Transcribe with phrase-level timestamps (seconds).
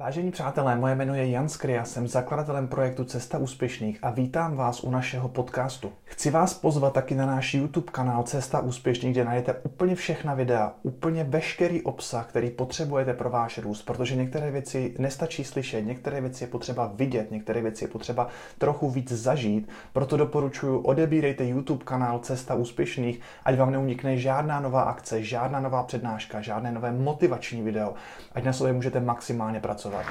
[0.00, 4.84] Vážení přátelé, moje jméno je Jan Skria, jsem zakladatelem projektu Cesta úspěšných a vítám vás
[4.84, 5.92] u našeho podcastu.
[6.04, 10.72] Chci vás pozvat taky na náš YouTube kanál Cesta úspěšných, kde najdete úplně všechna videa,
[10.82, 16.44] úplně veškerý obsah, který potřebujete pro váš růst, protože některé věci nestačí slyšet, některé věci
[16.44, 18.28] je potřeba vidět, některé věci je potřeba
[18.58, 24.82] trochu víc zažít, proto doporučuji odebírejte YouTube kanál Cesta úspěšných, ať vám neunikne žádná nová
[24.82, 27.94] akce, žádná nová přednáška, žádné nové motivační video,
[28.32, 30.06] ať na sobě můžete maximálně pracovat pracovať.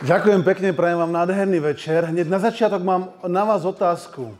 [0.00, 2.08] Ďakujem pekne, prajem vám nádherný večer.
[2.08, 4.32] Hneď na začiatok mám na vás otázku.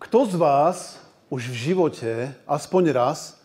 [0.00, 0.76] Kto z vás
[1.28, 3.36] už v živote, aspoň raz,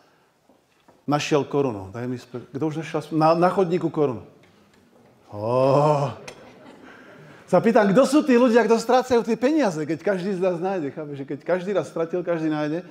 [1.04, 1.92] našiel korunu?
[1.92, 2.40] Daj mi spe...
[2.56, 4.24] Kto už našiel na, na chodníku korunu?
[5.32, 6.16] Oh.
[7.52, 10.96] Sa kto sú tí ľudia, kto strácajú tie peniaze, keď každý z nás nájde.
[10.96, 12.88] Chápe, že keď každý raz stratil, každý nájde.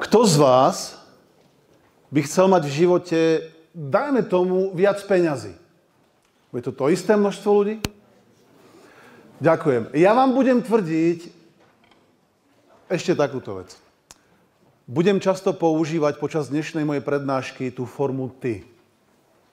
[0.00, 0.96] Kto z vás
[2.08, 3.18] by chcel mať v živote,
[3.76, 5.52] dajme tomu, viac peňazí?
[6.56, 7.76] Je to to isté množstvo ľudí?
[9.44, 9.92] Ďakujem.
[9.94, 11.30] Ja vám budem tvrdiť
[12.90, 13.76] ešte takúto vec.
[14.90, 18.66] Budem často používať počas dnešnej mojej prednášky tú formu ty.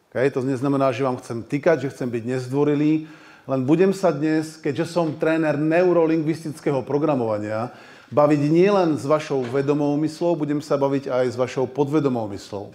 [0.10, 0.34] Okay?
[0.34, 3.06] To neznamená, že vám chcem tykať, že chcem byť nezdvorilý,
[3.48, 7.72] len budem sa dnes, keďže som tréner neurolingvistického programovania,
[8.12, 12.72] baviť nielen s vašou vedomou myslou, budem sa baviť aj s vašou podvedomou myslou.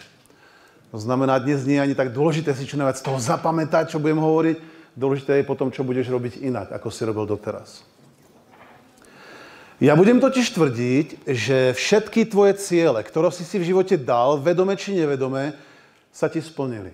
[0.92, 4.02] To znamená, dnes nie je ani tak dôležité si čo najviac z toho zapamätať, čo
[4.02, 4.56] budem hovoriť,
[4.92, 7.80] dôležité je potom, čo budeš robiť inak, ako si robil doteraz.
[9.80, 14.76] Ja budem totiž tvrdiť, že všetky tvoje ciele, ktoré si si v živote dal, vedome
[14.76, 15.56] či nevedome,
[16.12, 16.92] sa ti splnili.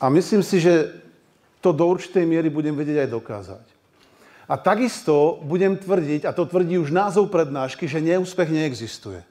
[0.00, 0.96] A myslím si, že
[1.60, 3.75] to do určitej miery budem vedieť aj dokázať.
[4.46, 9.26] A takisto budem tvrdiť, a to tvrdí už názov prednášky, že neúspech neexistuje.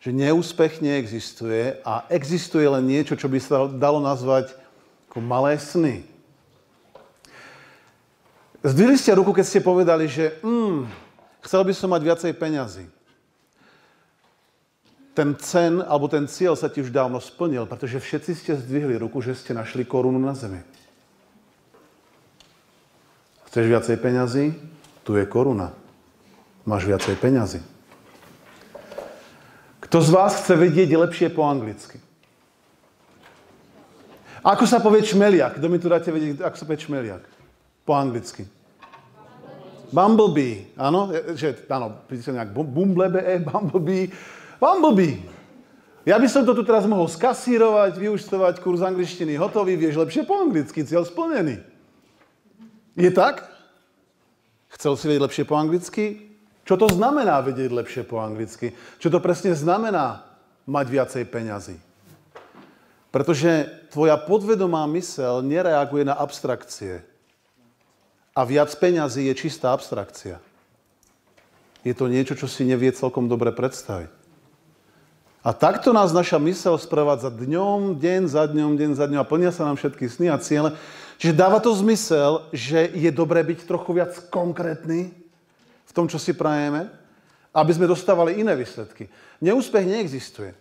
[0.00, 4.56] Že neúspech neexistuje a existuje len niečo, čo by sa dalo nazvať
[5.12, 6.08] ako malé sny.
[8.64, 10.88] Zdvihli ste ruku, keď ste povedali, že mm,
[11.44, 12.88] chcel by som mať viacej peňazí.
[15.12, 19.20] Ten cen, alebo ten cieľ sa ti už dávno splnil, pretože všetci ste zdvihli ruku,
[19.20, 20.64] že ste našli korunu na zemi.
[23.54, 24.50] Chceš viacej peňazí?
[25.06, 25.70] Tu je koruna.
[26.66, 27.62] Máš viacej peňazí.
[29.78, 32.02] Kto z vás chce vedieť lepšie po anglicky?
[34.42, 35.54] Ako sa povie čmeliak?
[35.62, 37.22] Kto mi tu dáte vedieť, ako sa povie čmeliak?
[37.86, 38.42] Po anglicky.
[39.94, 40.74] Bumblebee.
[40.74, 44.10] Áno, že, áno, príde nejak bumblebe, e, bumblebee.
[44.58, 45.22] Bumblebee.
[46.02, 49.38] Ja by som to tu teraz mohol skasírovať, vyučtovať kurz angličtiny.
[49.38, 51.73] Hotový, vieš lepšie po anglicky, cieľ splnený.
[52.94, 53.50] Je tak?
[54.74, 56.34] Chcel si vedieť lepšie po anglicky?
[56.64, 58.72] Čo to znamená vedieť lepšie po anglicky?
[58.98, 60.24] Čo to presne znamená
[60.64, 61.76] mať viacej peňazí?
[63.10, 67.06] Pretože tvoja podvedomá mysel nereaguje na abstrakcie.
[68.34, 70.42] A viac peňazí je čistá abstrakcia.
[71.86, 74.10] Je to niečo, čo si nevie celkom dobre predstaviť.
[75.44, 79.52] A takto nás naša mysel sprevádza dňom, deň za dňom, deň za dňom a plnia
[79.52, 80.72] sa nám všetky sny a ciele.
[81.18, 85.14] Čiže dáva to zmysel, že je dobré byť trochu viac konkrétny
[85.84, 86.90] v tom, čo si prajeme,
[87.54, 89.06] aby sme dostávali iné výsledky.
[89.38, 90.52] Neúspech neexistuje.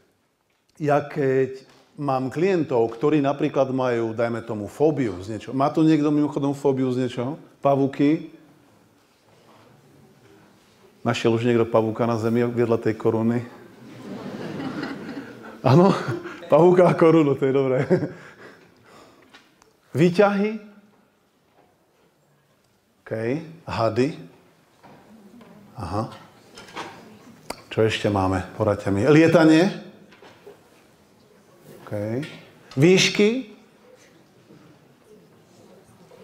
[0.78, 1.66] Ja keď
[1.98, 5.54] mám klientov, ktorí napríklad majú, dajme tomu, fóbiu z niečoho.
[5.54, 7.38] Má tu niekto mimochodom fóbiu z niečoho?
[7.62, 8.34] Pavúky?
[11.06, 13.44] Našiel už niekto pavúka na zemi vedľa tej koruny?
[15.62, 15.94] Áno?
[16.48, 17.78] Pavúka a korunu, to je dobré.
[19.94, 20.58] Výťahy.
[23.06, 23.12] OK.
[23.70, 24.18] Hady.
[25.78, 26.10] Aha.
[27.70, 28.42] Čo ešte máme?
[28.58, 29.06] Poradte mi.
[29.06, 29.70] Lietanie.
[31.86, 32.26] OK.
[32.74, 33.54] Výšky.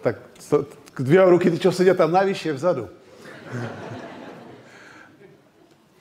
[0.02, 0.18] Tak
[0.50, 0.66] to,
[0.98, 2.90] dve ruky, tí, čo sedia tam najvyššie vzadu.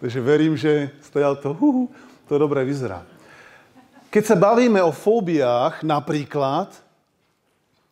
[0.02, 1.86] Takže verím, že stojal to, hu,
[2.26, 3.06] to dobre vyzerá.
[4.10, 6.89] Keď sa bavíme o fóbiách napríklad,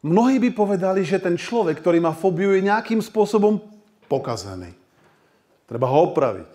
[0.07, 3.59] Mnohí by povedali, že ten človek, ktorý má fóbiu, je nejakým spôsobom
[4.07, 4.71] pokazený.
[5.67, 6.47] Treba ho opraviť.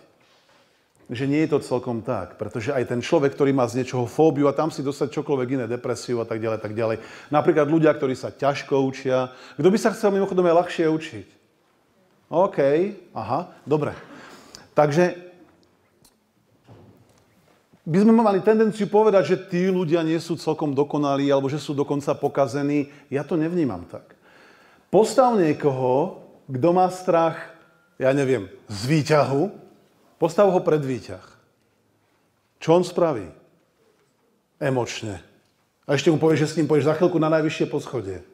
[1.12, 4.48] Že nie je to celkom tak, pretože aj ten človek, ktorý má z niečoho fóbiu
[4.48, 7.04] a tam si dostať čokoľvek iné, depresiu a tak ďalej, tak ďalej.
[7.28, 9.28] Napríklad ľudia, ktorí sa ťažko učia.
[9.60, 11.26] Kto by sa chcel mimochodom aj ľahšie učiť?
[12.32, 12.58] OK,
[13.12, 13.92] aha, dobre.
[14.72, 15.21] Takže
[17.82, 21.74] by sme mali tendenciu povedať, že tí ľudia nie sú celkom dokonalí alebo že sú
[21.74, 22.90] dokonca pokazení.
[23.10, 24.14] Ja to nevnímam tak.
[24.86, 27.52] Postav niekoho, kto má strach
[28.02, 29.54] ja neviem, z výťahu,
[30.18, 31.22] postav ho pred výťah.
[32.58, 33.30] Čo on spraví?
[34.58, 35.22] Emočne.
[35.86, 38.26] A ešte mu povieš, že s ním pôjdeš za chvíľku na najvyššie poschodie.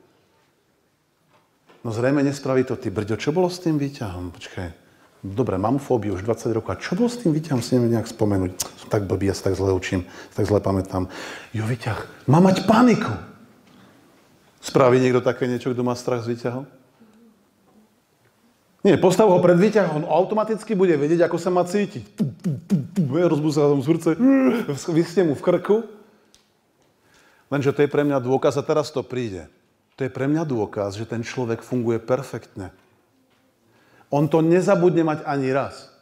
[1.84, 2.88] No zrejme nespraví to ty.
[2.92, 4.32] Brďo, čo bolo s tým výťahom?
[4.32, 4.88] Počkaj.
[5.18, 6.70] Dobre, mám fóbiu už 20 rokov.
[6.70, 7.58] A čo bolo s tým výťahom?
[7.58, 8.54] Si neviem nejak spomenúť.
[8.78, 10.06] Som tak blbý, ja sa tak zle učím,
[10.38, 11.10] tak zle pamätám.
[11.50, 12.30] Jo, výťah.
[12.30, 13.10] Má mať paniku.
[14.62, 16.64] Spraví niekto také niečo, kto má strach z výťahom?
[18.86, 22.14] Nie, postav ho pred výťah, on automaticky bude vedieť, ako sa má cítiť.
[23.10, 24.14] Rozbudí sa tam srdce,
[24.94, 25.82] vyste mu v krku.
[27.50, 29.50] Lenže to je pre mňa dôkaz, a teraz to príde.
[29.98, 32.70] To je pre mňa dôkaz, že ten človek funguje perfektne.
[34.08, 35.93] On to nezabudne mať ani raz.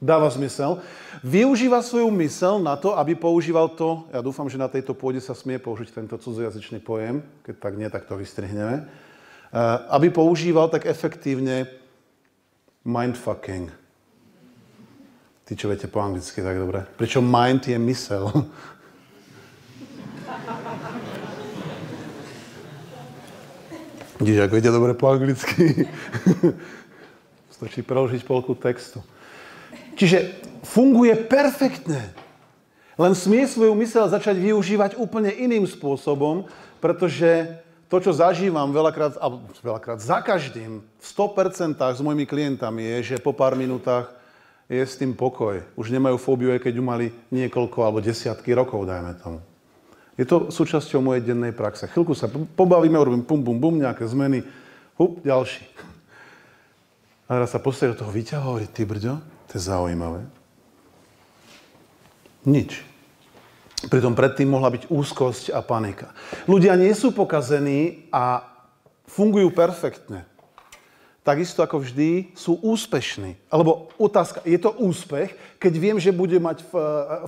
[0.00, 0.80] Dáva zmysel.
[1.20, 5.36] Využíva svoju mysel na to, aby používal to, ja dúfam, že na tejto pôde sa
[5.36, 8.88] smie použiť tento cudzojazyčný pojem, keď tak nie, tak to vystrihneme, eh,
[9.92, 11.68] aby používal tak efektívne
[12.84, 13.68] mindfucking.
[15.44, 16.86] Ty, čo viete po anglicky tak dobre.
[16.96, 18.24] Pričom mind je mysel.
[24.20, 25.84] Vidíš, ako vedia dobre po anglicky.
[27.60, 29.04] Stačí preložiť polku textu.
[30.00, 30.32] Čiže
[30.64, 32.08] funguje perfektne.
[32.96, 36.48] Len smie svoju mysel začať využívať úplne iným spôsobom,
[36.80, 37.60] pretože
[37.92, 39.28] to, čo zažívam veľakrát, a
[39.60, 44.08] veľakrát za každým, v 100% s mojimi klientami je, že po pár minútach
[44.64, 45.60] je s tým pokoj.
[45.76, 49.44] Už nemajú fóbiu, aj keď ju mali niekoľko alebo desiatky rokov, dajme tomu.
[50.16, 51.92] Je to súčasťou mojej dennej praxe.
[51.92, 54.48] Chvíľku sa pobavíme, urobím pum, bum, bum, nejaké zmeny,
[54.96, 55.89] hup, ďalší.
[57.30, 60.26] A teraz sa postaví do toho výťahu a hovorí, ty brďo, to je zaujímavé.
[62.42, 62.82] Nič.
[63.86, 66.10] Pritom predtým mohla byť úzkosť a panika.
[66.50, 68.42] Ľudia nie sú pokazení a
[69.06, 70.26] fungujú perfektne.
[71.22, 73.38] Takisto ako vždy sú úspešní.
[73.46, 75.30] Alebo otázka, je to úspech,
[75.62, 76.66] keď viem, že bude mať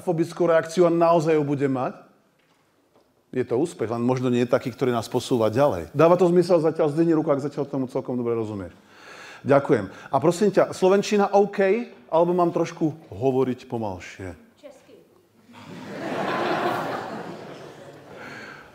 [0.02, 1.94] fobickú reakciu a naozaj ju bude mať?
[3.30, 5.94] Je to úspech, len možno nie taký, ktorý nás posúva ďalej.
[5.94, 8.76] Dáva to zmysel zatiaľ, zdvihni ruku, ak zatiaľ tomu celkom dobre rozumieš.
[9.42, 9.90] Ďakujem.
[10.10, 14.38] A prosím ťa, Slovenčina OK, alebo mám trošku hovoriť pomalšie?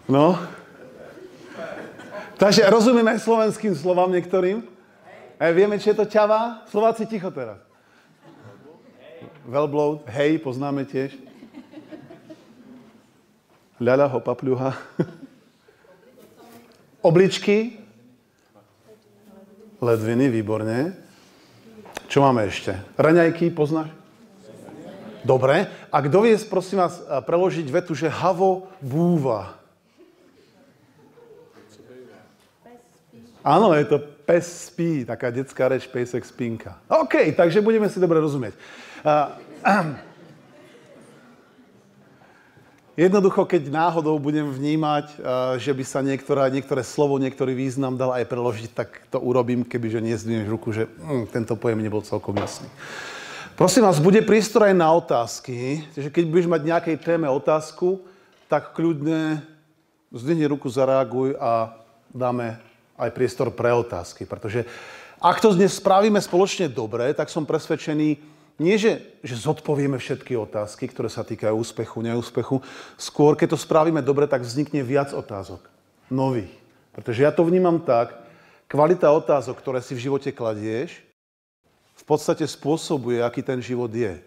[0.07, 0.39] No.
[2.39, 4.63] Takže rozumieme aj slovenským slovám niektorým?
[5.35, 6.63] A vieme, či je to ťava?
[6.71, 7.59] Slováci ticho teraz.
[9.47, 11.15] Velbloud, hej, poznáme tiež.
[13.79, 14.75] Ľaľa, hopa, pľuha.
[16.99, 17.86] Obličky.
[19.77, 20.97] Ledviny, výborne.
[22.09, 22.73] Čo máme ešte?
[22.97, 23.93] Raňajky, poznáš?
[25.21, 25.69] Dobre.
[25.93, 29.53] A kto vie, prosím vás, preložiť vetu, že havo búva?
[33.45, 36.81] Áno, je to pes spí, taká detská reč, pesek spinka.
[36.89, 38.57] OK, takže budeme si dobre rozumieť.
[39.05, 39.93] Uh,
[42.97, 48.09] Jednoducho, keď náhodou budem vnímať, uh, že by sa niektorá, niektoré slovo, niektorý význam dal
[48.09, 52.33] aj preložiť, tak to urobím, kebyže nie zdvihneš ruku, že hm, tento pojem nebol celkom
[52.41, 52.65] jasný.
[53.53, 55.85] Prosím vás, bude prístor aj na otázky.
[55.93, 58.01] Takže keď budeš mať nejakej téme otázku,
[58.49, 59.45] tak kľudne
[60.09, 61.77] zdvihni ruku, zareaguj a
[62.09, 62.57] dáme
[62.97, 64.25] aj priestor pre otázky.
[64.25, 64.65] Pretože
[65.21, 70.89] ak to dnes spravíme spoločne dobre, tak som presvedčený, nie že, že zodpovieme všetky otázky,
[70.89, 72.57] ktoré sa týkajú úspechu, neúspechu.
[72.97, 75.61] Skôr, keď to spravíme dobre, tak vznikne viac otázok.
[76.09, 76.49] Nových.
[76.97, 78.17] Pretože ja to vnímam tak,
[78.65, 81.05] kvalita otázok, ktoré si v živote kladieš,
[81.97, 84.17] v podstate spôsobuje, aký ten život je.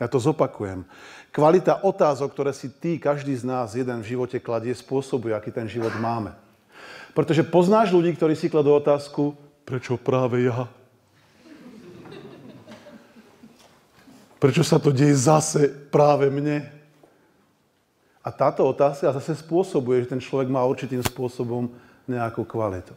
[0.00, 0.88] Ja to zopakujem.
[1.28, 5.68] Kvalita otázok, ktoré si ty, každý z nás, jeden v živote kladie, spôsobuje, aký ten
[5.68, 6.32] život máme.
[7.12, 9.34] Pretože poznáš ľudí, ktorí si kladú otázku,
[9.66, 10.70] prečo práve ja?
[14.38, 16.62] Prečo sa to deje zase práve mne?
[18.22, 21.70] A táto otázka zase spôsobuje, že ten človek má určitým spôsobom
[22.06, 22.94] nejakú kvalitu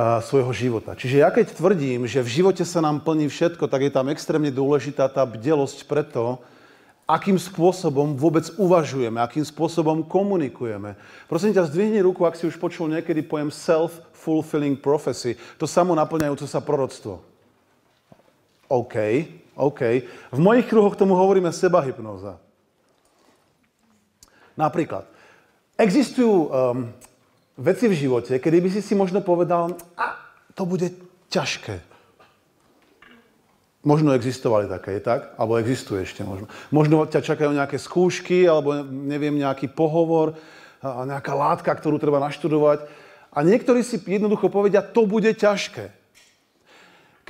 [0.00, 0.96] svojho života.
[0.96, 4.48] Čiže ja keď tvrdím, že v živote sa nám plní všetko, tak je tam extrémne
[4.48, 6.40] dôležitá tá bdelosť preto,
[7.10, 10.94] akým spôsobom vôbec uvažujeme, akým spôsobom komunikujeme.
[11.26, 15.34] Prosím ťa, zdvihni ruku, ak si už počul niekedy pojem self-fulfilling prophecy.
[15.58, 17.18] To samo naplňajúce sa proroctvo.
[18.70, 18.94] OK,
[19.60, 19.80] OK.
[20.32, 22.40] V mojich kruhoch tomu hovoríme sebahypnóza.
[24.56, 25.08] Napríklad,
[25.76, 26.48] existujú um,
[27.56, 30.16] veci v živote, kedy by si si možno povedal, a
[30.52, 30.88] to bude
[31.32, 31.80] ťažké.
[33.80, 35.32] Možno existovali také, tak?
[35.40, 36.52] Alebo existuje ešte možno.
[36.68, 40.36] Možno ťa čakajú nejaké skúšky, alebo neviem, nejaký pohovor,
[40.84, 42.84] nejaká látka, ktorú treba naštudovať.
[43.32, 45.99] A niektorí si jednoducho povedia, to bude ťažké.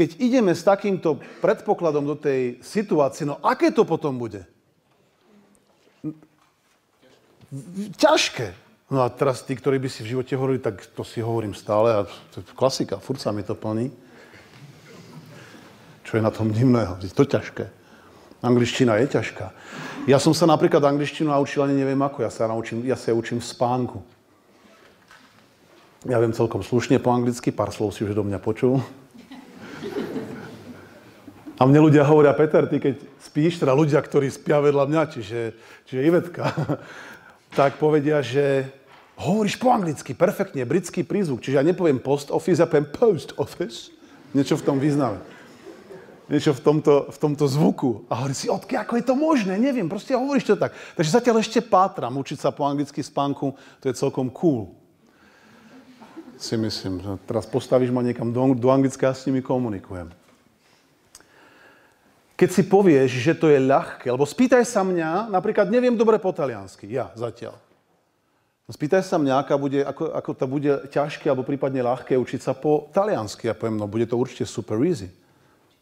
[0.01, 4.49] Keď ideme s takýmto predpokladom do tej situácie, no aké to potom bude?
[8.01, 8.57] Ťažké.
[8.89, 11.93] No a teraz tí, ktorí by si v živote hovorili, tak to si hovorím stále
[11.93, 13.93] a to je klasika, furt sa mi to plní.
[16.09, 16.97] Čo je na tom divného?
[17.05, 17.69] Je to ťažké.
[18.41, 19.53] Angličtina je ťažká.
[20.09, 23.37] Ja som sa napríklad angličtinu naučil, ani neviem ako, ja sa, naučím, ja sa učím
[23.37, 24.01] v spánku.
[26.09, 28.81] Ja viem celkom slušne po anglicky, pár slov si už do mňa počul.
[31.61, 35.41] A mne ľudia hovoria, Peter, ty keď spíš, teda ľudia, ktorí spia vedľa mňa, čiže,
[35.85, 36.57] čiže Ivetka,
[37.59, 38.65] tak povedia, že
[39.21, 41.45] hovoríš po anglicky, perfektne, britský prízvuk.
[41.45, 43.93] Čiže ja nepoviem post office, ja poviem post office.
[44.33, 45.21] Niečo v tom význame.
[46.33, 48.09] Niečo v tomto, v tomto zvuku.
[48.09, 49.61] A hovorí si, odky, ako je to možné?
[49.61, 50.73] Neviem, proste hovoríš to tak.
[50.97, 53.53] Takže zatiaľ ešte pátram, učiť sa po anglicky spánku,
[53.85, 54.73] to je celkom cool.
[56.41, 60.09] Si myslím, že teraz postavíš ma niekam do, do Anglicka a s nimi komunikujem.
[62.41, 66.33] Keď si povieš, že to je ľahké, lebo spýtaj sa mňa, napríklad neviem dobre po
[66.33, 67.53] taliansky, ja zatiaľ.
[68.65, 72.57] Spýtaj sa mňa, aká bude, ako, ako to bude ťažké alebo prípadne ľahké učiť sa
[72.57, 73.51] po taliansky.
[73.51, 75.13] Ja poviem, no bude to určite super easy.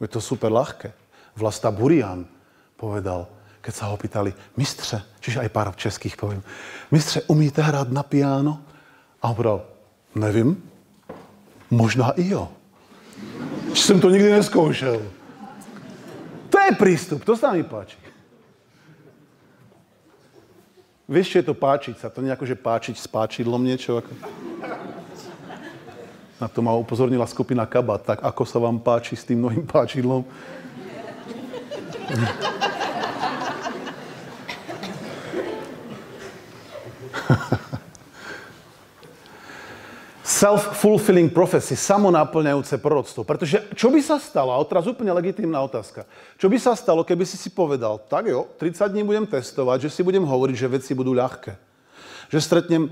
[0.00, 0.91] Bude to super ľahké.
[1.38, 2.27] Vlasta Burian
[2.75, 3.31] povedal,
[3.62, 6.43] keď sa ho pýtali, mistře, čiže aj pár českých poviem,
[6.91, 8.65] mistře, umíte hrát na piano?
[9.23, 9.62] A on povedal,
[10.17, 10.59] nevím,
[11.71, 12.49] možná i jo.
[13.73, 15.18] Či jsem to nikdy neskoušel.
[16.49, 17.97] To je prístup, to sa mi páči.
[21.09, 22.12] Vieš, čo je to páčiť sa?
[22.12, 23.97] To nejako, že páčiť s páčidlom niečo?
[23.97, 24.12] Ako...
[26.37, 28.05] Na to ma upozornila skupina Kabat.
[28.05, 30.23] Tak ako sa vám páči s tým novým páčidlom?
[40.38, 43.26] Self-fulfilling prophecy, samonáplňajúce proroctvo.
[43.26, 46.07] Pretože čo by sa stalo, a teraz úplne legitímna otázka,
[46.38, 49.99] čo by sa stalo, keby si si povedal, tak jo, 30 dní budem testovať, že
[49.99, 51.59] si budem hovoriť, že veci budú ľahké.
[52.30, 52.87] Že stretnem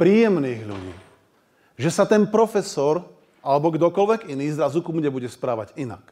[0.00, 0.94] príjemných ľudí.
[1.76, 3.04] Že sa ten profesor
[3.44, 6.02] alebo kdokoľvek iný zrazu ku mne bude správať inak.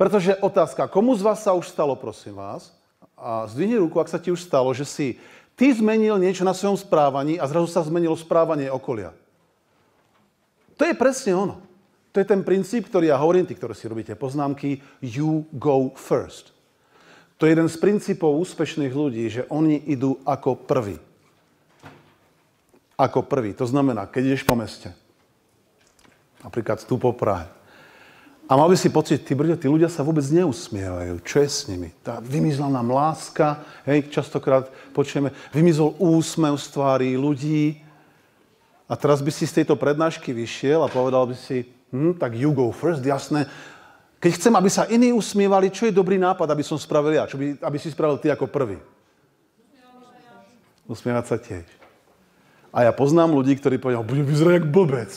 [0.00, 2.72] Pretože otázka, komu z vás sa už stalo, prosím vás,
[3.16, 5.16] a zdvihni ruku, ak sa ti už stalo, že si
[5.56, 9.16] ty zmenil niečo na svojom správaní a zrazu sa zmenilo správanie okolia.
[10.76, 11.56] To je presne ono.
[12.12, 16.56] To je ten princíp, ktorý ja hovorím, tí, ktorí si robíte poznámky, you go first.
[17.36, 20.96] To je jeden z princípov úspešných ľudí, že oni idú ako prvý.
[22.96, 23.52] Ako prvý.
[23.60, 24.96] To znamená, keď ideš po meste,
[26.40, 27.52] napríklad tu po Prahe,
[28.46, 31.18] a mal by si pocit, tí, brďo, tí ľudia sa vôbec neusmievajú.
[31.26, 31.90] Čo je s nimi?
[31.98, 37.82] Tá vymizla nám láska, hej, častokrát počujeme, vymizol úsmev z tvári ľudí,
[38.86, 42.54] a teraz by si z tejto prednášky vyšiel a povedal by si, hm, tak you
[42.54, 43.50] go first, jasné.
[44.22, 47.26] Keď chcem, aby sa iní usmievali, čo je dobrý nápad, aby som spravil ja?
[47.26, 48.78] Čo by, aby si spravil ty ako prvý?
[50.86, 51.66] Usmievať sa tiež.
[52.70, 55.10] A ja poznám ľudí, ktorí povedal, bude vyzerať jak blbec.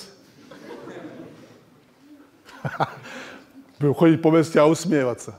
[3.80, 5.34] Budem chodiť po meste a usmievať sa.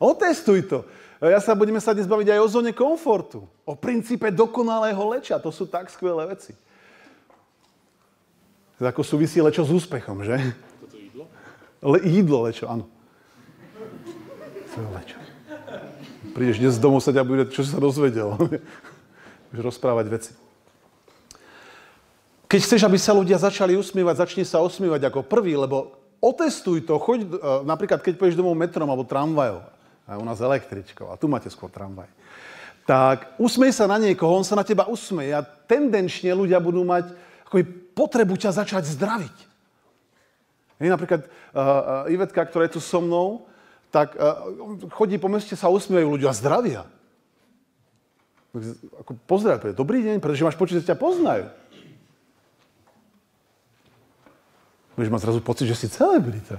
[0.00, 0.88] Otestuj to.
[1.20, 3.44] Ja sa budeme sa dnes baviť aj o zóne komfortu.
[3.68, 5.36] O princípe dokonalého leča.
[5.36, 6.56] To sú tak skvelé veci.
[8.80, 10.40] Ako súvisí lečo s úspechom, že?
[10.80, 11.24] Toto jídlo?
[11.84, 12.88] Le, jídlo lečo, áno.
[14.72, 15.16] To je lečo.
[16.32, 18.32] Prídeš dnes domov sa ťa bude, čo si sa dozvedel.
[19.52, 20.32] Budeš rozprávať veci.
[22.48, 26.96] Keď chceš, aby sa ľudia začali usmievať, začni sa usmievať ako prvý, lebo otestuj to,
[26.96, 27.28] choď, e,
[27.68, 29.60] napríklad keď pôjdeš domov metrom alebo tramvajom,
[30.10, 32.10] a u nás električkou, a tu máte skôr tramvaj,
[32.88, 37.14] tak usmej sa na niekoho, on sa na teba usmeje a tendenčne ľudia budú mať
[37.46, 37.62] akoby
[38.00, 39.36] potrebu ťa začať zdraviť.
[40.80, 43.44] Hej, napríklad uh, Ivetka, ktorá je tu so mnou,
[43.92, 44.48] tak uh,
[44.96, 46.82] chodí po meste, sa usmievajú ľudia a zdravia.
[49.04, 51.52] Ako pozdrav, dobrý deň, pretože máš počuť, že ťa poznajú.
[54.96, 56.56] Budeš mať zrazu pocit, že si celebrita.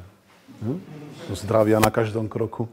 [0.61, 0.77] Hm?
[1.33, 2.69] Zdravia na každom kroku.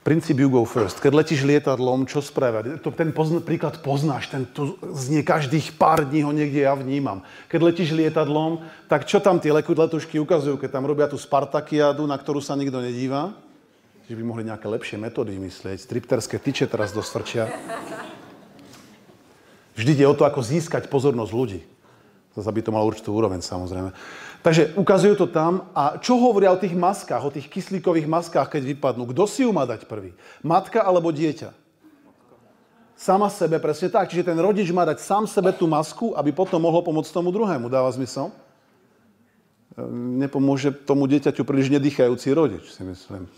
[0.00, 0.96] Princíp you go first.
[0.96, 2.80] Keď letíš lietadlom, čo spraviť?
[2.96, 7.20] Ten pozn- príklad poznáš, ten tu znie každých pár dní ho niekde ja vnímam.
[7.52, 12.16] Keď letíš lietadlom, tak čo tam tie letušky ukazujú, keď tam robia tú Spartakiadu, na
[12.16, 13.36] ktorú sa nikto nedíva?
[14.08, 15.84] Že by mohli nejaké lepšie metódy vymyslieť.
[15.84, 17.52] Stripterské tyče teraz dostrčia.
[19.76, 21.60] Vždy ide o to, ako získať pozornosť ľudí.
[22.40, 23.92] Zase by to malo určitú úroveň, samozrejme.
[24.40, 25.68] Takže ukazujú to tam.
[25.76, 29.04] A čo hovoria o tých maskách, o tých kyslíkových maskách, keď vypadnú?
[29.12, 30.16] Kto si ju má dať prvý?
[30.40, 31.52] Matka alebo dieťa?
[32.96, 34.08] Sama sebe, presne tak.
[34.08, 37.68] Čiže ten rodič má dať sám sebe tú masku, aby potom mohol pomôcť tomu druhému.
[37.68, 38.32] Dáva zmysel?
[39.94, 43.30] nepomôže tomu dieťaťu príliš nedýchajúci rodič, si myslím.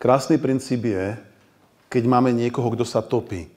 [0.00, 1.16] Krásny princíp je,
[1.88, 3.48] keď máme niekoho, kto sa topí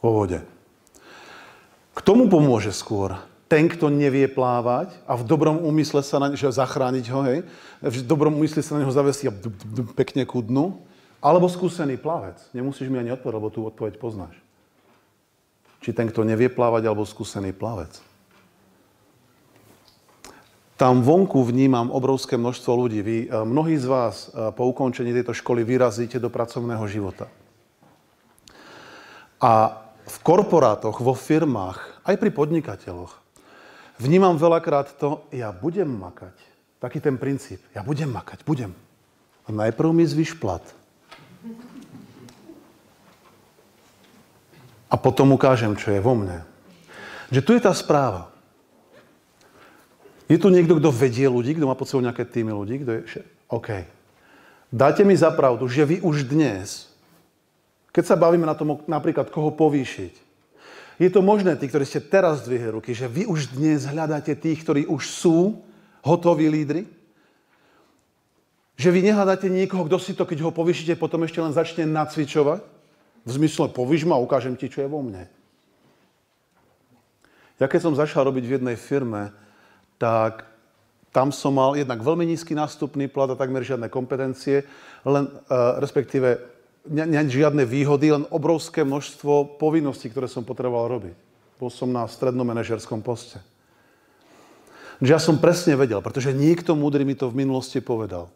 [0.00, 0.40] vo vode.
[1.96, 3.16] K tomu pomôže skôr
[3.48, 7.38] ten, kto nevie plávať a v dobrom úmysle sa na neho zachrániť ho, hej,
[7.78, 9.36] v dobrom úmysle sa na neho zavesí a
[9.94, 10.76] pekne ku dnu,
[11.22, 12.36] alebo skúsený plavec.
[12.52, 14.34] Nemusíš mi ani odpovedať, lebo tú odpoveď poznáš.
[15.80, 17.94] Či ten, kto nevie plávať, alebo skúsený plavec.
[20.76, 23.00] Tam vonku vnímam obrovské množstvo ľudí.
[23.00, 27.32] Vy, eh, mnohí z vás eh, po ukončení tejto školy vyrazíte do pracovného života.
[29.40, 33.18] A v korporátoch, vo firmách, aj pri podnikateľoch,
[33.98, 36.34] vnímam veľakrát to, ja budem makať.
[36.78, 37.58] Taký ten princíp.
[37.74, 38.70] Ja budem makať, budem.
[39.46, 40.62] A najprv mi zvyš plat.
[44.86, 46.46] A potom ukážem, čo je vo mne.
[47.34, 48.30] Že tu je tá správa.
[50.30, 53.22] Je tu niekto, kto vedie ľudí, kto má pod sebou nejaké týmy ľudí, kto je...
[53.50, 53.86] OK.
[54.70, 56.90] Dajte mi za pravdu, že vy už dnes,
[57.96, 60.28] keď sa bavíme na tom, napríklad koho povýšiť,
[61.00, 64.60] je to možné, tí, ktorí ste teraz zdvihli ruky, že vy už dnes hľadáte tých,
[64.60, 65.64] ktorí už sú
[66.04, 66.84] hotoví lídry?
[68.76, 72.60] Že vy nehľadáte niekoho, kto si to, keď ho povýšite, potom ešte len začne nacvičovať?
[73.24, 75.28] V zmysle, povíš ma, ukážem ti, čo je vo mne.
[77.56, 79.32] Ja keď som začal robiť v jednej firme,
[79.96, 80.44] tak
[81.12, 84.68] tam som mal jednak veľmi nízky nástupný plat a takmer žiadne kompetencie,
[85.04, 86.55] len, uh, respektíve
[86.88, 91.16] ne, ne, žiadne výhody, len obrovské množstvo povinností, ktoré som potreboval robiť.
[91.56, 93.40] Bol som na strednom manažerskom poste.
[95.00, 98.32] Že ja som presne vedel, pretože niekto múdry mi to v minulosti povedal,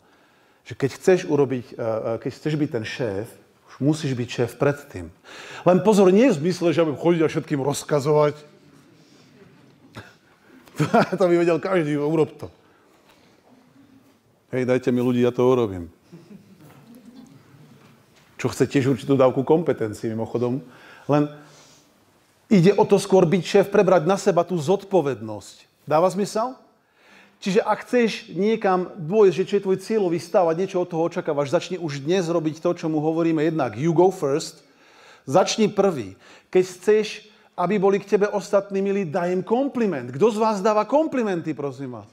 [0.65, 3.27] že keď chceš urobiť, uh, keď chceš byť ten šéf,
[3.73, 5.09] už musíš byť šéf predtým.
[5.65, 8.35] Len pozor, nie je v zmysle, že budem chodiť a všetkým rozkazovať,
[11.21, 12.49] to by vedel každý, urob to.
[14.51, 15.93] Hej, dajte mi ľudí, ja to urobím.
[18.41, 20.65] Čo chce tiež určitú dávku kompetencií, mimochodom.
[21.05, 21.29] Len
[22.49, 25.85] ide o to skôr byť šéf, prebrať na seba tú zodpovednosť.
[25.85, 26.57] Dáva zmysel?
[27.41, 31.05] Čiže ak chceš niekam dôjsť, že čo je tvoj cieľový stav a niečo od toho
[31.09, 34.65] očakávaš, začni už dnes robiť to, čo mu hovoríme jednak you go first.
[35.29, 36.17] Začni prvý.
[36.49, 40.09] Keď chceš aby boli k tebe ostatní milí, daj im kompliment.
[40.09, 42.09] Kto z vás dáva komplimenty, prosím vás?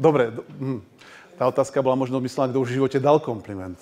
[0.00, 0.80] Dobre, hm.
[1.36, 3.76] Tá otázka bola možno myslená, kto už v živote dal kompliment.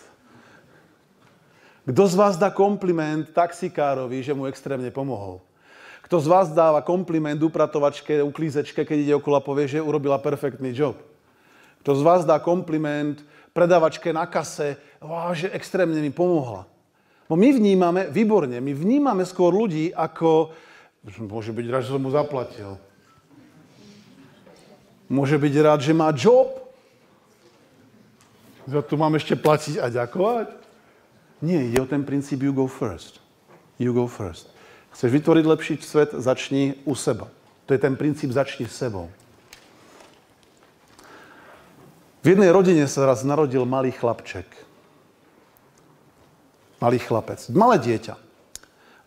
[1.85, 5.39] Kto z vás dá kompliment taxikárovi, že mu extrémne pomohol?
[6.05, 10.73] Kto z vás dáva kompliment upratovačke, uklízečke, keď ide okolo a povie, že urobila perfektný
[10.73, 10.97] job?
[11.85, 13.21] Kto z vás dá kompliment
[13.53, 14.81] predavačke na kase,
[15.37, 16.65] že extrémne mi pomohla?
[17.29, 20.53] No my vnímame, výborne, my vnímame skôr ľudí ako,
[21.25, 22.77] môže byť rád, že som mu zaplatil.
[25.09, 26.64] Môže byť rád, že má job.
[28.65, 30.49] Za to mám ešte platiť a ďakovať?
[31.45, 33.21] Nie, je o ten princíp you go first.
[33.77, 34.49] You go first.
[34.97, 37.29] Chceš vytvoriť lepší svet, začni u seba.
[37.67, 39.11] To je ten princíp začni s sebou.
[42.25, 44.65] V jednej rodine sa raz narodil malý chlapček
[46.85, 48.15] malý chlapec, malé dieťa.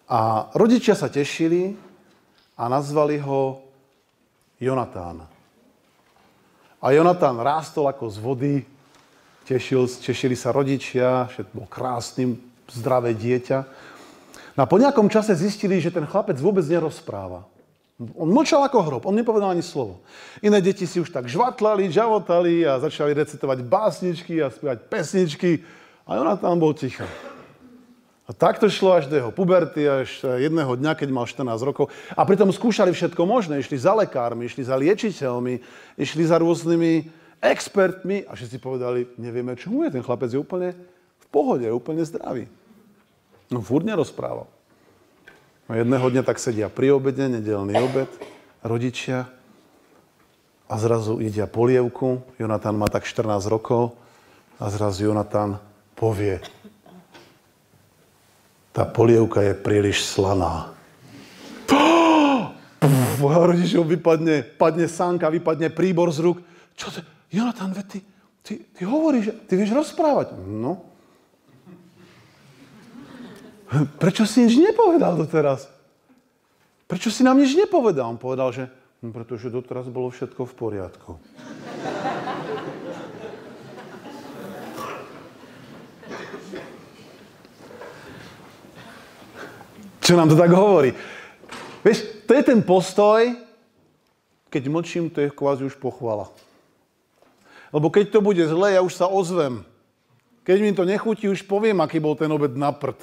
[0.10, 1.78] A rodičia sa tešili
[2.58, 3.62] a nazvali ho
[4.58, 5.30] Jonatán.
[6.82, 8.56] A Jonatán rástol ako z vody,
[9.48, 12.36] tešil, tešili sa rodičia, že bol krásnym,
[12.68, 13.64] zdravé dieťa.
[14.60, 17.48] No a po nejakom čase zistili, že ten chlapec vôbec nerozpráva.
[18.14, 20.04] On mlčal ako hrob, on nepovedal ani slovo.
[20.44, 25.66] Iné deti si už tak žvatlali, žavotali a začali recitovať básničky a spievať pesničky
[26.06, 27.08] a Jonatán bol ticho.
[28.28, 31.88] A takto šlo až do jeho puberty, až jedného dňa, keď mal 14 rokov.
[32.12, 33.64] A pritom skúšali všetko možné.
[33.64, 35.64] Išli za lekármi, išli za liečiteľmi,
[35.96, 36.94] išli za rôznymi
[37.42, 39.94] expertmi a všetci povedali, nevieme, čo mu je.
[39.94, 40.74] Ten chlapec je úplne
[41.22, 42.50] v pohode, úplne zdravý.
[43.54, 44.50] No furt nerozprával.
[45.68, 48.08] A jedného dňa tak sedia pri obede, nedelný obed,
[48.64, 49.28] rodičia
[50.68, 52.24] a zrazu ide polievku.
[52.40, 53.96] Jonatán má tak 14 rokov
[54.60, 55.60] a zrazu Jonatán
[55.96, 56.40] povie,
[58.72, 60.72] tá polievka je príliš slaná.
[63.18, 66.38] Rodičov vypadne, padne sánka, vypadne príbor z rúk.
[66.78, 67.17] Čo to?
[67.32, 68.00] Jonathan, ty,
[68.42, 70.40] ty, ty hovoríš, ty vieš rozprávať.
[70.48, 70.88] No.
[74.00, 75.68] Prečo si nič nepovedal doteraz?
[76.88, 78.08] Prečo si nám nič nepovedal?
[78.08, 78.72] On povedal, že
[79.04, 81.12] no, pretože doteraz bolo všetko v poriadku.
[90.00, 90.96] Čo nám to tak hovorí?
[91.84, 93.28] Vieš, to je ten postoj,
[94.48, 96.32] keď mlčím, to je kvázi už pochvala.
[97.78, 99.62] Lebo keď to bude zle, ja už sa ozvem.
[100.42, 102.98] Keď mi to nechutí, už poviem, aký bol ten obed na prd.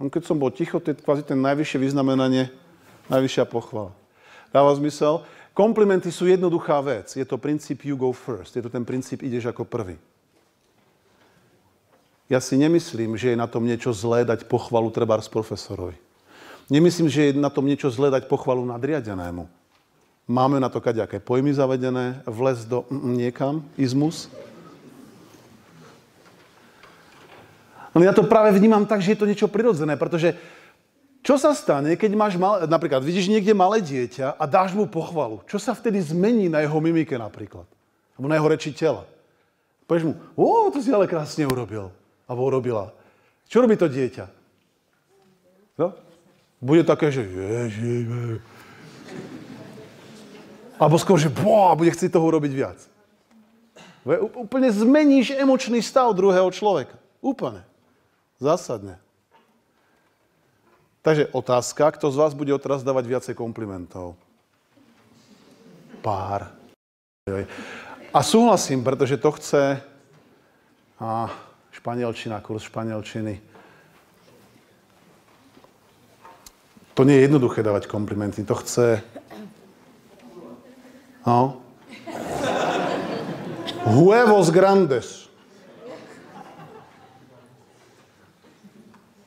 [0.00, 2.48] Keď som bol ticho, to je kvázi ten najvyššie vyznamenanie,
[3.12, 3.92] najvyššia pochvala.
[4.56, 5.20] Dáva zmysel?
[5.52, 7.12] Komplimenty sú jednoduchá vec.
[7.12, 8.56] Je to princíp you go first.
[8.56, 10.00] Je to ten princíp ideš ako prvý.
[12.32, 16.00] Ja si nemyslím, že je na tom niečo zlé dať pochvalu trebárs profesorovi.
[16.72, 19.44] Nemyslím, že je na tom niečo zlé dať pochvalu nadriadenému.
[20.30, 24.30] Máme na to kaďaké pojmy zavedené, vles do niekam, izmus.
[27.92, 30.32] No ja to práve vnímam tak, že je to niečo prirodzené, pretože
[31.22, 35.38] čo sa stane, keď máš malé, napríklad vidíš niekde malé dieťa a dáš mu pochvalu?
[35.46, 37.68] Čo sa vtedy zmení na jeho mimike napríklad?
[38.18, 39.06] Alebo na jeho reči tela?
[39.86, 41.94] Povieš mu, o, to si ale krásne urobil
[42.26, 42.90] alebo urobila.
[43.46, 44.26] Čo robí to dieťa?
[45.78, 45.94] No?
[46.58, 48.08] Bude také, že ježi,
[50.82, 52.78] Alebo skôr, že bo, bude chcieť toho urobiť viac.
[54.34, 56.98] Úplne zmeníš emočný stav druhého človeka.
[57.22, 57.62] Úplne.
[58.42, 58.98] Zásadne.
[61.06, 64.18] Takže otázka, kto z vás bude odteraz dávať viacej komplimentov?
[66.02, 66.50] Pár.
[68.10, 69.78] A súhlasím, pretože to chce...
[70.98, 71.30] A
[71.70, 73.38] španielčina, kurz španielčiny.
[76.98, 78.98] To nie je jednoduché dávať komplimenty, to chce...
[81.22, 81.62] No.
[83.86, 85.30] Huevos grandes.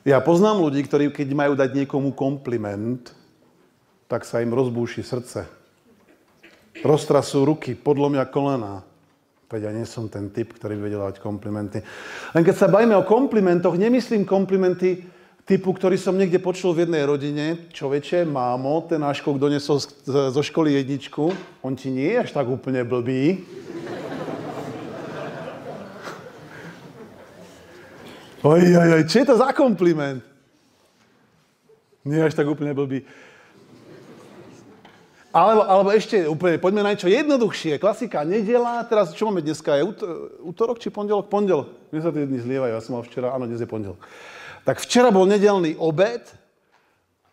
[0.06, 3.10] Ja poznám ľudí, ktorí keď majú dať niekomu kompliment,
[4.06, 5.50] tak sa im rozbúši srdce.
[6.84, 8.86] Roztrasú ruky, podlomia kolená.
[9.50, 11.78] Veď ja nie som ten typ, ktorý by vedel dávať komplimenty.
[12.34, 15.06] Len keď sa bavíme o komplimentoch, nemyslím komplimenty
[15.46, 17.70] typu, ktorý som niekde počul v jednej rodine.
[17.70, 19.78] Čoveče, mámo, ten náškok donesol
[20.10, 21.30] zo školy jedničku.
[21.62, 23.46] On ti nie je až tak úplne blbý.
[28.42, 30.22] Oj, oj, oj, čo je to za kompliment?
[32.02, 33.06] Nie až tak úplne blbý.
[35.30, 37.78] Alebo, alebo ešte úplne, poďme na niečo jednoduchšie.
[37.78, 39.78] Klasika, nedela, teraz čo máme dneska?
[39.78, 39.84] Je
[40.42, 41.28] útorok či pondelok?
[41.28, 41.70] Pondelok.
[41.92, 44.00] Mne sa tie dny zlievajú, ja som mal včera, áno, dnes je pondelok.
[44.66, 46.26] Tak včera bol nedelný obed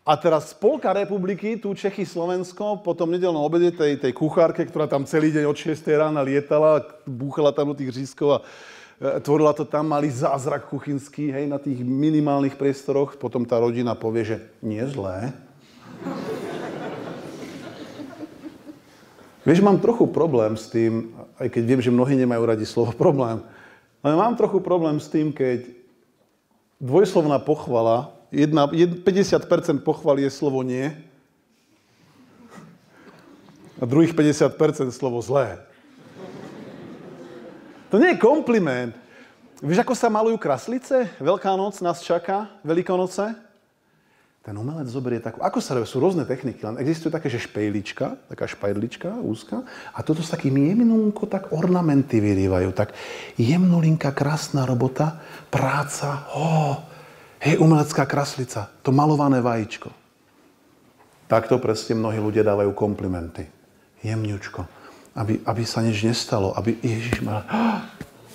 [0.06, 4.86] a teraz Polka republiky, tu Čechy, Slovensko, po tom nedelnom obede tej, tej kuchárke, ktorá
[4.86, 9.50] tam celý deň od 6 rána lietala, búchala tam do tých řízkov a e, tvorila
[9.50, 13.18] to tam, mali zázrak kuchynský, hej, na tých minimálnych priestoroch.
[13.18, 15.34] Potom tá rodina povie, že nie zlé.
[19.42, 21.10] Vieš, mám trochu problém s tým,
[21.42, 23.42] aj keď viem, že mnohí nemajú radi slovo problém,
[24.06, 25.82] ale mám trochu problém s tým, keď
[26.80, 30.90] dvojslovná pochvala, jedna, 50% pochvaly je slovo nie
[33.78, 35.60] a druhých 50% slovo zlé.
[37.92, 38.96] To nie je kompliment.
[39.62, 41.06] Vieš, ako sa malujú kraslice?
[41.22, 43.43] Veľká noc nás čaká, Veľkonoce
[44.44, 48.44] ten umelec zoberie takú, ako sa sú rôzne techniky, len existuje také, že špejlička, taká
[48.44, 49.64] špajdlička úzka
[49.96, 52.92] a toto s takým jemnúnko tak ornamenty vyrývajú, tak
[53.40, 55.16] jemnulinka, krásna robota,
[55.48, 56.76] práca, oh,
[57.40, 59.88] hej, umelecká kraslica, to malované vajíčko.
[61.24, 63.48] Takto presne mnohí ľudia dávajú komplimenty.
[64.04, 64.60] Jemňučko.
[65.16, 67.80] Aby, aby sa nič nestalo, aby Ježiš mal, oh,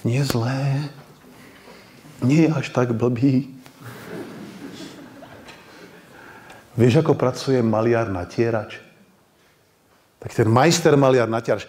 [0.02, 0.90] nie zlé,
[2.26, 3.59] nie až tak blbý,
[6.80, 8.80] Vieš, ako pracuje maliar natierač?
[10.24, 11.68] Tak ten majster maliar natierač.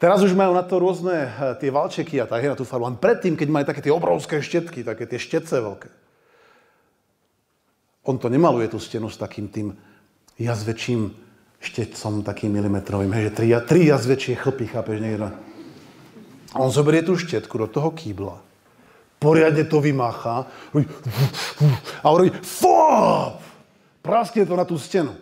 [0.00, 1.28] Teraz už majú na to rôzne eh,
[1.60, 2.88] tie valčeky a tak, na tú farbu.
[2.88, 5.88] Len predtým, keď mali také tie obrovské štetky, také tie štetce veľké.
[8.08, 9.76] On to nemaluje tú stenu s takým tým
[10.40, 11.12] jazvečím
[11.60, 15.32] štetcom, takým milimetrovým, hej, že tri, tri jazvečie chlpy, chápeš, niekde.
[16.54, 18.38] A on zoberie tú štetku do toho kýbla,
[19.18, 20.46] poriadne to vymácha
[22.04, 23.45] a hovorí, fop!
[24.06, 25.18] Praskne to na tú stenu.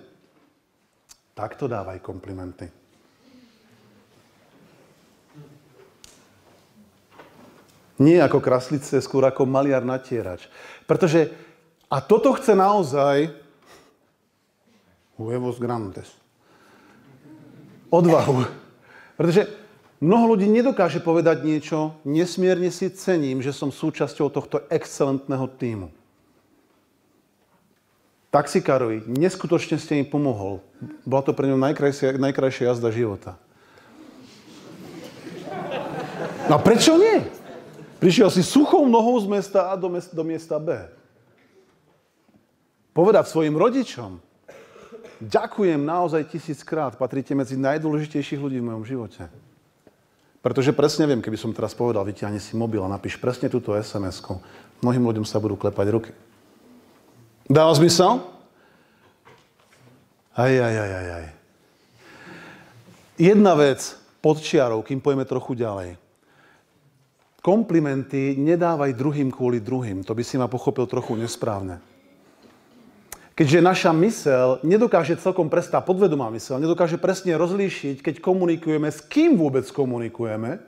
[1.33, 2.69] Takto dávaj komplimenty.
[7.97, 10.53] Nie ako kraslice, skôr ako maliar natierač.
[10.85, 11.33] Pretože,
[11.89, 13.33] a toto chce naozaj
[15.17, 16.13] huevos grandes.
[17.89, 18.45] Odvahu.
[19.17, 19.49] Pretože
[20.03, 26.04] mnoho ľudí nedokáže povedať niečo, nesmierne si cením, že som súčasťou tohto excelentného týmu
[28.35, 30.59] taxikárovi, neskutočne ste mi pomohol.
[31.07, 33.39] Bola to pre ňu najkrajšia, najkrajšia jazda života.
[36.51, 37.23] No a prečo nie?
[38.03, 40.77] Prišiel si suchou nohou z mesta A do, mesta, do miesta B.
[42.91, 44.19] povedať svojim rodičom,
[45.23, 49.31] ďakujem naozaj tisíckrát, patríte medzi najdôležitejších ľudí v mojom živote.
[50.45, 54.37] Pretože presne viem, keby som teraz povedal, vyťahni si mobil a napíš presne túto SMS-ku,
[54.85, 56.13] mnohým ľuďom sa budú klepať ruky.
[57.45, 58.25] Dáva zmysel?
[60.33, 61.25] Aj, aj, aj, aj, aj.
[63.21, 63.81] Jedna vec
[64.25, 66.01] pod čiarou, kým pojeme trochu ďalej.
[67.45, 70.01] Komplimenty nedávaj druhým kvôli druhým.
[70.09, 71.79] To by si ma pochopil trochu nesprávne.
[73.35, 79.37] Keďže naša mysel nedokáže celkom presne, podvedomá mysel, nedokáže presne rozlíšiť, keď komunikujeme, s kým
[79.37, 80.63] vôbec komunikujeme,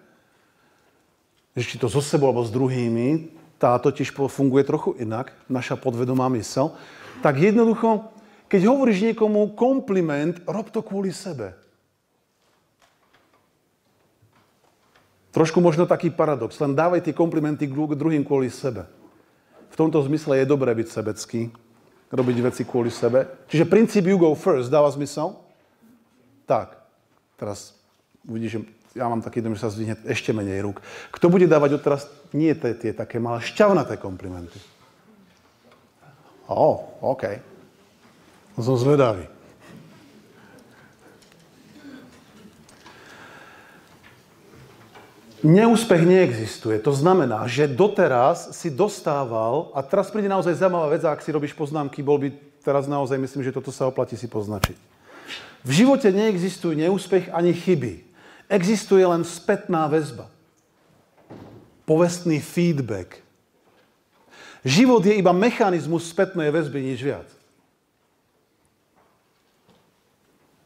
[1.56, 6.28] že či to so sebou alebo s druhými, tá totiž funguje trochu inak, naša podvedomá
[6.36, 6.76] mysel,
[7.24, 8.08] tak jednoducho,
[8.48, 11.56] keď hovoríš niekomu kompliment, rob to kvôli sebe.
[15.36, 18.88] Trošku možno taký paradox, len dávaj tie komplimenty druhým kvôli sebe.
[19.68, 21.52] V tomto zmysle je dobré byť sebecký,
[22.08, 23.28] robiť veci kvôli sebe.
[23.52, 25.36] Čiže princíp you go first dáva zmysel?
[26.48, 26.80] Tak,
[27.36, 27.75] teraz
[28.26, 28.60] uvidíš, že
[28.96, 30.80] ja mám taký dom, že sa zdvihne ešte menej rúk.
[31.12, 34.56] Kto bude dávať odteraz nie tie, tie také malé šťavnaté komplimenty?
[36.48, 36.76] Ó, oh,
[37.14, 37.42] OK.
[38.56, 39.28] Som zvedavý.
[45.44, 46.80] Neúspech neexistuje.
[46.82, 51.52] To znamená, že doteraz si dostával, a teraz príde naozaj zaujímavá vec, ak si robíš
[51.52, 52.32] poznámky, bol by
[52.64, 54.74] teraz naozaj, myslím, že toto sa oplatí si poznačiť.
[55.62, 58.15] V živote neexistujú neúspech ani chyby.
[58.46, 60.30] Existuje len spätná väzba.
[61.82, 63.22] Povestný feedback.
[64.66, 67.28] Život je iba mechanizmus spätnej väzby, nič viac.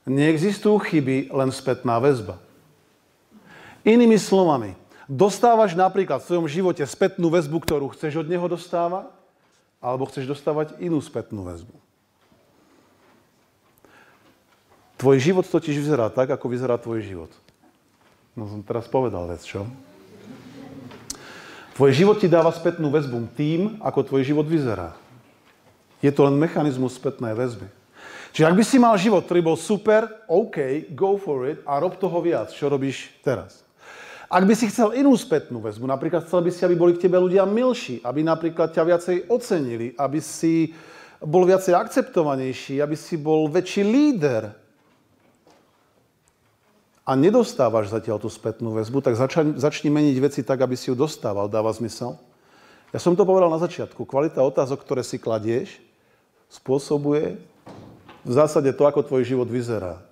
[0.09, 2.41] Neexistujú chyby, len spätná väzba.
[3.85, 9.09] Inými slovami, dostávaš napríklad v svojom živote spätnú väzbu, ktorú chceš od neho dostávať,
[9.81, 11.73] alebo chceš dostávať inú spätnú väzbu.
[15.01, 17.33] Tvoj život totiž vyzerá tak, ako vyzerá tvoj život.
[18.39, 19.67] No som teraz povedal vec, čo?
[21.75, 24.95] Tvoj život ti dáva spätnú väzbu tým, ako tvoj život vyzerá.
[26.05, 27.67] Je to len mechanizmus spätnej väzby.
[28.31, 31.99] Čiže ak by si mal život, ktorý bol super, OK, go for it a rob
[31.99, 33.67] toho viac, čo robíš teraz.
[34.31, 37.19] Ak by si chcel inú spätnú väzbu, napríklad chcel by si, aby boli k tebe
[37.19, 40.71] ľudia milší, aby napríklad ťa viacej ocenili, aby si
[41.19, 44.55] bol viacej akceptovanejší, aby si bol väčší líder
[47.05, 50.97] a nedostávaš zatiaľ tú spätnú väzbu, tak začni, začni meniť veci tak, aby si ju
[50.97, 51.49] dostával.
[51.49, 52.15] Dáva zmysel?
[52.91, 54.03] Ja som to povedal na začiatku.
[54.05, 55.79] Kvalita otázok, ktoré si kladieš,
[56.51, 57.39] spôsobuje
[58.27, 60.03] v zásade to, ako tvoj život vyzerá.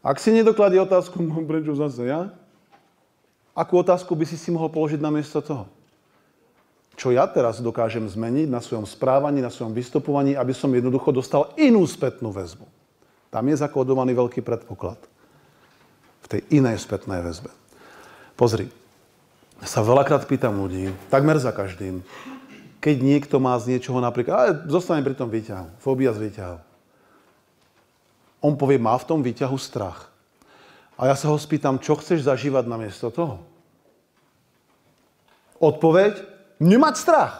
[0.00, 1.18] Ak si nedokladie otázku,
[1.50, 2.32] prečo zase ja?
[3.54, 5.70] Akú otázku by si si mohol položiť na miesto toho?
[6.94, 11.50] Čo ja teraz dokážem zmeniť na svojom správaní, na svojom vystupovaní, aby som jednoducho dostal
[11.58, 12.66] inú spätnú väzbu.
[13.34, 14.98] Tam je zakódovaný veľký predpoklad.
[16.24, 17.52] V tej inej spätnej väzbe.
[18.34, 18.72] Pozri,
[19.62, 22.00] sa veľakrát pýtam ľudí, takmer za každým,
[22.84, 26.58] keď niekto má z niečoho napríklad, ale zostane pri tom výťahu, fóbia z výťahu.
[28.44, 30.12] On povie, má v tom výťahu strach.
[31.00, 33.40] A ja sa ho spýtam, čo chceš zažívať namiesto toho?
[35.56, 36.20] Odpoveď,
[36.60, 37.34] nemať strach.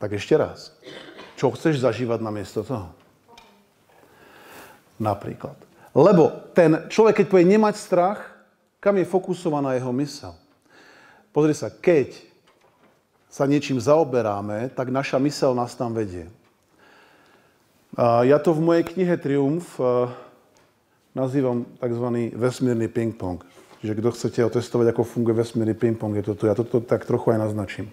[0.00, 0.72] Tak ešte raz.
[1.36, 2.88] Čo chceš zažívať namiesto toho?
[5.00, 5.58] Napríklad.
[5.94, 8.20] Lebo ten človek, keď povie nemať strach,
[8.82, 10.34] kam je fokusovaná jeho mysel?
[11.34, 12.14] Pozri sa, keď
[13.30, 16.30] sa niečím zaoberáme, tak naša mysel nás tam vedie.
[17.98, 19.78] Ja to v mojej knihe Triumf
[21.14, 22.06] nazývam tzv.
[22.34, 23.42] vesmírny ping-pong.
[23.78, 26.50] Čiže kto chcete otestovať, ako funguje vesmírny ping-pong, je to tu.
[26.50, 27.86] Ja toto tak trochu aj naznačím.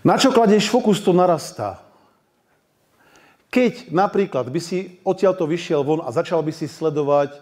[0.00, 1.84] Na čo kladieš fokus, to narastá.
[3.52, 7.36] Keď napríklad by si odtiaľto vyšiel von a začal by si sledovať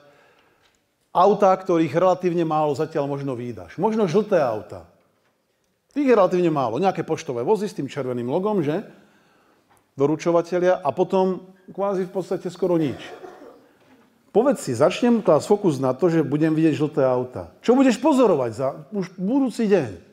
[1.15, 3.79] autá, ktorých relatívne málo zatiaľ možno výdaš.
[3.79, 4.91] Možno žlté auta.
[5.95, 6.83] Tých je relatívne málo.
[6.83, 8.83] Nejaké poštové vozy s tým červeným logom, že?
[10.01, 12.97] doručovateľia a potom kvázi v podstate skoro nič.
[14.31, 17.51] Povedz si, začnem klásť fokus na to, že budem vidieť žlté auta.
[17.61, 20.10] Čo budeš pozorovať za už budúci deň?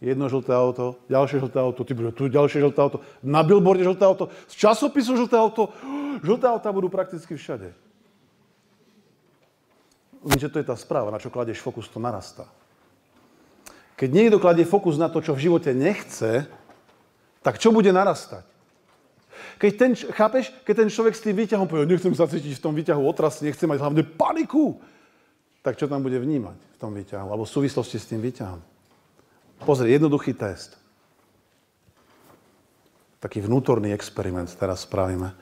[0.00, 4.08] Jedno žlté auto, ďalšie žlté auto, ty bude tu ďalšie žlté auto, na billboarde žlté
[4.08, 5.68] auto, z časopisu žlté auto.
[6.24, 7.72] Žlté auta budú prakticky všade.
[10.20, 12.44] Lenže to je tá správa, na čo kladieš fokus, to narastá.
[13.96, 16.44] Keď niekto kladie fokus na to, čo v živote nechce,
[17.40, 18.44] tak čo bude narastať?
[19.56, 22.76] Keď ten, chápeš, keď ten človek s tým výťahom povie, nechcem sa cítiť v tom
[22.76, 24.80] výťahu otrasne, nechcem mať hlavne paniku,
[25.64, 28.69] tak čo tam bude vnímať v tom výťahu, alebo v súvislosti s tým výťahom?
[29.64, 30.80] Pozri, jednoduchý test.
[33.20, 35.36] Taký vnútorný experiment teraz spravíme.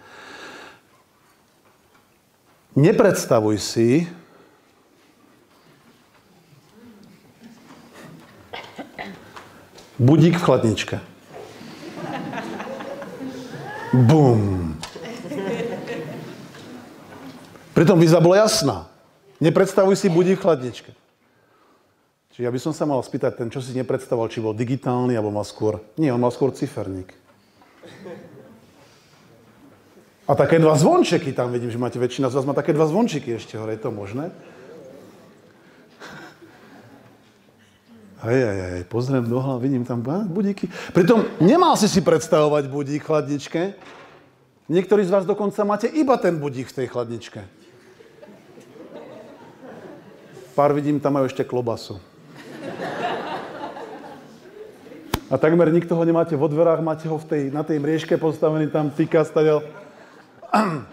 [2.74, 4.10] Nepredstavuj si,
[9.98, 10.96] budík v chladničke.
[13.94, 14.74] Bum.
[17.74, 18.90] Pritom výzva bola jasná.
[19.38, 20.97] Nepredstavuj si budík v chladničke.
[22.38, 25.34] Čiže ja by som sa mal spýtať, ten, čo si nepredstavoval, či bol digitálny, alebo
[25.34, 25.82] mal skôr...
[25.98, 27.10] Nie, on mal skôr ciferník.
[30.22, 33.42] A také dva zvončeky tam vidím, že máte väčšina z vás má také dva zvončeky
[33.42, 33.74] ešte hore.
[33.74, 34.30] Je to možné?
[38.22, 40.70] Aj, aj, aj, pozriem do hlavy, vidím tam budíky.
[40.94, 43.74] Pritom nemal si si predstavovať budík v chladničke.
[44.70, 47.42] Niektorí z vás dokonca máte iba ten budík v tej chladničke.
[50.54, 51.98] Pár vidím, tam majú ešte klobasu.
[55.28, 58.72] A takmer nikto ho nemáte vo dverách, máte ho v tej, na tej mriežke postavený,
[58.72, 59.60] tam týka stadiaľ.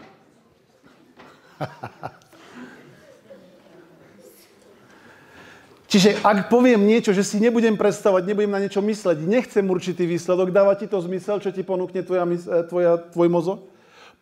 [5.88, 10.52] Čiže ak poviem niečo, že si nebudem predstavať, nebudem na niečo mysleť, nechcem určitý výsledok,
[10.52, 13.64] dáva ti to zmysel, čo ti ponúkne tvoja, e, tvoja, tvoj mozog?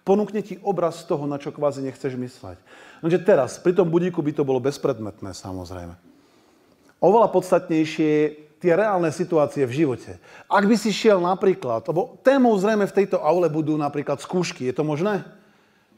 [0.06, 2.62] Ponúkne ti obraz toho, na čo kvázi nechceš mysleť.
[3.02, 6.13] Nože teraz, pri tom budíku by to bolo bezpredmetné, samozrejme.
[7.04, 8.12] Oveľa podstatnejšie
[8.64, 10.24] tie reálne situácie v živote.
[10.48, 14.76] Ak by si šiel napríklad, lebo témou zrejme v tejto aule budú napríklad skúšky, je
[14.80, 15.28] to možné?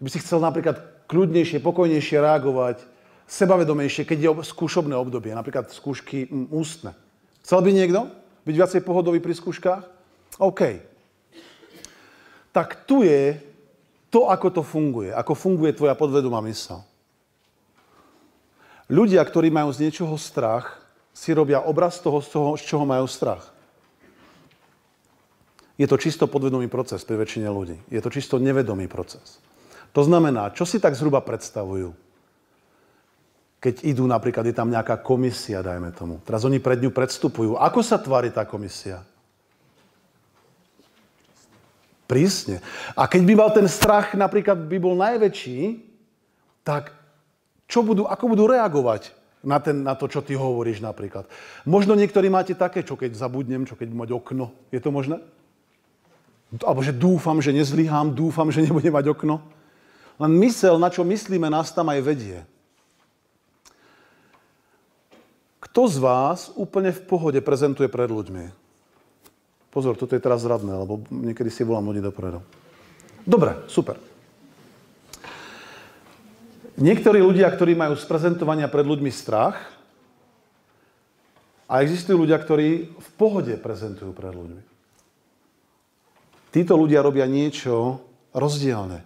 [0.01, 2.81] By si chcel napríklad kľudnejšie, pokojnejšie reagovať,
[3.29, 6.97] sebavedomejšie, keď je skúšobné obdobie, napríklad skúšky ústne.
[7.45, 8.09] Chcel by niekto
[8.49, 9.85] byť viacej pohodový pri skúškach?
[10.41, 10.81] OK.
[12.49, 13.37] Tak tu je
[14.09, 16.81] to, ako to funguje, ako funguje tvoja podvedomá mysl.
[18.89, 20.84] Ľudia, ktorí majú z niečoho strach,
[21.15, 23.55] si robia obraz toho, z, toho, z čoho majú strach.
[25.79, 27.79] Je to čisto podvedomý proces pri väčšine ľudí.
[27.87, 29.39] Je to čisto nevedomý proces.
[29.95, 31.95] To znamená, čo si tak zhruba predstavujú?
[33.65, 36.21] keď idú napríklad, je tam nejaká komisia, dajme tomu.
[36.21, 37.57] Teraz oni pred ňu predstupujú.
[37.57, 39.01] Ako sa tvári tá komisia?
[42.05, 42.61] Prísne.
[42.93, 45.81] A keď by mal ten strach napríklad by bol najväčší,
[46.61, 46.93] tak
[47.65, 49.09] čo budú, ako budú reagovať
[49.45, 51.29] na, ten, na to, čo ty hovoríš napríklad?
[51.63, 54.51] Možno niektorí máte také, čo keď zabudnem, čo keď mať okno.
[54.73, 55.21] Je to možné?
[56.65, 59.39] Alebo že dúfam, že nezlyhám, dúfam, že nebudem mať okno.
[60.17, 62.39] Len mysel, na čo myslíme, nás tam aj vedie.
[65.59, 68.47] Kto z vás úplne v pohode prezentuje pred ľuďmi?
[69.75, 72.39] Pozor, toto je teraz zradné, lebo niekedy si volám ľudí dopredu.
[73.27, 74.14] Dobre, super.
[76.75, 79.75] Niektorí ľudia, ktorí majú z prezentovania pred ľuďmi strach,
[81.65, 84.61] a existujú ľudia, ktorí v pohode prezentujú pred ľuďmi.
[86.53, 89.01] Títo ľudia robia niečo rozdielne.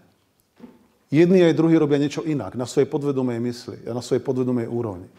[1.10, 5.10] Jedni aj druhí robia niečo inak, na svojej podvedomej mysli a na svojej podvedomej úrovni.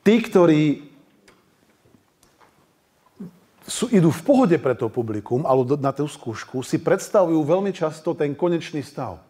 [0.00, 0.88] Tí, ktorí
[3.68, 8.16] sú, idú v pohode pre to publikum, alebo na tú skúšku, si predstavujú veľmi často
[8.16, 9.20] ten konečný stav.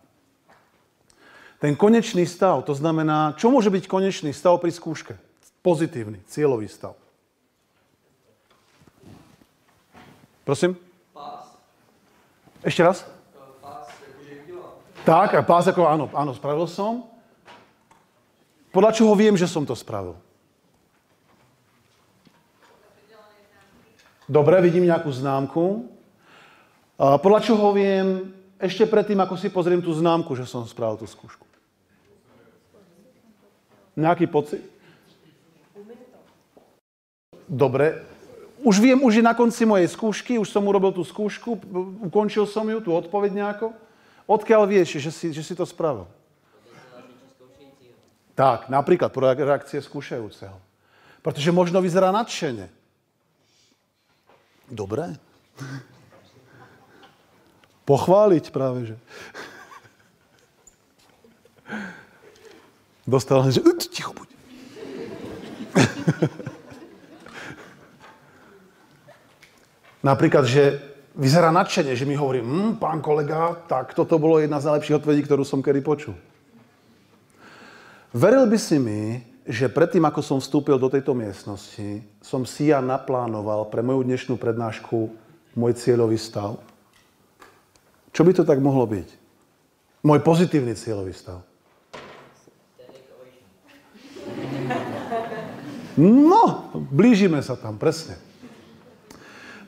[1.61, 5.12] Ten konečný stav, to znamená, čo môže byť konečný stav pri skúške?
[5.61, 6.96] Pozitívny, cieľový stav.
[10.40, 10.73] Prosím?
[11.12, 11.53] Pás.
[12.64, 13.05] Ešte raz?
[13.61, 14.40] Pás, akože
[15.05, 17.05] Tak, a pás ako áno, áno, spravil som.
[18.73, 20.16] Podľa čoho viem, že som to spravil?
[24.25, 25.92] Dobre, vidím nejakú známku.
[26.96, 31.50] Podľa čoho viem, ešte predtým, ako si pozriem tú známku, že som spravil tú skúšku?
[33.98, 34.62] Nejaký pocit?
[37.50, 38.07] Dobre.
[38.62, 41.59] Už viem, už je na konci mojej skúšky, už som urobil tú skúšku,
[42.07, 43.72] ukončil som ju, tú odpoveď nejako.
[44.31, 46.07] Odkiaľ vieš, že si, že si to spravil?
[48.38, 50.55] Tak, napríklad pro reakcie skúšajúceho.
[51.20, 52.70] Pretože možno vyzerá nadšene.
[54.70, 55.18] Dobre.
[57.84, 58.97] Pochváliť práve, že.
[63.11, 63.59] Dostal že
[63.91, 64.29] ticho buď.
[70.07, 70.79] Napríklad, že
[71.19, 75.27] vyzerá nadšenie, že mi hovorí, hm, pán kolega, tak toto bolo jedna z najlepších odpovedí,
[75.27, 76.15] ktorú som kedy počul.
[78.15, 82.79] Veril by si mi, že predtým, ako som vstúpil do tejto miestnosti, som si ja
[82.79, 85.11] naplánoval pre moju dnešnú prednášku
[85.59, 86.63] môj cieľový stav.
[88.15, 89.09] Čo by to tak mohlo byť?
[90.07, 91.49] Môj pozitívny cieľový stav.
[96.01, 98.16] No, blížime sa tam, presne.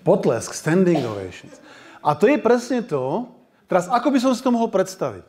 [0.00, 1.60] Potlesk, standing ovations.
[2.00, 3.28] A to je presne to,
[3.68, 5.28] teraz ako by som si to mohol predstaviť?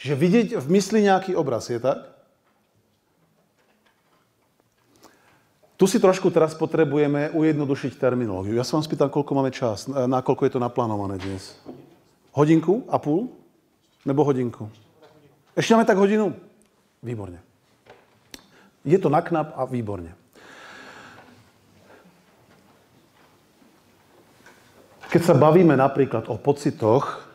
[0.00, 2.08] Čiže vidieť v mysli nejaký obraz, je tak?
[5.76, 8.54] Tu si trošku teraz potrebujeme ujednodušiť terminológiu.
[8.56, 11.58] Ja som vám spýtal, koľko máme čas, na koľko je to naplánované dnes.
[12.32, 13.28] Hodinku a půl?
[14.06, 14.70] Nebo hodinku?
[15.52, 16.32] Ešte máme tak hodinu?
[17.02, 17.51] Výborne.
[18.82, 20.14] Je to na knap a výborne.
[25.12, 27.28] Keď sa bavíme napríklad o pocitoch,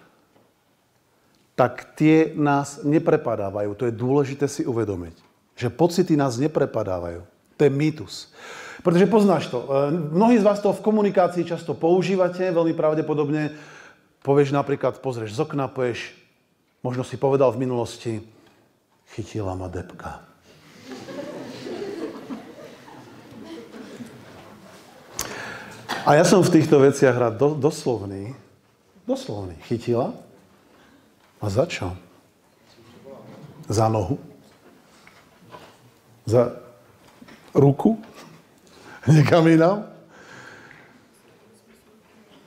[1.54, 3.74] tak tie nás neprepadávajú.
[3.78, 5.14] To je dôležité si uvedomiť.
[5.58, 7.26] Že pocity nás neprepadávajú.
[7.58, 8.30] To je mýtus.
[8.86, 9.66] Pretože poznáš to.
[9.66, 13.58] E, mnohí z vás to v komunikácii často používate, veľmi pravdepodobne.
[14.22, 16.14] Povieš napríklad, pozrieš z okna, povieš,
[16.86, 18.22] možno si povedal v minulosti,
[19.18, 20.27] chytila ma depka.
[26.08, 28.32] A ja som v týchto veciach rád do, doslovný.
[29.04, 29.60] Doslovný.
[29.68, 30.16] Chytila.
[31.44, 31.92] A za čo?
[33.68, 34.16] Za nohu?
[36.24, 36.56] Za
[37.52, 38.00] ruku?
[39.12, 39.84] Niekam inám?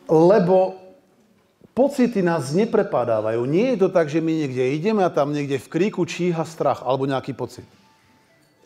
[0.08, 0.80] Lebo
[1.76, 3.44] pocity nás neprepadávajú.
[3.44, 6.80] Nie je to tak, že my niekde ideme a tam niekde v kríku číha strach
[6.80, 7.68] alebo nejaký pocit.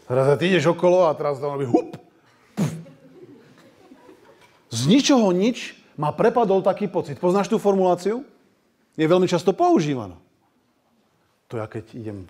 [0.07, 1.99] Teraz ty ideš okolo a teraz tam robí hup,
[4.75, 7.23] z ničoho nič ma prepadol taký pocit.
[7.23, 8.27] Poznáš tú formuláciu?
[8.99, 10.19] Je veľmi často používaná.
[11.51, 12.27] To ja keď idem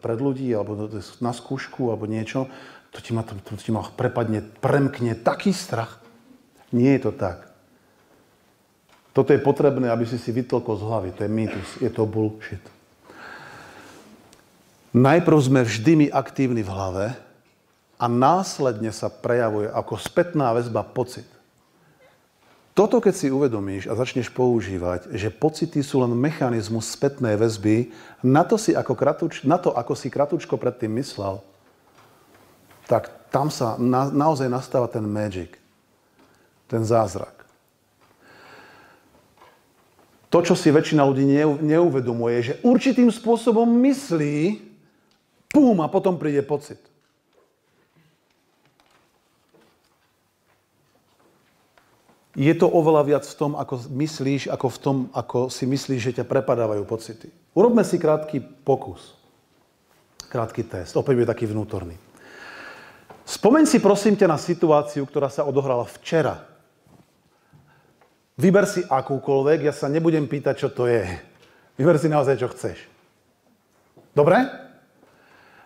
[0.00, 0.88] pred ľudí, alebo
[1.20, 2.48] na skúšku, alebo niečo,
[2.90, 6.00] to ti ma, to, to ti ma prepadne, premkne taký strach.
[6.72, 7.50] Nie je to tak.
[9.10, 11.08] Toto je potrebné, aby si si vytlkol z hlavy.
[11.18, 11.68] To je mýtus.
[11.82, 12.62] Je to bullshit.
[14.90, 17.06] Najprv sme vždy my aktívni v hlave
[17.98, 21.26] a následne sa prejavuje ako spätná väzba pocit.
[22.70, 27.90] Toto, keď si uvedomíš a začneš používať, že pocity sú len mechanizmus spätnej väzby,
[28.22, 31.42] na to, si ako kratuč, na to ako si kratučko predtým myslel,
[32.86, 35.54] tak tam sa na, naozaj nastáva ten magic,
[36.66, 37.42] ten zázrak.
[40.30, 41.26] To, čo si väčšina ľudí
[41.58, 44.62] neuvedomuje, je, že určitým spôsobom myslí,
[45.50, 46.78] pum, a potom príde pocit.
[52.38, 56.16] Je to oveľa viac v tom, ako myslíš, ako v tom, ako si myslíš, že
[56.22, 57.26] ťa prepadávajú pocity.
[57.58, 59.18] Urobme si krátky pokus.
[60.30, 60.94] Krátky test.
[60.94, 61.98] Opäť bude taký vnútorný.
[63.26, 66.46] Spomeň si prosím ťa na situáciu, ktorá sa odohrala včera.
[68.38, 71.02] Vyber si akúkoľvek, ja sa nebudem pýtať, čo to je.
[71.74, 72.78] Vyber si naozaj, čo chceš.
[74.14, 74.69] Dobre?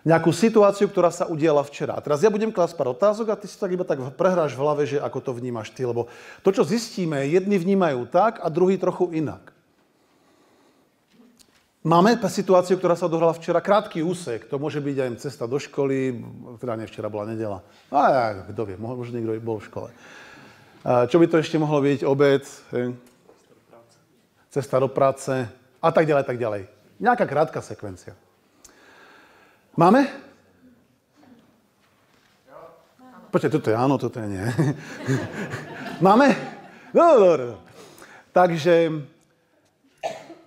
[0.05, 1.97] Nejakú situáciu, ktorá sa udiala včera.
[1.97, 4.61] A teraz ja budem klásť pár otázok a ty si tak iba tak prehráš v
[4.61, 5.89] hlave, že ako to vnímaš ty.
[5.89, 6.13] Lebo
[6.45, 9.51] to, čo zistíme, jedni vnímajú tak a druhý trochu inak.
[11.85, 14.49] Máme situáciu, ktorá sa odohrala včera, krátky úsek.
[14.49, 16.17] To môže byť aj cesta do školy,
[16.57, 17.61] teda nie včera bola nedela.
[17.93, 19.89] A ja, kto vie, možno niekto bol v škole.
[20.85, 22.01] Čo by to ešte mohlo byť?
[22.09, 22.45] Obed,
[24.49, 25.33] cesta do práce
[25.81, 26.73] a tak ďalej, tak ďalej.
[27.05, 28.17] Nejaká krátka sekvencia.
[29.75, 30.07] Máme?
[33.35, 34.47] Poďte, toto je áno, toto je nie.
[36.07, 36.31] Máme?
[36.95, 37.59] No, no, no.
[38.31, 39.03] Takže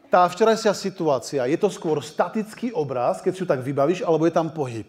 [0.08, 4.32] tá včerajšia situácia, je to skôr statický obraz, keď si ju tak vybavíš, alebo je
[4.32, 4.88] tam pohyb?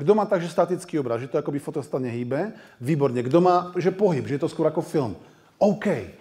[0.00, 2.56] Kto má takže statický obraz, že to akoby fotostan hýbe?
[2.80, 3.20] Výborne.
[3.20, 5.12] Kto má, že pohyb, že je to skôr ako film?
[5.60, 6.16] OK.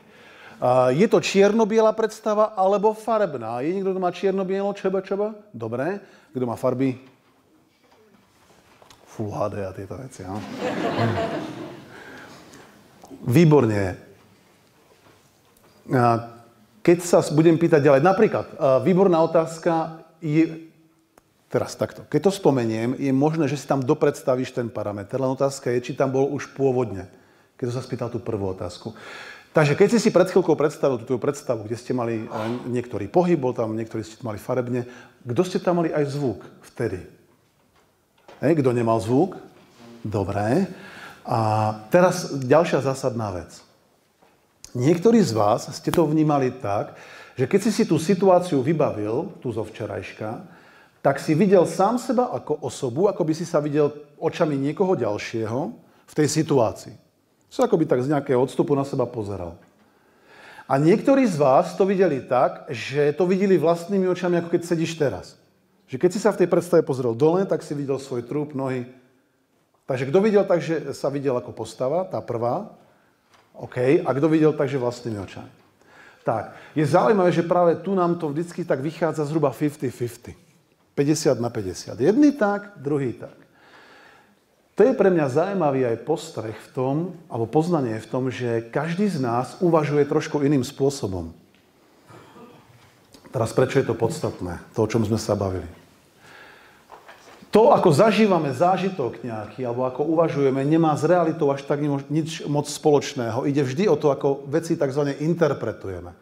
[0.59, 3.63] Uh, je to čierno-biela predstava alebo farebná?
[3.63, 5.35] Je niekto, kto má čierno-bielo, čeba, čeba?
[5.51, 6.03] Dobre.
[6.31, 7.14] Kto má farby?
[9.15, 10.27] Full HD a tieto veci.
[10.27, 10.35] No?
[13.31, 13.95] Výborne.
[16.85, 18.45] Keď sa budem pýtať ďalej, napríklad,
[18.83, 20.67] výborná otázka je,
[21.47, 25.71] teraz takto, keď to spomeniem, je možné, že si tam dopredstavíš ten parameter, len otázka
[25.73, 27.07] je, či tam bol už pôvodne,
[27.55, 28.91] keď som sa spýtal tú prvú otázku.
[29.55, 32.27] Takže keď si si pred chvíľkou predstavil tú predstavu, kde ste mali
[32.67, 34.83] niektorý pohyb, bol tam, niektorí ste mali farebne,
[35.23, 36.43] kto ste tam mali aj zvuk
[36.75, 37.14] vtedy?
[38.43, 39.39] Hej, kto nemal zvuk?
[40.03, 40.67] Dobre.
[41.23, 41.39] A
[41.87, 43.63] teraz ďalšia zásadná vec.
[44.75, 46.99] Niektorí z vás ste to vnímali tak,
[47.39, 50.43] že keď si si tú situáciu vybavil, tu zo včerajška,
[50.99, 55.59] tak si videl sám seba ako osobu, ako by si sa videl očami niekoho ďalšieho
[56.05, 56.95] v tej situácii.
[57.47, 59.55] Si ako by tak z nejakého odstupu na seba pozeral.
[60.65, 64.97] A niektorí z vás to videli tak, že to videli vlastnými očami, ako keď sedíš
[64.97, 65.37] teraz.
[65.85, 68.89] Že keď si sa v tej predstave pozrel dole, tak si videl svoj trup, nohy.
[69.85, 72.73] Takže kto videl tak, že sa videl ako postava, tá prvá,
[73.53, 74.01] OK?
[74.01, 75.53] A kto videl, takže vlastnými očami.
[76.25, 80.33] Tak, je zaujímavé, že práve tu nám to vždycky tak vychádza zhruba 50-50.
[80.97, 82.01] 50 na 50.
[82.01, 83.37] Jedný tak, druhý tak.
[84.75, 86.95] To je pre mňa zaujímavý aj postreh v tom,
[87.29, 91.31] alebo poznanie v tom, že každý z nás uvažuje trošku iným spôsobom.
[93.35, 95.67] Teraz prečo je to podstatné, to, o čom sme sa bavili.
[97.51, 102.63] To, ako zažívame zážitok nejaký, alebo ako uvažujeme, nemá s realitou až tak nič moc
[102.63, 103.43] spoločného.
[103.43, 105.19] Ide vždy o to, ako veci tzv.
[105.19, 106.15] interpretujeme.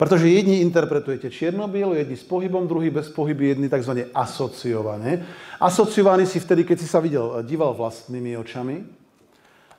[0.00, 4.08] Pretože jedni interpretujete čierno jedni s pohybom, druhý bez pohyby, jedni tzv.
[4.16, 5.28] asociované.
[5.60, 8.80] Asociovaný si vtedy, keď si sa videl, díval vlastnými očami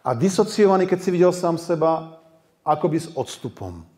[0.05, 2.21] a disociovaný, keď si videl sám seba
[2.61, 3.96] akoby s odstupom.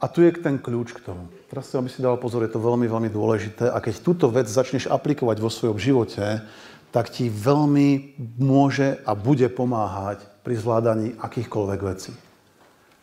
[0.00, 1.28] A tu je ten kľúč k tomu.
[1.52, 3.68] Teraz si, aby si dal pozor, je to veľmi, veľmi dôležité.
[3.68, 6.40] A keď túto vec začneš aplikovať vo svojom živote,
[6.88, 12.16] tak ti veľmi môže a bude pomáhať pri zvládaní akýchkoľvek vecí.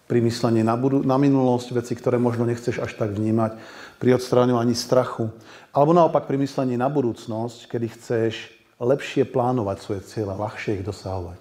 [0.09, 3.59] Pri myslení na, budu- na minulosť, veci, ktoré možno nechceš až tak vnímať,
[4.01, 5.29] pri odstráňovaní strachu.
[5.69, 8.33] Alebo naopak pri myslení na budúcnosť, kedy chceš
[8.81, 11.39] lepšie plánovať svoje cieľe, ľahšie ich dosahovať.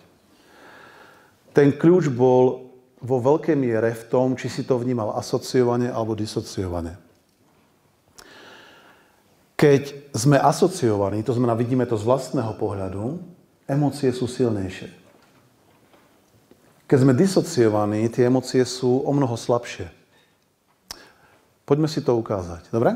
[1.56, 2.65] Ten kľúč bol
[3.00, 6.96] vo veľkej miere v tom, či si to vnímal asociovane alebo disociovane.
[9.56, 13.20] Keď sme asociovaní, to znamená, vidíme to z vlastného pohľadu,
[13.64, 14.92] emócie sú silnejšie.
[16.86, 19.90] Keď sme disociovaní, tie emócie sú o mnoho slabšie.
[21.66, 22.70] Poďme si to ukázať.
[22.70, 22.94] Dobre?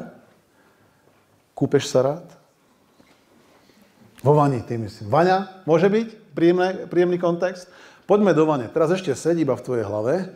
[1.59, 2.27] Kúpeš sa rád?
[4.23, 5.11] Vo vani, ty myslím.
[5.11, 6.09] Vaňa, môže byť?
[6.37, 7.67] Príjemný, príjemný kontext?
[8.11, 8.67] Poďme do vane.
[8.67, 10.35] Teraz ešte sedí iba v tvojej hlave.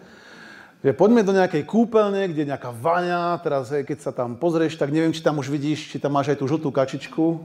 [0.87, 3.43] Že poďme do nejakej kúpeľne, kde je nejaká vaňa.
[3.43, 6.39] Teraz, keď sa tam pozrieš, tak neviem, či tam už vidíš, či tam máš aj
[6.39, 7.43] tú žltú kačičku.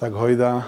[0.00, 0.64] Tak hojda.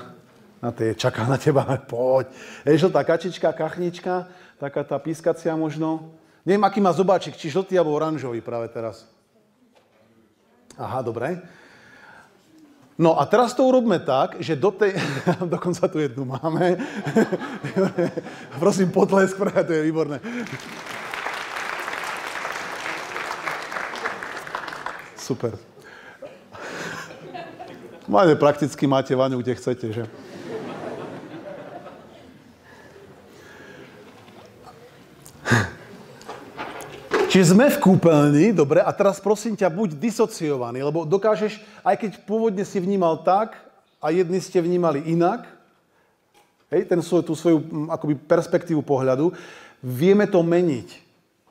[0.61, 2.29] Na tej čaká na teba, poď.
[2.69, 4.29] Je žltá kačička, kachnička,
[4.61, 6.13] taká tá pískacia možno.
[6.45, 9.09] Neviem, aký má zobáčik, či žltý alebo oranžový práve teraz.
[10.77, 11.41] Aha, dobre.
[12.99, 14.99] No a teraz to urobme tak, že do tej...
[15.55, 16.77] Dokonca tu jednu máme.
[18.59, 20.21] Prosím, potlesk, to je výborné.
[25.17, 25.55] Super.
[28.09, 30.05] Máte prakticky, máte vaňu, kde chcete, že?
[37.39, 42.11] Čiže sme v kúpeľni, dobre, a teraz prosím ťa, buď disociovaný, lebo dokážeš, aj keď
[42.27, 43.55] pôvodne si vnímal tak
[44.03, 45.47] a jedni ste vnímali inak,
[46.75, 49.31] hej, ten svoj, tú svoju akoby perspektívu pohľadu,
[49.79, 50.99] vieme to meniť.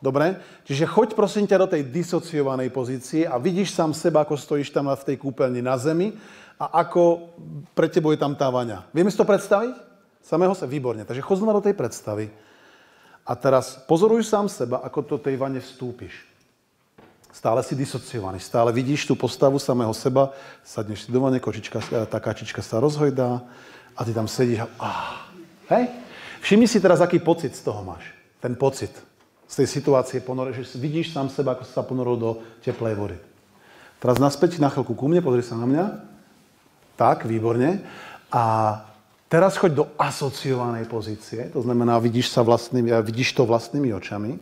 [0.03, 0.43] Dobre?
[0.67, 4.91] Čiže choď prosím ťa do tej disociovanej pozície a vidíš sám seba, ako stojíš tam
[4.91, 6.19] v tej kúpeľni na zemi
[6.59, 7.31] a ako
[7.71, 8.91] pre tebou je tam tá vaňa.
[8.91, 9.71] Vieme si to predstaviť?
[10.19, 10.67] Samého sa?
[10.67, 11.07] Výborne.
[11.07, 12.27] Takže chod znova do tej predstavy.
[13.28, 16.15] A teraz pozoruj sám seba, ako do tej vane vstúpiš.
[17.36, 20.32] Stále si disociovaný, stále vidíš tú postavu samého seba,
[20.63, 23.43] sadneš si do vane, kočička, e, tá kačička sa rozhojdá
[23.93, 24.67] a ty tam sedíš a...
[24.80, 25.28] Ah,
[25.75, 25.91] hej?
[26.41, 28.07] Všimni si teraz, aký pocit z toho máš.
[28.39, 28.95] Ten pocit
[29.43, 32.32] z tej situácie ponore, že vidíš sám seba, ako sa ponoril do
[32.63, 33.17] teplej vody.
[33.99, 35.86] Teraz naspäť na chvíľku ku mne, pozri sa na mňa.
[36.95, 37.82] Tak, výborne.
[38.32, 38.43] A
[39.28, 44.39] Teraz choď do asociovanej pozície, to znamená, vidíš, sa vlastnými, vidíš to vlastnými očami.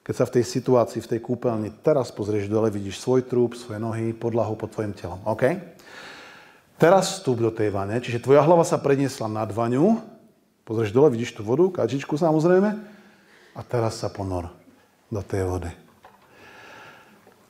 [0.00, 3.76] Keď sa v tej situácii, v tej kúpeľni teraz pozrieš dole, vidíš svoj trúb, svoje
[3.76, 5.20] nohy, podlahu pod tvojim telom.
[5.28, 5.60] OK?
[6.80, 10.00] Teraz vstúp do tej vane, čiže tvoja hlava sa preniesla nad vaňu,
[10.64, 12.70] pozrieš dole, vidíš tú vodu, kačičku samozrejme,
[13.52, 14.48] a teraz sa ponor
[15.12, 15.72] do tej vody.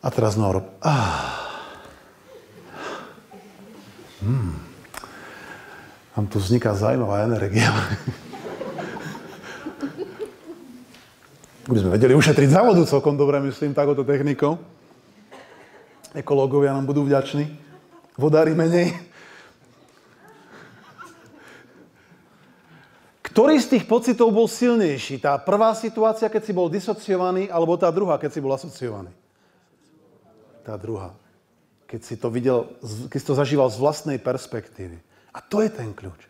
[0.02, 0.66] A teraz nor.
[0.82, 1.38] Ah.
[4.18, 4.67] Hmm.
[6.18, 7.70] Tam tu vzniká zaujímavá energia.
[11.70, 14.58] By sme vedeli ušetriť závodu celkom dobre, myslím, takouto technikou.
[16.18, 17.46] Ekológovia nám budú vďační.
[18.18, 18.98] Vodári menej.
[23.22, 25.22] Ktorý z tých pocitov bol silnejší?
[25.22, 29.14] Tá prvá situácia, keď si bol disociovaný, alebo tá druhá, keď si bol asociovaný?
[30.66, 31.14] Tá druhá.
[31.86, 32.74] Keď si to videl,
[33.06, 35.06] keď si to zažíval z vlastnej perspektívy.
[35.32, 36.28] A to je ten kľúč.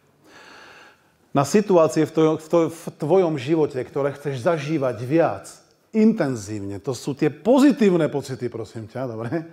[1.36, 2.36] Na situácie v, tvojom,
[2.72, 5.46] v tvojom živote, ktoré chceš zažívať viac,
[5.92, 9.44] intenzívne, to sú tie pozitívne pocity, prosím ťa, dobre?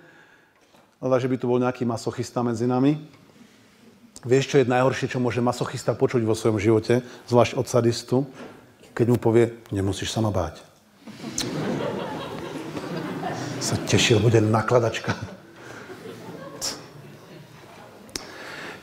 [1.03, 2.97] Ale že by tu bol nejaký masochista medzi nami.
[4.25, 8.17] Vieš, čo je najhoršie, čo môže masochista počuť vo svojom živote, zvlášť od sadistu,
[8.95, 10.63] keď mu povie, nemusíš sa ma báť.
[13.59, 15.34] Sa tešil, bude nakladačka.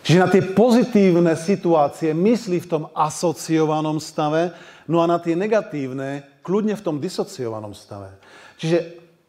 [0.03, 4.51] Čiže na tie pozitívne situácie myslí v tom asociovanom stave,
[4.91, 8.11] no a na tie negatívne kľudne v tom disociovanom stave.
[8.59, 8.79] Čiže,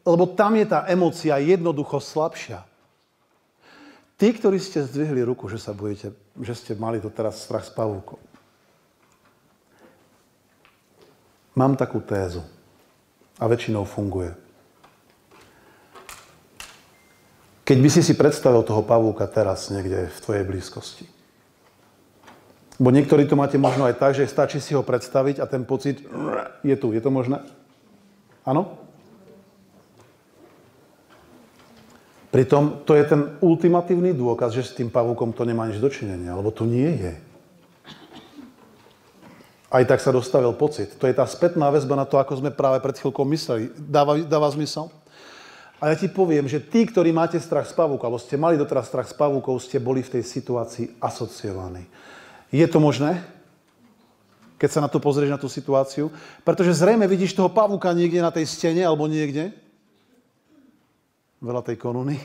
[0.02, 2.66] lebo tam je tá emocia jednoducho slabšia.
[4.18, 7.74] Tí, ktorí ste zdvihli ruku, že sa budete, že ste mali to teraz strach s
[7.74, 8.18] pavúkom.
[11.54, 12.42] Mám takú tézu
[13.38, 14.43] a väčšinou funguje.
[17.64, 21.08] Keď by si si predstavil toho pavúka teraz niekde v tvojej blízkosti.
[22.76, 26.04] Bo niektorí to máte možno aj tak, že stačí si ho predstaviť a ten pocit
[26.66, 26.92] je tu.
[26.92, 27.40] Je to možné?
[28.44, 28.76] Áno?
[32.34, 36.50] Pritom to je ten ultimatívny dôkaz, že s tým pavúkom to nemá nič dočinenia, lebo
[36.50, 37.14] to nie je.
[39.70, 40.98] Aj tak sa dostavil pocit.
[40.98, 43.70] To je tá spätná väzba na to, ako sme práve pred chvíľkou mysleli.
[43.78, 44.90] Dáva, dáva zmysel?
[45.84, 48.88] A ja ti poviem, že tí, ktorí máte strach z pavúka, alebo ste mali doteraz
[48.88, 51.84] strach z pavúkov, ste boli v tej situácii asociovaní.
[52.56, 53.20] Je to možné?
[54.56, 56.08] Keď sa na to pozrieš, na tú situáciu?
[56.48, 59.52] Pretože zrejme vidíš toho pavúka niekde na tej stene alebo niekde.
[61.44, 62.16] Veľa tej koruny.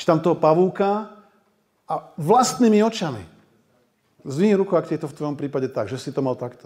[0.00, 1.20] tam toho pavúka
[1.84, 3.20] a vlastnými očami.
[4.24, 6.64] Zvini ruku, ak je to v tvojom prípade tak, že si to mal takto.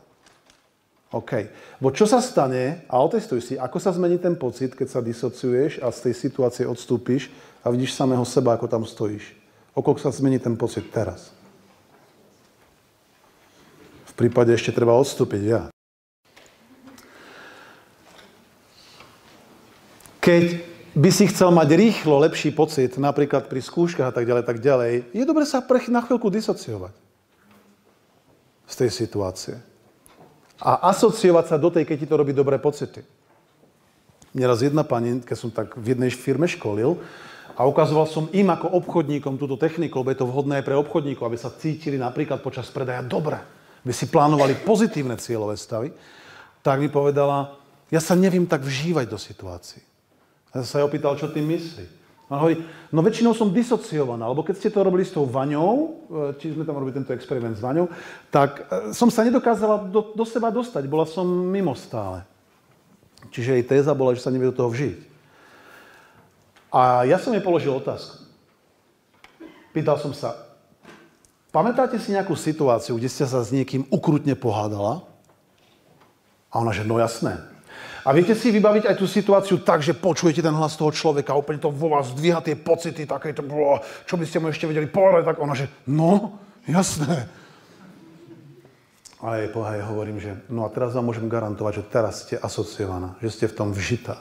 [1.15, 1.47] OK.
[1.79, 5.79] Bo čo sa stane, a otestuj si, ako sa zmení ten pocit, keď sa disociuješ
[5.79, 7.31] a z tej situácie odstúpiš
[7.63, 9.23] a vidíš samého seba, ako tam stojíš.
[9.79, 11.31] Okoľko sa zmení ten pocit teraz.
[14.11, 15.63] V prípade ešte treba odstúpiť ja.
[20.19, 20.45] Keď
[20.99, 25.15] by si chcel mať rýchlo lepší pocit, napríklad pri skúškach a tak ďalej, tak ďalej,
[25.15, 26.95] je dobre sa na chvíľku disociovať
[28.67, 29.74] z tej situácie
[30.65, 33.05] a asociovať sa do tej, keď ti to robí dobré pocity.
[34.33, 36.97] Neraz jedna pani, keď som tak v jednej firme školil,
[37.55, 41.31] a ukazoval som im ako obchodníkom túto techniku, lebo je to vhodné aj pre obchodníkov,
[41.31, 43.39] aby sa cítili napríklad počas predaja dobre,
[43.87, 45.95] aby si plánovali pozitívne cieľové stavy,
[46.67, 47.55] tak mi povedala,
[47.95, 49.85] ja sa nevím tak vžívať do situácií.
[50.51, 51.87] Ja sa jej opýtal, čo tým myslí.
[52.35, 52.59] On hovorí,
[52.91, 55.87] no väčšinou som disociovaná, lebo keď ste to robili s tou vaňou, e,
[56.43, 57.87] či sme tam robili tento experiment s vaňou,
[58.35, 62.27] tak e, som sa nedokázala do, do seba dostať, bola som mimo stále.
[63.31, 64.99] Čiže jej téza bola, že sa nevie do toho vžiť.
[66.75, 68.27] A ja som jej položil otázku.
[69.71, 70.35] Pýtal som sa,
[71.55, 75.07] pamätáte si nejakú situáciu, kde ste sa s niekým ukrutne pohádala?
[76.51, 77.54] A ona, že no jasné.
[78.05, 81.57] A viete si vybaviť aj tú situáciu tak, že počujete ten hlas toho človeka, úplne
[81.57, 83.41] to vo vás zdvíha tie pocity, také to,
[84.05, 86.37] čo by ste mu ešte vedeli povedať, tak ona, že no,
[86.69, 87.25] jasné.
[89.25, 93.17] A jej pohaj hovorím, že no a teraz vám môžem garantovať, že teraz ste asociovaná,
[93.25, 94.21] že ste v tom vžitá.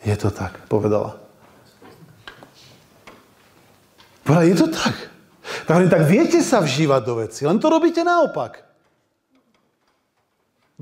[0.00, 1.20] Je to tak, povedala.
[4.24, 4.96] Povedala, je to tak.
[5.68, 8.71] Tak, tak viete sa vžívať do veci, len to robíte naopak.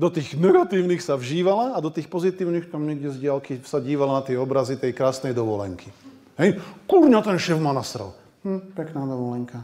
[0.01, 4.17] Do tých negatívnych sa vžívala a do tých pozitívnych tam niekde z diálky sa dívala
[4.17, 5.93] na tie obrazy tej krásnej dovolenky.
[6.41, 6.57] Hej,
[6.89, 8.17] kurňa ten šéf ma nasral.
[8.41, 9.61] Hm, pekná dovolenka.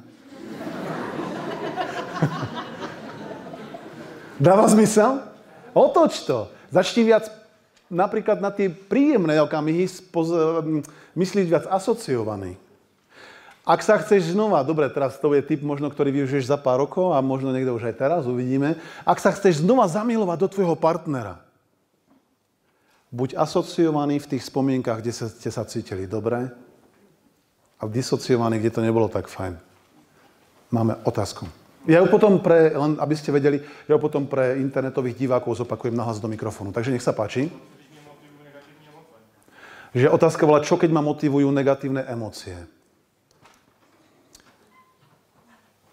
[4.46, 5.26] Dáva zmysel?
[5.74, 6.54] Otoč to.
[6.70, 7.34] Začni viac
[7.90, 9.90] napríklad na tie príjemné okamihy
[11.18, 12.62] myslieť viac asociovaný.
[13.68, 17.12] Ak sa chceš znova, dobre, teraz to je typ možno, ktorý využiješ za pár rokov
[17.12, 18.80] a možno niekto už aj teraz, uvidíme.
[19.04, 21.44] Ak sa chceš znova zamilovať do tvojho partnera,
[23.12, 26.48] buď asociovaný v tých spomienkach, kde ste sa cítili dobre
[27.76, 29.60] a disociovaný, kde to nebolo tak fajn.
[30.72, 31.44] Máme otázku.
[31.84, 35.96] Ja ju potom pre, len aby ste vedeli, ja ju potom pre internetových divákov zopakujem
[35.96, 36.72] nahlas do mikrofónu.
[36.72, 37.52] Takže nech sa páči.
[39.92, 42.77] Že otázka bola, čo keď ma motivujú negatívne emócie.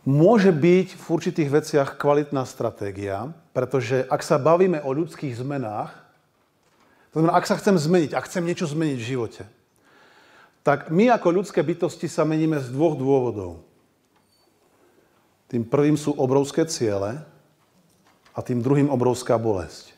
[0.05, 5.93] Môže byť v určitých veciach kvalitná stratégia, pretože ak sa bavíme o ľudských zmenách,
[7.13, 9.43] to znamená, ak sa chcem zmeniť, ak chcem niečo zmeniť v živote,
[10.65, 13.61] tak my ako ľudské bytosti sa meníme z dvoch dôvodov.
[15.49, 17.21] Tým prvým sú obrovské ciele
[18.35, 19.95] a tým druhým obrovská bolesť.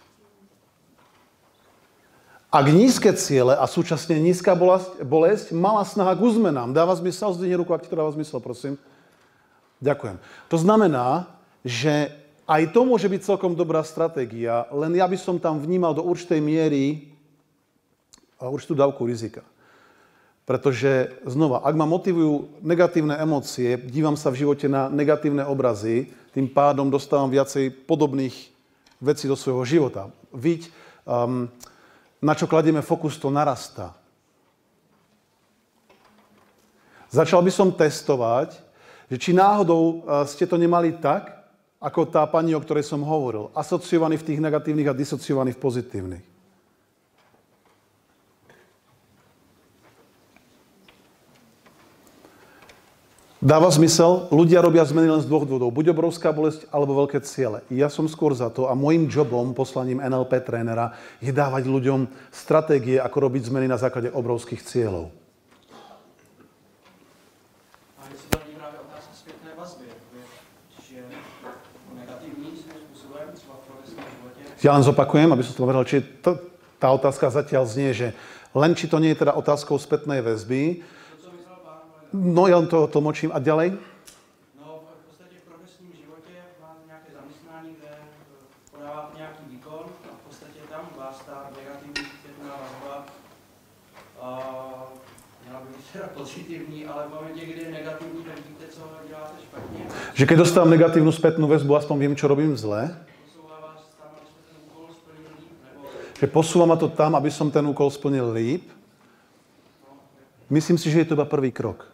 [2.51, 4.55] Ak nízke ciele a súčasne nízka
[5.03, 6.73] bolesť, malá snaha k zmenám.
[6.73, 7.35] Dáva zmysel?
[7.35, 8.77] Zdvihni ruku, ak ti to dáva zmysel, prosím.
[9.81, 10.17] Ďakujem.
[10.49, 11.29] To znamená,
[11.67, 12.13] že
[12.47, 16.39] aj to môže byť celkom dobrá stratégia, len ja by som tam vnímal do určitej
[16.39, 17.11] miery
[18.39, 19.43] určitú dávku rizika.
[20.47, 26.47] Pretože znova, ak ma motivujú negatívne emócie, dívam sa v živote na negatívne obrazy, tým
[26.47, 28.55] pádom dostávam viacej podobných
[29.03, 30.07] vecí do svojho života.
[30.31, 30.71] Viď,
[31.03, 31.51] um,
[32.23, 33.91] na čo kladieme fokus, to narastá.
[37.11, 38.66] Začal by som testovať,
[39.07, 41.37] že či náhodou ste to nemali tak,
[41.77, 43.53] ako tá pani, o ktorej som hovoril.
[43.53, 46.25] Asociovaný v tých negatívnych a disociovaný v pozitívnych.
[53.37, 55.71] Dáva zmysel, ľudia robia zmeny len z dvoch dôvodov.
[55.71, 57.63] Buď obrovská bolesť, alebo veľké ciele.
[57.71, 62.99] Ja som skôr za to a môjim jobom, poslaním NLP trénera, je dávať ľuďom stratégie,
[62.99, 65.15] ako robiť zmeny na základe obrovských cieľov.
[74.65, 76.41] Ja len zopakujem, aby som to povedal, či to,
[76.81, 78.09] tá otázka zatiaľ znie, že
[78.57, 80.81] len či to nie je teda otázkou spätnej väzby.
[82.17, 83.33] No ja len to tlmočím.
[83.33, 83.77] A ďalej?
[96.17, 99.81] Pozitivní, ale v momente, kdy je negatívny, tak víte, co děláte špatně.
[100.15, 102.97] Že keď dostávam negatívnu spätnú väzbu, aspoň viem, čo robím zle.
[106.17, 108.65] Že posúva ma to tam, aby som ten úkol splnil líp.
[110.49, 111.85] Myslím si, že je to iba prvý krok.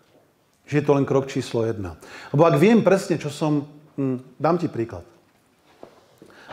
[0.68, 1.98] Že je to len krok číslo jedna.
[2.30, 3.66] Lebo ak viem presne, čo som...
[3.98, 5.04] Hm, dám ti príklad.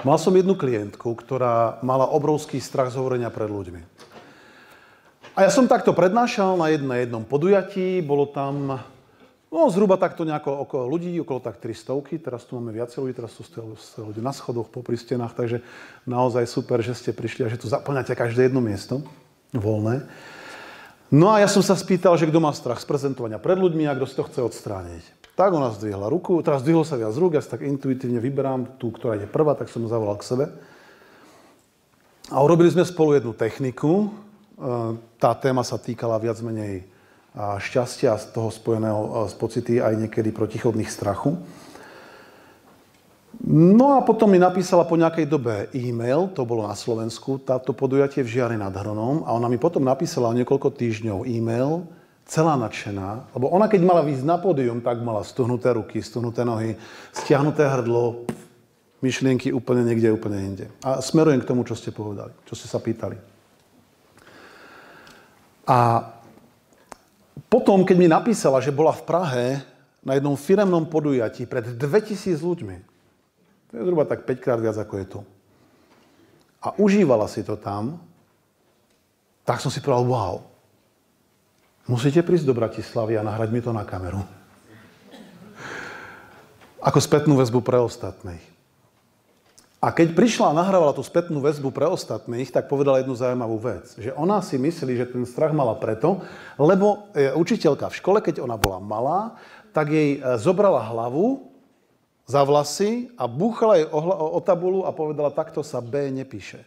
[0.02, 3.82] Mal som jednu klientku, ktorá mala obrovský strach z hovorenia pred ľuďmi.
[5.36, 8.80] A ja som takto prednášal na jednom, podujatí, bolo tam
[9.50, 13.34] No zhruba takto nejako okolo ľudí, okolo tak 300, teraz tu máme viacej ľudí, teraz
[13.34, 13.42] sú
[13.98, 15.66] ľudia na schodoch, popri stenách, takže
[16.06, 19.02] naozaj super, že ste prišli a že tu zaplňate každé jedno miesto
[19.50, 20.06] voľné.
[21.10, 23.98] No a ja som sa spýtal, že kto má strach z prezentovania pred ľuďmi a
[23.98, 25.34] kto si to chce odstrániť.
[25.34, 28.94] Tak ona zdvihla ruku, teraz zdvihlo sa viac rúk, ja si tak intuitívne vyberám tú,
[28.94, 30.46] ktorá ide prvá, tak som ju zavolal k sebe.
[32.30, 34.06] A urobili sme spolu jednu techniku.
[34.06, 34.10] E,
[35.18, 36.86] tá téma sa týkala viac menej
[37.40, 41.40] šťastia z toho spojeného e, s pocity aj niekedy protichodných strachu.
[43.50, 48.20] No a potom mi napísala po nejakej dobe e-mail, to bolo na Slovensku, táto podujatie
[48.20, 51.88] v Žiari nad Hronom a ona mi potom napísala o niekoľko týždňov e-mail,
[52.28, 56.76] celá nadšená, lebo ona keď mala výjsť na pódium, tak mala stuhnuté ruky, stuhnuté nohy,
[57.16, 58.28] stiahnuté hrdlo,
[59.00, 60.66] myšlienky úplne niekde, úplne inde.
[60.84, 63.18] A smerujem k tomu, čo ste povedali, čo ste sa pýtali.
[65.70, 66.02] A
[67.48, 69.48] potom, keď mi napísala, že bola v Prahe
[70.04, 72.78] na jednom firemnom podujatí pred 2000 ľuďmi,
[73.70, 75.20] to je zhruba tak 5 krát viac ako je tu,
[76.60, 78.02] a užívala si to tam,
[79.48, 80.36] tak som si povedal, wow,
[81.88, 84.22] musíte prísť do Bratislavy a nahrať mi to na kameru.
[86.80, 88.49] Ako spätnú väzbu pre ostatných.
[89.80, 93.96] A keď prišla a nahrávala tú spätnú väzbu pre ostatných, tak povedala jednu zaujímavú vec.
[93.96, 96.20] Že ona si myslí, že ten strach mala preto,
[96.60, 99.40] lebo učiteľka v škole, keď ona bola malá,
[99.72, 101.48] tak jej e, zobrala hlavu
[102.28, 104.00] za vlasy a búchala jej o,
[104.36, 106.60] o tabulu a povedala, takto sa B nepíše.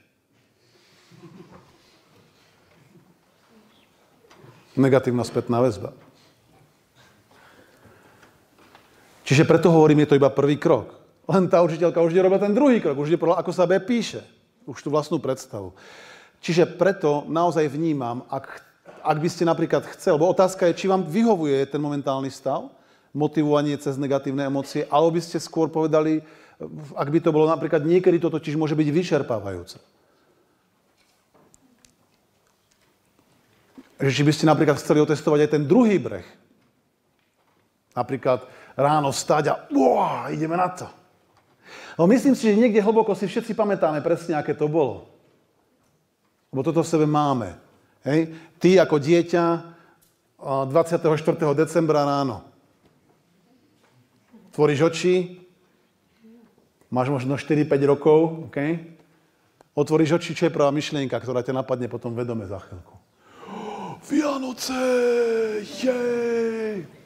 [4.72, 5.92] Negatívna spätná väzba.
[9.28, 11.01] Čiže preto hovorím, je to iba prvý krok.
[11.30, 14.26] Len tá učiteľka už nerobila ten druhý krok, už nepovedala, ako sa B píše.
[14.66, 15.74] Už tú vlastnú predstavu.
[16.42, 18.62] Čiže preto naozaj vnímam, ak,
[19.02, 22.66] ak by ste napríklad chceli, lebo otázka je, či vám vyhovuje ten momentálny stav,
[23.14, 26.22] motivovanie cez negatívne emócie, alebo by ste skôr povedali,
[26.94, 29.78] ak by to bolo napríklad niekedy to totiž môže byť vyčerpávajúce.
[34.02, 36.26] Že či by ste napríklad chceli otestovať aj ten druhý breh.
[37.94, 38.42] Napríklad
[38.74, 41.01] ráno vstať a wow, ideme na to.
[42.02, 45.06] No myslím si, že niekde hlboko si všetci pamätáme presne, aké to bolo.
[46.50, 47.54] Lebo toto v sebe máme.
[48.02, 48.34] Hej?
[48.58, 49.44] Ty ako dieťa
[50.42, 50.98] 24.
[51.54, 52.42] decembra ráno.
[54.50, 55.46] Tvoríš oči,
[56.90, 58.98] máš možno 4-5 rokov, okay?
[59.78, 62.98] otvoríš oči, čo je prvá myšlienka, ktorá ťa napadne potom vedome za chvíľku.
[64.10, 64.74] Vianoce!
[65.62, 67.01] Jej!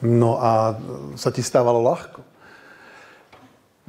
[0.00, 0.80] No a
[1.16, 2.24] sa ti stávalo ľahko.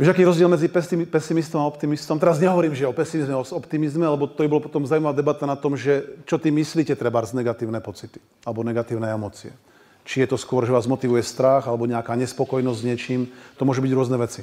[0.02, 0.68] Vieš, aký je rozdiel medzi
[1.06, 2.18] pesimistom a optimistom?
[2.18, 5.54] Teraz nehovorím, že o pesimizme, o optimizme, lebo to by bolo potom zaujímavá debata na
[5.54, 9.54] tom, že čo ty myslíte treba z negatívne pocity alebo negatívne emócie.
[10.02, 13.22] Či je to skôr, že vás motivuje strach alebo nejaká nespokojnosť s niečím.
[13.62, 14.42] To môže byť rôzne veci.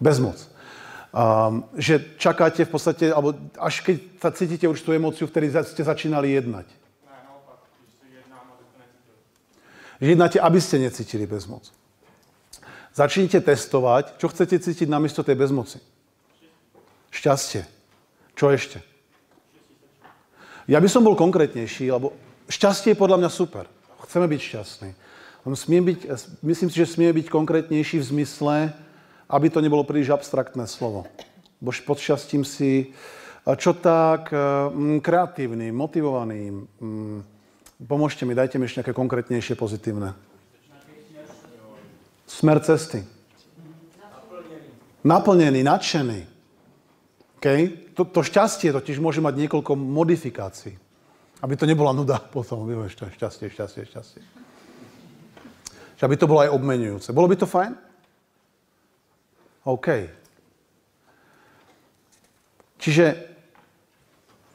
[0.00, 0.40] Bezmoc.
[1.12, 6.32] Um, že čakáte v podstate, alebo až keď sa cítite určitú emóciu, vtedy ste začínali
[6.32, 6.81] jednať.
[10.02, 11.70] Jednáte, aby ste necítili bezmoc.
[12.90, 15.78] Začnite testovať, čo chcete cítiť namiesto tej bezmoci.
[17.14, 17.62] Šťastie.
[18.34, 18.82] Čo ešte?
[20.66, 22.18] Ja by som bol konkrétnejší, lebo
[22.50, 23.70] šťastie je podľa mňa super.
[24.02, 24.90] Chceme byť šťastní.
[25.46, 26.00] Byť,
[26.42, 28.54] myslím si, že smie byť konkrétnejší v zmysle,
[29.30, 31.06] aby to nebolo príliš abstraktné slovo.
[31.62, 32.90] Bo pod šťastím si
[33.42, 36.66] čo tak mm, kreatívny, motivovaný.
[37.82, 40.14] Pomôžte mi, dajte mi ešte nejaké konkrétnejšie pozitívne.
[42.30, 43.02] Smer cesty.
[45.02, 46.20] Naplnený, nadšený.
[47.42, 47.90] Okay?
[47.98, 50.78] To, to šťastie totiž môže mať niekoľko modifikácií.
[51.42, 54.22] Aby to nebola nuda potom, vieš, to šťastie, šťastie, šťastie.
[55.98, 57.10] Že aby to bolo aj obmenujúce.
[57.10, 57.74] Bolo by to fajn?
[59.66, 59.88] OK.
[62.78, 63.31] Čiže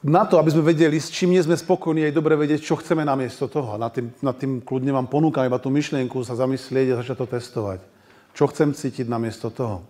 [0.08, 3.04] na to, aby sme vedeli, s čím nie sme spokojní, je dobre vedieť, čo chceme
[3.04, 3.76] namiesto toho.
[3.76, 7.16] A nad tým, nad tým kľudne vám ponúkam iba tú myšlienku sa zamyslieť a začať
[7.18, 7.80] to testovať.
[8.32, 9.82] Čo chcem cítiť namiesto toho.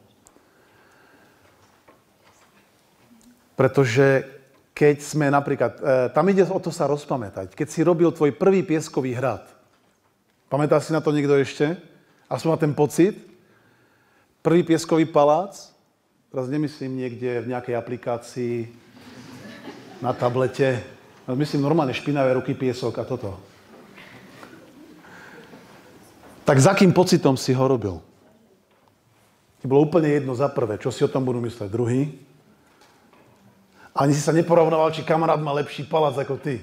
[3.59, 4.39] Pretože
[4.71, 5.81] keď sme napríklad, e,
[6.15, 7.59] tam ide o to sa rozpamätať.
[7.59, 9.43] Keď si robil tvoj prvý pieskový hrad,
[10.47, 11.75] pamätá si na to niekto ešte?
[12.31, 13.19] Aspoň na ten pocit?
[14.39, 15.75] Prvý pieskový palác,
[16.31, 18.55] teraz nemyslím niekde v nejakej aplikácii
[19.99, 20.83] na tablete,
[21.27, 23.39] myslím normálne špinavé ruky, piesok a toto.
[26.47, 28.01] Tak za akým pocitom si ho robil?
[29.61, 32.15] Ti bolo úplne jedno za prvé, čo si o tom budú mysleť druhý,
[33.99, 36.63] ani si sa neporovnával, či kamarát má lepší palác ako ty.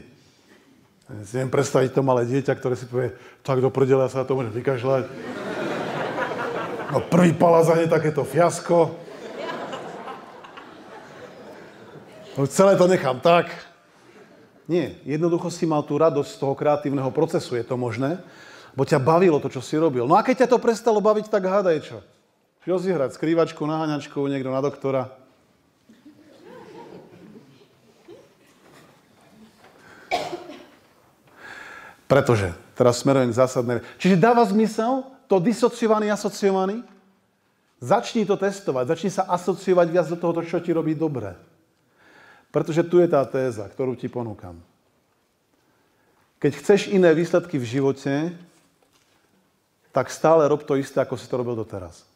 [1.06, 3.12] Ja si neviem predstaviť to malé dieťa, ktoré si povie,
[3.44, 5.04] tak do prdele, ja sa na to môžem vykašľať.
[6.96, 8.88] No prvý palác a nie takéto fiasko.
[8.88, 8.96] No
[12.44, 13.48] celé to nechám tak.
[14.68, 18.20] Nie, jednoducho si mal tú radosť z toho kreatívneho procesu, je to možné,
[18.76, 20.04] bo ťa bavilo to, čo si robil.
[20.04, 21.98] No a keď ťa to prestalo baviť, tak hádaj čo.
[22.66, 23.14] Čo si hrať?
[23.16, 25.14] Skrývačku, naháňačku, niekto na doktora.
[32.10, 33.86] Pretože, teraz smerujem k.
[34.02, 36.86] Čiže dáva zmysel to disociovaný, asociovaný?
[37.82, 41.38] Začni to testovať, začni sa asociovať viac do toho, čo ti robí dobre.
[42.56, 44.56] Pretože tu je tá téza, ktorú ti ponúkam.
[46.40, 48.32] Keď chceš iné výsledky v živote,
[49.92, 52.08] tak stále rob to isté, ako si to robil doteraz.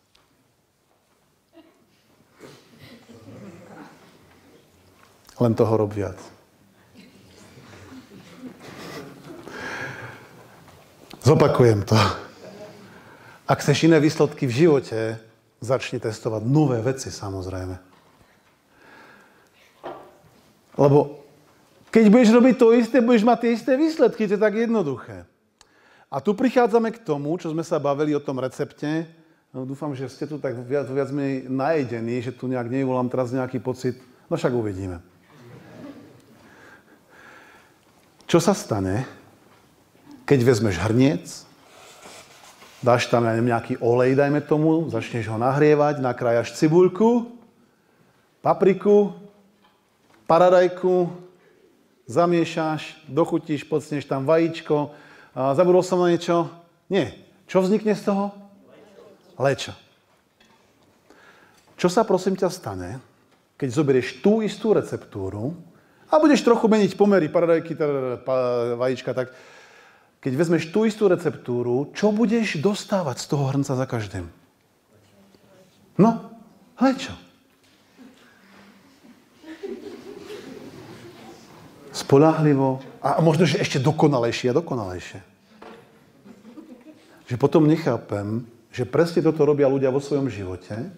[5.43, 6.15] Len toho rob viac.
[11.19, 11.99] Zopakujem to.
[13.43, 15.19] Ak chceš iné výsledky v živote,
[15.59, 17.88] začni testovať nové veci, samozrejme.
[20.79, 21.19] Lebo
[21.91, 25.27] keď budeš robiť to isté, budeš mať tie isté výsledky, to je tak jednoduché.
[26.07, 29.05] A tu prichádzame k tomu, čo sme sa bavili o tom recepte.
[29.51, 33.33] No, dúfam, že ste tu tak viac, viac menej najedení, že tu nejak nevolám teraz
[33.35, 33.99] nejaký pocit.
[34.31, 35.01] No však uvidíme.
[38.29, 39.09] Čo sa stane,
[40.29, 41.25] keď vezmeš hrniec,
[42.85, 47.33] dáš tam nejaký olej, dajme tomu, začneš ho nahrievať, nakrájaš cibuľku,
[48.45, 49.17] papriku,
[50.29, 51.09] paradajku,
[52.05, 54.93] zamiešaš, dochutíš, pocneš tam vajíčko.
[55.33, 56.45] Zabudol som na niečo?
[56.85, 57.17] Nie.
[57.49, 58.29] Čo vznikne z toho?
[59.41, 59.73] Lečo.
[61.81, 63.01] Čo sa prosím ťa stane,
[63.57, 65.57] keď zoberieš tú istú receptúru
[66.11, 68.21] a budeš trochu meniť pomery paradajky, teda,
[68.77, 69.33] vajíčka, tak
[70.19, 74.27] keď vezmeš tú istú receptúru, čo budeš dostávať z toho hrnca za každým?
[75.95, 76.35] No,
[76.77, 77.15] čo?
[81.99, 85.19] Spolahlivo a možno, že ešte dokonalejšie a dokonalejšie.
[87.27, 90.95] Že potom nechápem, že presne toto robia ľudia vo svojom živote,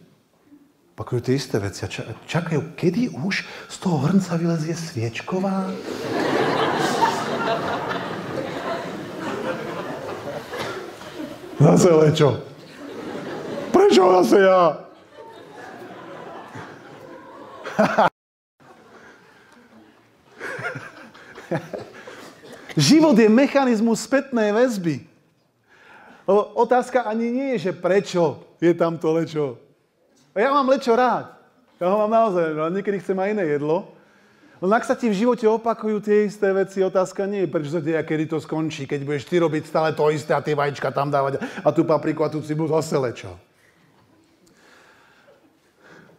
[0.93, 1.89] pakujú tie isté veci a
[2.29, 5.73] čakajú, kedy už z toho hrnca vylezie sviečková
[11.61, 12.41] Zase lečo.
[13.69, 14.61] Prečo zase ja?
[22.89, 25.03] Život je mechanizmus spätnej väzby.
[26.55, 29.59] Otázka ani nie je, že prečo je tam to lečo.
[30.31, 31.27] Ja mám lečo rád.
[31.81, 33.89] Ja ho mám naozaj, ale niekedy chcem aj iné jedlo.
[34.61, 37.81] Len ak sa ti v živote opakujú tie isté veci, otázka nie je, prečo sa
[37.81, 41.09] deje kedy to skončí, keď budeš ty robiť stále to isté a tie vajíčka tam
[41.09, 43.33] dávať a tú papriku a tú cibu zase lečo.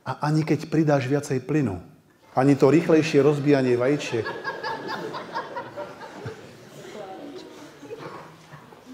[0.03, 1.79] A ani keď pridáš viacej plynu,
[2.35, 4.27] ani to rýchlejšie rozbijanie vajíčiek.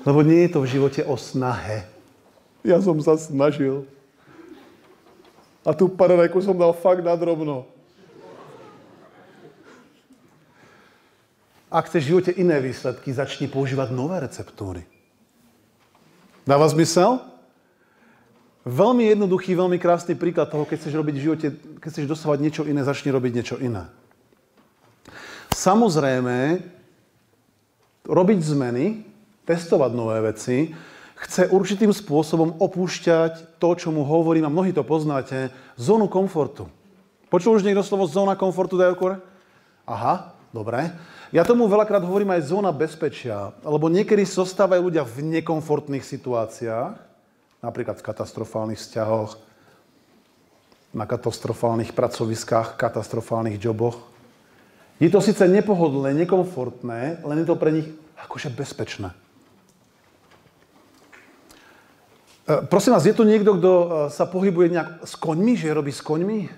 [0.09, 1.85] Lebo nie je to v živote o snahe.
[2.65, 3.85] Ja som sa snažil.
[5.69, 7.69] A tú paradajku som dal fakt na drobno.
[11.69, 14.89] Ak chceš v živote iné výsledky, začni používať nové receptúry.
[16.49, 17.21] Dáva zmysel?
[18.65, 21.47] Veľmi jednoduchý, veľmi krásny príklad toho, keď chceš robiť v živote,
[21.85, 23.85] keď chceš dosávať niečo iné, začni robiť niečo iné.
[25.53, 26.65] Samozrejme,
[28.09, 29.08] robiť zmeny,
[29.49, 30.77] testovať nové veci,
[31.17, 35.49] chce určitým spôsobom opúšťať to, čo mu hovorím, a mnohí to poznáte,
[35.81, 36.69] zónu komfortu.
[37.33, 39.25] Počul už niekto slovo zóna komfortu, Dajokor?
[39.89, 40.93] Aha, dobre.
[41.33, 46.97] Ja tomu veľakrát hovorím aj zóna bezpečia, lebo niekedy zostávajú ľudia v nekomfortných situáciách,
[47.61, 49.37] napríklad v katastrofálnych vzťahoch,
[50.97, 54.09] na katastrofálnych pracoviskách, katastrofálnych joboch.
[54.97, 59.13] Je to síce nepohodlné, nekomfortné, len je to pre nich akože bezpečné.
[59.13, 59.15] E,
[62.69, 66.01] prosím vás, je tu niekto, kto e, sa pohybuje nejak s koňmi, že robí s
[66.01, 66.49] koňmi?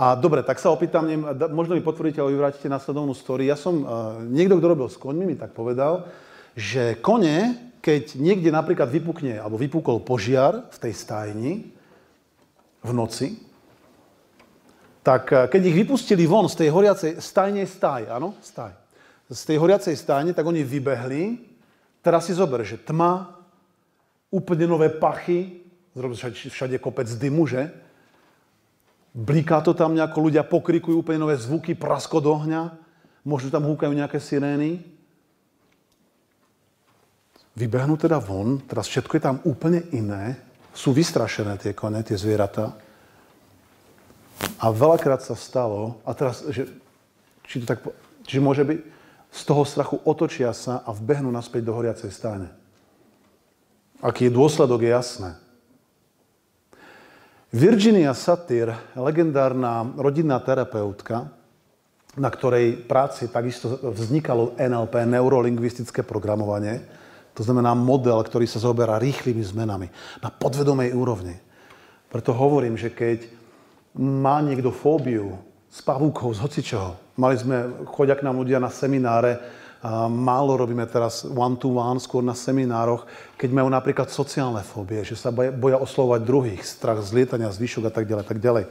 [0.00, 1.04] A dobre, tak sa opýtam,
[1.52, 3.48] možno mi potvrdíte, ale vyvrátite následovnú story.
[3.48, 3.86] Ja som, e,
[4.28, 6.08] niekto, kto robil s koňmi, mi tak povedal,
[6.54, 11.52] že kone keď niekde napríklad vypukne alebo vypukol požiar v tej stajni
[12.84, 13.40] v noci,
[15.00, 18.76] tak keď ich vypustili von z tej horiacej stajne staj, áno, staj,
[19.32, 21.40] z tej horiacej stajne, tak oni vybehli.
[22.04, 23.39] Teraz si zober, že tma,
[24.30, 25.60] úplne nové pachy,
[25.94, 27.70] všade, kopec dymu, že?
[29.10, 32.78] Bliká to tam nejako, ľudia pokrikujú úplne nové zvuky, praskot ohňa,
[33.26, 34.78] možno tam húkajú nejaké sirény.
[37.58, 40.38] Vybehnú teda von, teraz všetko je tam úplne iné,
[40.70, 42.70] sú vystrašené tie kone, tie zvieratá.
[44.62, 46.70] A veľakrát sa stalo, a teraz, že,
[47.44, 47.82] či to tak,
[48.24, 48.78] či môže byť,
[49.30, 52.59] z toho strachu otočia sa a vbehnú naspäť do horiacej stáne.
[54.00, 55.30] Aký je dôsledok, je jasné.
[57.52, 61.28] Virginia Satir, legendárna rodinná terapeutka,
[62.16, 66.80] na ktorej práci takisto vznikalo NLP, neurolingvistické programovanie,
[67.36, 69.86] to znamená model, ktorý sa zaoberá rýchlymi zmenami
[70.22, 71.36] na podvedomej úrovni.
[72.10, 73.30] Preto hovorím, že keď
[73.98, 75.38] má niekto fóbiu
[75.70, 79.38] s pavúkov, z hocičoho, mali sme, chodia k nám ľudia na semináre,
[80.12, 83.08] málo robíme teraz one-to-one, skôr na seminároch,
[83.40, 87.88] keď majú napríklad sociálne fóbie, že sa boja oslovať druhých, strach z lietania, z výšok
[87.88, 88.64] a tak ďalej, tak ďalej.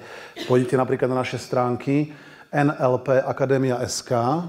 [0.46, 2.14] Pôjdete napríklad na naše stránky
[2.54, 4.46] NLP Akademia SK,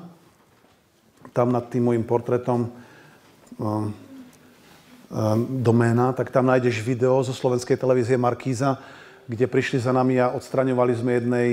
[1.33, 2.69] tam nad tým môjim portretom um,
[3.65, 3.93] um,
[5.65, 8.77] doména, tak tam nájdeš video zo slovenskej televízie Markíza,
[9.25, 11.49] kde prišli za nami a odstraňovali sme jednej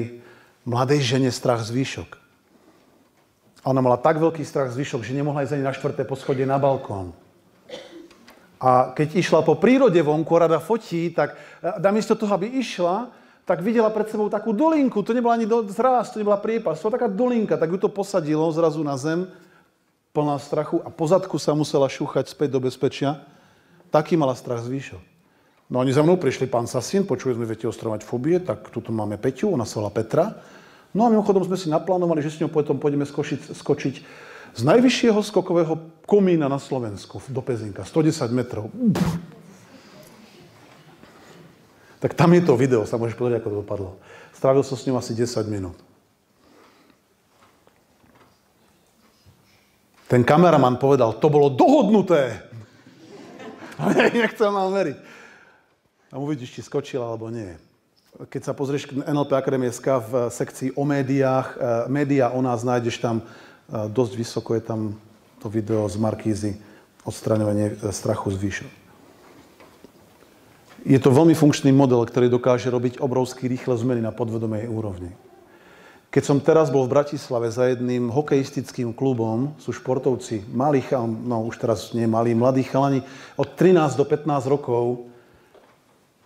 [0.68, 2.27] mladej žene strach z výšok.
[3.68, 6.48] A ona mala tak veľký strach z výšok, že nemohla ísť ani na štvrté poschodie
[6.48, 7.12] na balkón.
[8.64, 13.12] A keď išla po prírode vonku, rada fotí, tak e, namiesto toho, aby išla,
[13.44, 15.04] tak videla pred sebou takú dolinku.
[15.04, 17.60] To nebola ani do, zráz, to nebola priepas, to bola taká dolinka.
[17.60, 19.28] Tak ju to posadilo zrazu na zem
[20.16, 23.20] plná strachu a pozadku sa musela šúchať späť do bezpečia.
[23.92, 25.04] Taký mala strach z výšok.
[25.68, 29.20] No oni za mnou prišli, pán Sasin, počuli sme, viete ostrovať fobie, tak tuto máme
[29.20, 30.40] Peťu, ona sa volá Petra.
[30.96, 33.96] No a mimochodom sme si naplánovali, že s ňou potom pôjdeme skočiť, skočiť
[34.58, 38.72] z najvyššieho skokového komína na Slovensku do Pezinka, 110 metrov.
[41.98, 43.92] Tak tam je to video, sa môžeš pozrieť, ako to dopadlo.
[44.34, 45.78] Strávil som s ňou asi 10 minút.
[50.08, 52.48] Ten kameraman povedal, to bolo dohodnuté.
[53.82, 54.98] A nechcel nám veriť.
[56.10, 57.60] A uvidíš, či skočil alebo nie.
[58.18, 62.98] Keď sa pozrieš NLP Akademie SK v sekcii o médiách, e, média o nás, nájdeš
[62.98, 63.24] tam, e,
[63.94, 64.98] dosť vysoko je tam
[65.38, 66.58] to video z Markízy,
[67.06, 68.72] odstraňovanie strachu z výšok.
[70.82, 75.14] Je to veľmi funkčný model, ktorý dokáže robiť obrovský rýchle zmeny na podvedomej úrovni.
[76.10, 80.82] Keď som teraz bol v Bratislave za jedným hokejistickým klubom, sú športovci, malí
[81.22, 83.06] no už teraz nie malí, mladí chalani,
[83.38, 85.06] od 13 do 15 rokov,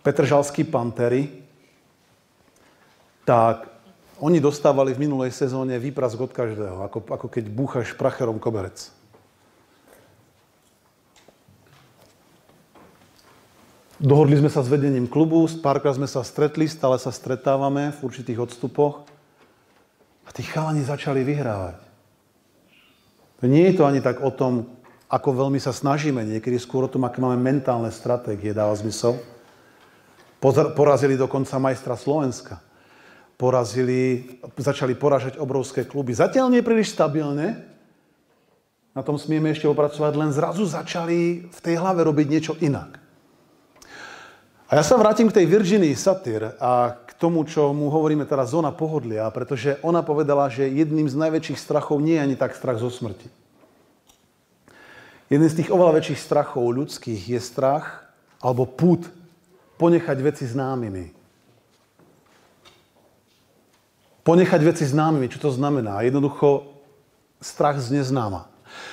[0.00, 1.41] Petržalský Pantery,
[3.22, 3.70] tak
[4.22, 8.90] oni dostávali v minulej sezóne výprask od každého, ako, ako keď búchaš pracherom koberec.
[14.02, 18.50] Dohodli sme sa s vedením klubu, párkrát sme sa stretli, stále sa stretávame v určitých
[18.50, 19.06] odstupoch.
[20.26, 21.78] A tí chalani začali vyhrávať.
[23.42, 24.70] Nie je to ani tak o tom,
[25.10, 29.18] ako veľmi sa snažíme, niekedy skôr o tom, aké máme mentálne stratégie, dáva zmysel.
[30.74, 32.62] Porazili dokonca majstra Slovenska.
[33.36, 36.14] Porazili, začali poražať obrovské kluby.
[36.14, 37.72] Zatiaľ nie príliš stabilne,
[38.92, 43.00] na tom smieme ešte opracovať, len zrazu začali v tej hlave robiť niečo inak.
[44.68, 48.56] A ja sa vrátim k tej Virginii Satyr a k tomu, čo mu hovoríme teraz
[48.56, 52.80] zóna pohodlia, pretože ona povedala, že jedným z najväčších strachov nie je ani tak strach
[52.80, 53.28] zo smrti.
[55.32, 58.04] Jeden z tých oveľa väčších strachov ľudských je strach
[58.44, 59.08] alebo pút
[59.80, 61.21] ponechať veci známymi.
[64.22, 66.02] Ponechať veci známymi, čo to znamená?
[66.06, 66.78] Jednoducho
[67.42, 68.46] strach z neznáma.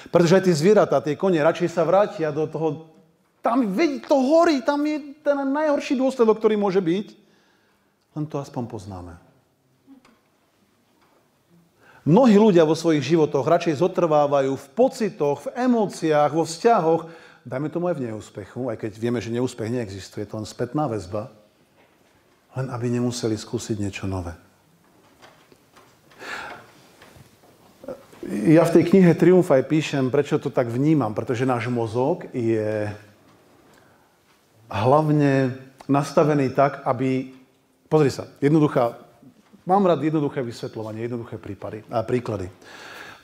[0.09, 2.89] Pretože aj tie zvieratá, tie kone, radšej sa vrátia do toho
[3.39, 3.63] tam,
[4.03, 7.07] to horí, tam je ten najhorší dôsledok, ktorý môže byť.
[8.19, 9.13] Len to aspoň poznáme.
[12.03, 17.01] Mnohí ľudia vo svojich životoch radšej zotrvávajú v pocitoch, v emóciách, vo vzťahoch,
[17.45, 21.29] dajme tomu aj v neúspechu, aj keď vieme, že neúspech neexistuje, to len spätná väzba,
[22.57, 24.33] len aby nemuseli skúsiť niečo nové.
[28.29, 32.93] Ja v tej knihe Triumf aj píšem, prečo to tak vnímam, pretože náš mozog je
[34.69, 35.57] hlavne
[35.89, 37.33] nastavený tak, aby...
[37.89, 39.01] Pozri sa, jednoduchá...
[39.65, 42.53] Mám rád jednoduché vysvetľovanie, jednoduché prípady, a príklady.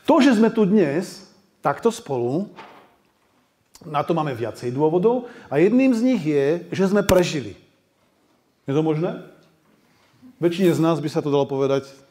[0.10, 1.26] To, že sme tu dnes,
[1.62, 2.50] takto spolu,
[3.86, 7.54] na to máme viacej dôvodov a jedným z nich je, že sme prežili.
[8.66, 9.22] Je to možné?
[10.42, 12.05] Väčšine z nás by sa to dalo povedať.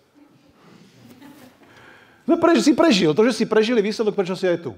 [2.24, 3.12] No, prež, si prežil.
[3.12, 4.72] To, že si prežili výsledok, prečo si aj tu.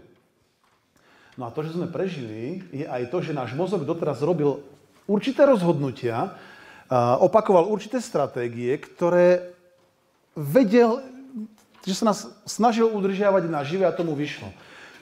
[1.37, 4.65] No a to, že sme prežili, je aj to, že náš mozog doteraz robil
[5.05, 6.33] určité rozhodnutia,
[7.21, 9.53] opakoval určité stratégie, ktoré
[10.33, 11.05] vedel,
[11.85, 14.51] že sa nás snažil udržiavať na živé a tomu vyšlo.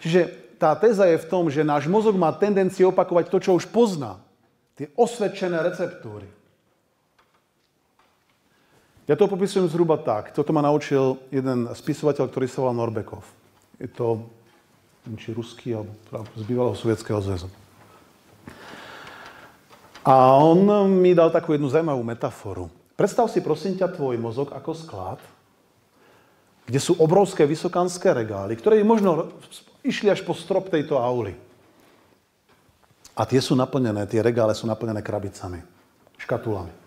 [0.03, 0.29] Čiže
[0.61, 4.21] tá téza je v tom, že náš mozog má tendenciu opakovať to, čo už pozná.
[4.75, 6.27] Tie osvedčené receptúry.
[9.05, 10.33] Ja to popisujem zhruba tak.
[10.33, 13.21] Toto ma naučil jeden spisovateľ, ktorý sa volal Norbekov.
[13.77, 14.25] Je to
[15.21, 15.93] či ruský, alebo
[16.33, 17.53] z bývalého sovietského zväzu.
[20.05, 20.65] A on
[21.01, 22.73] mi dal takú jednu zaujímavú metaforu.
[22.97, 25.21] Predstav si prosím ťa tvoj mozog ako sklad,
[26.65, 29.29] kde sú obrovské vysokánske regály, ktoré možno
[29.85, 31.37] išli až po strop tejto auly.
[33.13, 35.61] A tie sú naplnené, tie regále sú naplnené krabicami,
[36.17, 36.84] škatulami.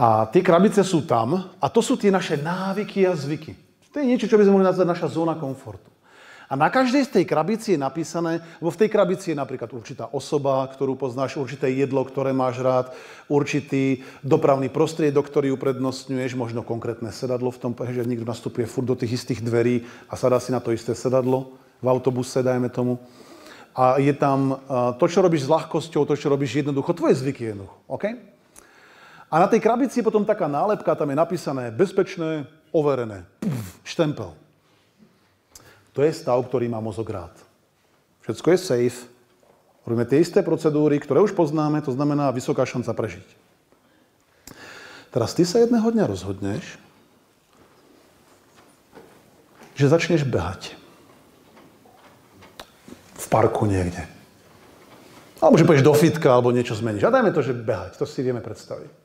[0.00, 3.52] A tie krabice sú tam a to sú tie naše návyky a zvyky.
[3.92, 5.92] To je niečo, čo by sme mohli nazvať naša zóna komfortu.
[6.50, 10.10] A na každej z tej krabici je napísané, lebo v tej krabici je napríklad určitá
[10.10, 12.90] osoba, ktorú poznáš, určité jedlo, ktoré máš rád,
[13.30, 18.98] určitý dopravný prostriedok, ktorý uprednostňuješ, možno konkrétne sedadlo v tom, že niekto nastupuje furt do
[18.98, 22.98] tých istých dverí a sadá si na to isté sedadlo v autobuse, dajme tomu.
[23.76, 24.58] A je tam
[24.98, 27.78] to, čo robíš s ľahkosťou, to, čo robíš jednoducho, tvoje zvyky jednoducho.
[27.86, 28.39] OK?
[29.30, 33.22] A na tej krabici je potom taká nálepka, tam je napísané bezpečné, overené.
[33.38, 34.34] Pff, štempel.
[35.94, 37.34] To je stav, ktorý má mozog rád.
[38.26, 38.98] Všetko je safe.
[39.86, 43.28] Robíme tie isté procedúry, ktoré už poznáme, to znamená vysoká šanca prežiť.
[45.10, 46.78] Teraz ty sa jedného dňa rozhodneš,
[49.74, 50.74] že začneš behať.
[53.18, 54.06] V parku niekde.
[55.40, 57.08] Alebo že pôjdeš do fitka, alebo niečo zmeníš.
[57.08, 57.96] A dajme to, že behať.
[57.96, 58.99] To si vieme predstaviť.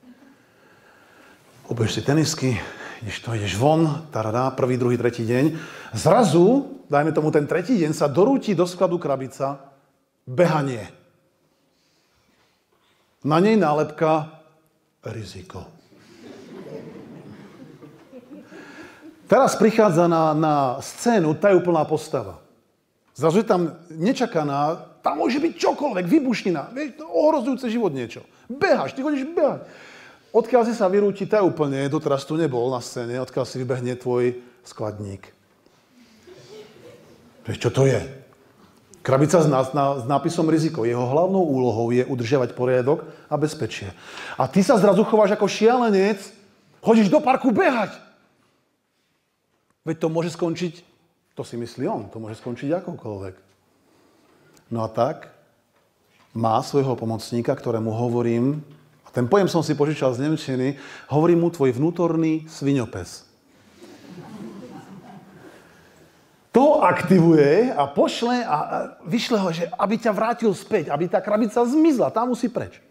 [1.65, 2.53] Obuješ si tenisky,
[3.01, 5.57] ideš to, ideš von, taradá, prvý, druhý, tretí deň.
[5.97, 9.73] Zrazu, dajme tomu ten tretí deň, sa dorúti do skladu krabica
[10.29, 10.85] behanie.
[13.25, 14.29] Na nej nálepka
[15.09, 15.65] riziko.
[19.25, 22.45] Teraz prichádza na, na scénu tajúplná postava.
[23.17, 26.69] Zrazu je tam nečakaná, tam môže byť čokoľvek, vybušnina,
[27.09, 28.21] ohrozujúce život niečo.
[28.45, 29.65] Behaš, ty chodíš behať.
[30.35, 34.35] Odkiaľ si sa je úplne, doteraz tu nebol na scéne, odkiaľ si vybehne tvoj
[34.67, 35.31] skladník.
[37.47, 38.03] Čo to je?
[38.99, 40.83] Krabica s, s nápisom riziko.
[40.83, 43.95] Jeho hlavnou úlohou je udržiavať poriadok a bezpečie.
[44.35, 46.19] A ty sa zrazu chováš ako šialenec,
[46.83, 47.95] chodíš do parku behať.
[49.87, 50.81] Veď to môže skončiť,
[51.37, 53.35] to si myslí on, to môže skončiť akokoľvek.
[54.73, 55.29] No a tak
[56.33, 58.65] má svojho pomocníka, ktorému hovorím,
[59.15, 60.75] ten pojem som si požičal z Nemčiny.
[61.07, 63.23] Hovorí mu tvoj vnútorný sviňopes.
[66.51, 68.55] To aktivuje a pošle a
[69.07, 72.83] vyšle ho, že aby ťa vrátil späť, aby tá krabica zmizla, tam musí preč.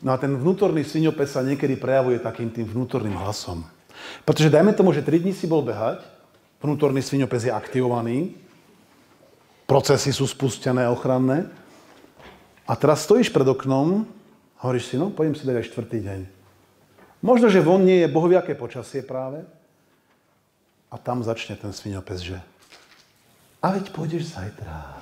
[0.00, 3.64] No a ten vnútorný sviňopes sa niekedy prejavuje takým tým vnútorným hlasom.
[4.24, 6.00] Pretože dajme tomu, že 3 dní si bol behať,
[6.64, 8.32] vnútorný sviňopes je aktivovaný,
[9.68, 11.48] procesy sú spustené, ochranné,
[12.68, 14.06] a teraz stojíš pred oknom
[14.60, 16.20] Hovoríš si, no poďme si dať aj štvrtý deň.
[17.24, 19.44] Možno, že von nie je bohoviaké počasie práve.
[20.90, 22.36] A tam začne ten svinopes, že
[23.60, 24.96] a veď pôjdeš zajtra.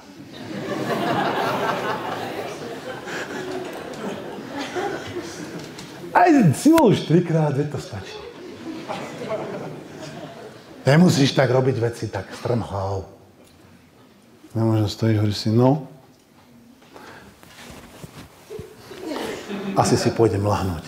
[6.11, 6.29] Aj
[6.59, 8.19] si bol už trikrát, veď to stačí.
[10.83, 13.07] Nemusíš tak robiť veci tak strmhou.
[14.59, 15.87] Nemôžem stojíš, hovoríš si, no,
[19.79, 20.83] Asi si pôjdem lahnúť.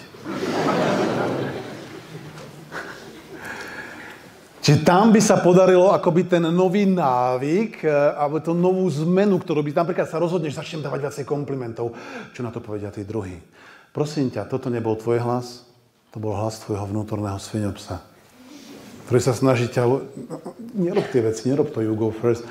[4.60, 9.64] Čiže tam by sa podarilo akoby ten nový návyk, e, alebo tú novú zmenu, ktorú
[9.64, 11.96] by napríklad sa rozhodneš, začnem dávať viacej komplimentov.
[12.36, 13.40] Čo na to povedia tí druhí?
[13.94, 15.64] Prosím ťa, toto nebol tvoj hlas,
[16.12, 18.10] to bol hlas tvojho vnútorného svinopsa
[19.10, 19.90] ktorý sa snaží ťa...
[20.78, 22.46] Nerob tie veci, nerob to you go first.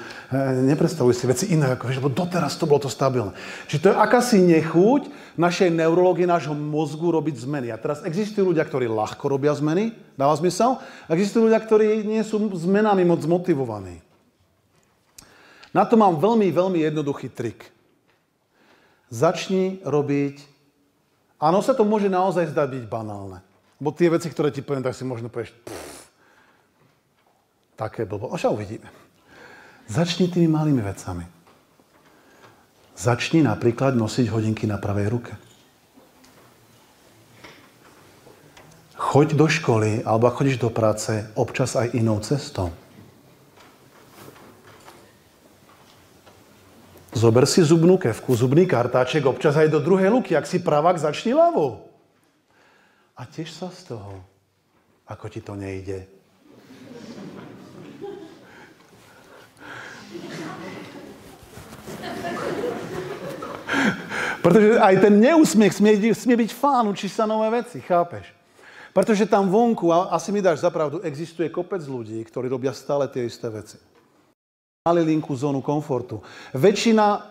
[0.67, 3.31] Neprestavuj si veci vieš, lebo doteraz to bolo to stabilné.
[3.71, 5.07] Čiže to je akási nechuť
[5.39, 7.71] našej neurológie, nášho mozgu robiť zmeny.
[7.71, 10.75] A teraz existujú ľudia, ktorí ľahko robia zmeny, dáva zmysel?
[11.07, 14.03] A existujú ľudia, ktorí nie sú zmenami moc motivovaní.
[15.71, 17.71] Na to mám veľmi, veľmi jednoduchý trik.
[19.07, 20.43] Začni robiť...
[21.39, 23.39] Áno, sa to môže naozaj zdať byť banálne.
[23.79, 25.99] Bo tie veci, ktoré ti poviem, tak si možno povieš, pff,
[27.79, 28.27] také blbo.
[28.27, 28.91] Oša uvidíme.
[29.87, 31.38] Začni tými malými vecami.
[32.99, 35.31] Začni napríklad nosiť hodinky na pravej ruke.
[38.99, 42.75] Choď do školy alebo ak chodíš do práce občas aj inou cestou.
[47.15, 50.35] Zober si zubnú kevku, zubný kartáček, občas aj do druhej luky.
[50.35, 51.87] Ak si pravák, začni ľavou.
[53.15, 54.23] A tiež sa z toho,
[55.07, 56.18] ako ti to nejde.
[64.39, 68.31] Pretože aj ten neúsmiech smie, smie byť fán, učí sa nové veci, chápeš?
[68.95, 73.27] Pretože tam vonku, a asi mi dáš zapravdu, existuje kopec ľudí, ktorí robia stále tie
[73.27, 73.77] isté veci.
[74.87, 76.23] Mali linku zónu komfortu.
[76.55, 77.21] Väčšina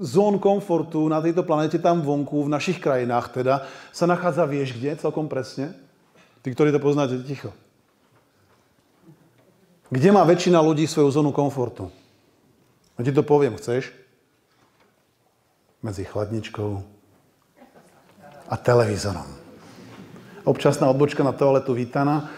[0.00, 4.98] zón komfortu na tejto planete tam vonku, v našich krajinách teda, sa nachádza, vieš kde,
[4.98, 5.70] celkom presne?
[6.42, 7.54] Tí, ktorí to poznáte, ticho.
[9.92, 11.92] Kde má väčšina ľudí svoju zónu komfortu?
[12.98, 13.94] Ja ti to poviem, chceš?
[15.84, 16.80] Medzi chladničkou
[18.48, 19.28] a televízorom.
[20.48, 22.32] Občasná odbočka na toaletu vítaná.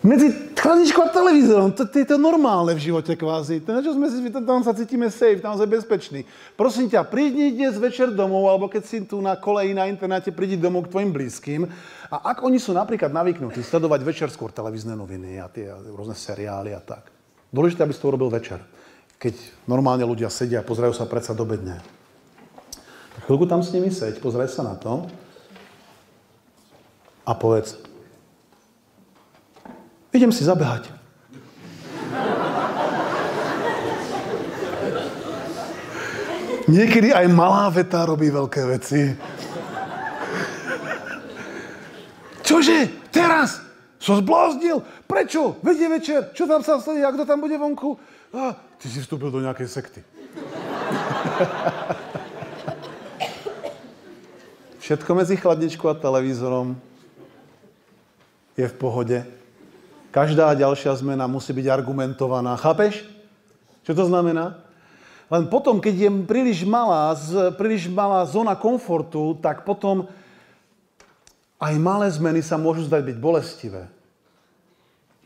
[0.00, 3.60] Medzi chladničkou a televízorom, to, to je to normálne v živote kvázi.
[3.60, 6.24] To, čo sme si, tam sa cítime safe, tam sme bezpeční.
[6.56, 10.56] Prosím ťa, prídi dnes večer domov, alebo keď si tu na koleji na internáte, prídi
[10.56, 11.68] domov k tvojim blízkym.
[12.08, 16.72] A ak oni sú napríklad navyknutí sledovať večer skôr televízne noviny a tie rôzne seriály
[16.72, 17.17] a tak,
[17.48, 18.60] Dôležité, aby si to urobil večer.
[19.16, 21.80] Keď normálne ľudia sedia a pozerajú sa predsa do bedne.
[23.16, 25.08] Tak chvíľku tam s nimi seď, pozraj sa na to
[27.26, 27.80] a povedz,
[30.12, 30.92] idem si zabehať.
[36.68, 39.16] Niekedy aj malá veta robí veľké veci.
[42.44, 43.08] Čože?
[43.08, 43.67] Teraz?
[43.98, 44.78] Som zbláznil?
[45.10, 45.58] Prečo?
[45.62, 46.30] Vedie večer.
[46.30, 47.02] Čo tam sa stane?
[47.02, 47.98] A kto tam bude vonku?
[48.30, 50.06] A, ty si vstúpil do nejakej sekty.
[54.88, 56.78] Všetko medzi chladničkou a televízorom
[58.56, 59.20] je v pohode.
[60.08, 62.56] Každá ďalšia zmena musí byť argumentovaná.
[62.56, 63.04] Chápeš?
[63.84, 64.64] Čo to znamená?
[65.28, 67.12] Len potom, keď je príliš malá,
[67.60, 70.08] príliš malá zóna komfortu, tak potom
[71.58, 73.90] aj malé zmeny sa môžu zdať byť bolestivé.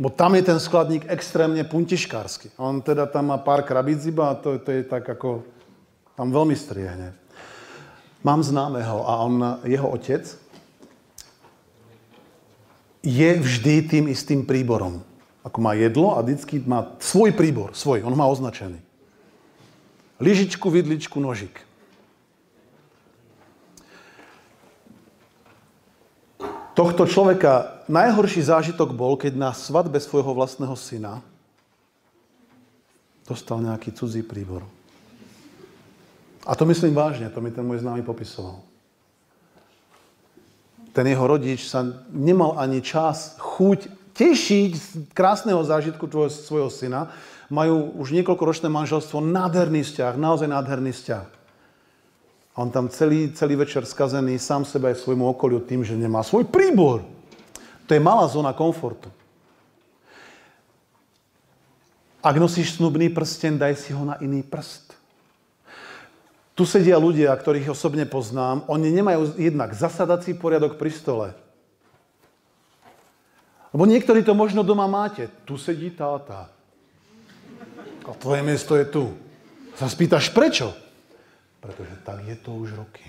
[0.01, 2.57] Bo tam je ten skladník extrémne puntiškársky.
[2.57, 5.45] On teda tam má pár krabíc iba a to, to je tak ako...
[6.13, 7.17] Tam veľmi striehne.
[8.21, 10.29] Mám známeho a on, jeho otec
[13.03, 15.01] je vždy tým istým príborom.
[15.43, 18.79] Ako má jedlo a vždycky má svoj príbor, svoj, on má označený.
[20.23, 21.65] Lyžičku, vidličku, nožik.
[26.73, 31.21] Tohto človeka najhorší zážitok bol, keď na svadbe svojho vlastného syna
[33.29, 34.67] dostal nejaký cudzí príbor.
[36.43, 38.59] A to myslím vážne, to mi ten môj známy popisoval.
[40.93, 44.87] Ten jeho rodič sa nemal ani čas, chuť tešiť z
[45.17, 47.09] krásneho zážitku tvojho, svojho syna.
[47.49, 51.42] Majú už niekoľkoročné manželstvo, nádherný vzťah, naozaj nádherný vzťah.
[52.53, 56.21] A on tam celý, celý večer skazený sám sebe aj svojmu okoliu tým, že nemá
[56.21, 57.01] svoj príbor.
[57.89, 59.09] To je malá zóna komfortu.
[62.23, 64.95] Ak nosíš snubný prsten, daj si ho na iný prst.
[66.53, 68.69] Tu sedia ľudia, ktorých osobne poznám.
[68.69, 71.29] Oni nemajú jednak zasadací poriadok pri stole.
[73.73, 75.33] Lebo niektorí to možno doma máte.
[75.49, 76.53] Tu sedí táta.
[78.05, 79.17] A tvoje miesto je tu.
[79.81, 80.77] Sa spýtaš, prečo?
[81.63, 83.07] Pretože tak je to už roky.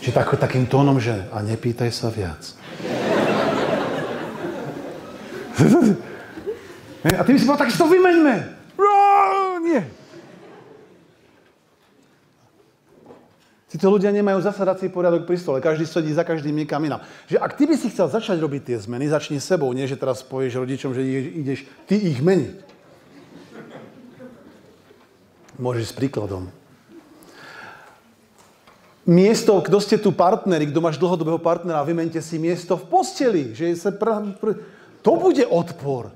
[0.00, 2.56] Čiže tak, takým tónom, že a nepýtaj sa viac.
[7.20, 8.36] a ty by si povedal, tak si to vymeňme.
[9.62, 9.86] Nie.
[13.72, 17.00] Títo ľudia nemajú zasadací poriadok pri stole, každý sedí za každým niekam inám.
[17.24, 20.20] Že ak ty by si chcel začať robiť tie zmeny, začni sebou, nie že teraz
[20.20, 21.00] povieš rodičom, že
[21.40, 22.68] ideš ty ich meniť.
[25.56, 26.52] Môžeš s príkladom
[29.06, 33.42] miesto, kto ste tu partneri, kto máš dlhodobého partnera, vymente si miesto v posteli.
[33.54, 34.58] Že sa pr- pr-
[35.02, 36.14] to bude odpor.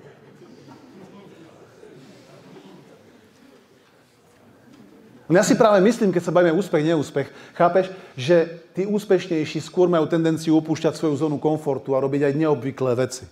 [5.26, 7.28] Ja si práve myslím, keď sa bavíme úspech, neúspech,
[7.58, 12.94] chápeš, že tí úspešnejší skôr majú tendenciu opúšťať svoju zónu komfortu a robiť aj neobvyklé
[12.94, 13.26] veci.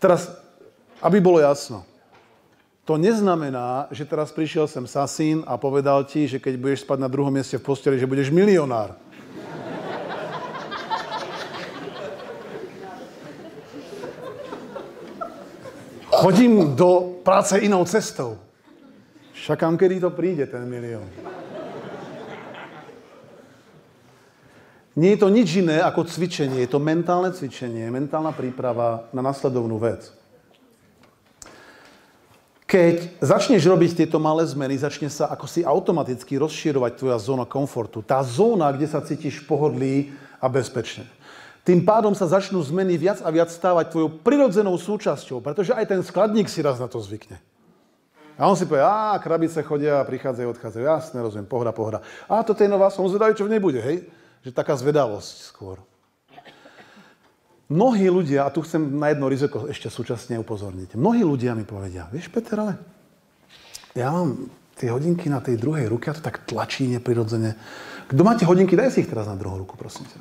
[0.00, 0.32] Teraz,
[1.04, 1.84] aby bolo jasno,
[2.88, 7.12] to neznamená, že teraz prišiel sem Sasín a povedal ti, že keď budeš spať na
[7.12, 8.96] druhom mieste v posteli, že budeš milionár.
[16.08, 18.40] Chodím do práce inou cestou.
[19.40, 21.08] Čakám, kedy to príde, ten milión.
[24.92, 26.60] Nie je to nič iné ako cvičenie.
[26.60, 30.12] Je to mentálne cvičenie, mentálna príprava na nasledovnú vec.
[32.68, 38.04] Keď začneš robiť tieto malé zmeny, začne sa ako si automaticky rozširovať tvoja zóna komfortu.
[38.04, 41.08] Tá zóna, kde sa cítiš pohodlí a bezpečne.
[41.66, 46.00] Tým pádom sa začnú zmeny viac a viac stávať tvojou prirodzenou súčasťou, pretože aj ten
[46.04, 47.42] skladník si raz na to zvykne.
[48.40, 50.82] A on si povie, a krabice chodia, prichádzajú, odchádzajú.
[50.88, 52.00] Jasne, rozumiem, pohoda, pohoda.
[52.24, 54.08] A toto je nová, som zvedavý, čo v nej bude, hej?
[54.40, 55.76] Že taká zvedavosť skôr.
[57.68, 62.08] Mnohí ľudia, a tu chcem na jedno riziko ešte súčasne upozorniť, mnohí ľudia mi povedia,
[62.08, 62.80] vieš Peter, ale
[63.94, 67.54] ja mám tie hodinky na tej druhej ruke a to tak tlačí neprirodzene.
[68.08, 70.18] Kto máte hodinky, daj si ich teraz na druhú ruku, prosím ťa.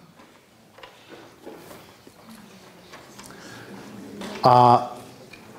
[4.43, 4.53] A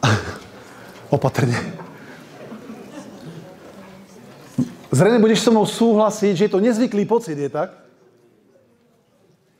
[1.16, 1.80] opatrne.
[4.90, 7.70] Zrejme budeš so mnou súhlasiť, že je to nezvyklý pocit, je tak?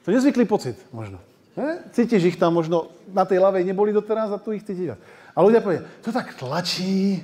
[0.02, 1.22] To je nezvyklý pocit, možno.
[1.54, 1.86] He?
[1.94, 4.98] Cítiš ich tam možno, na tej ľavej neboli doteraz a tu ich cítiš.
[5.34, 7.22] A ľudia povedia, to tak tlačí,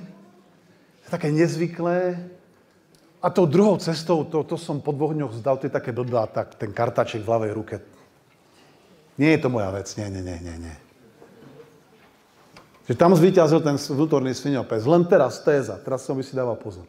[1.03, 2.15] to je také nezvyklé.
[3.19, 6.55] A tou druhou cestou, to, to som po dvoch zdal, to je také blbá, tak
[6.55, 7.75] ten kartaček v ľavej ruke.
[9.19, 10.75] Nie je to moja vec, nie, nie, nie, nie, nie.
[12.87, 14.87] Že tam zvíťazil ten vnútorný svinopes.
[14.87, 16.87] Len teraz téza, teraz som by si dával pozor.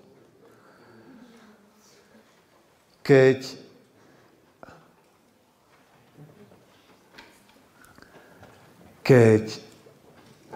[3.09, 3.41] Keď
[9.09, 9.49] keď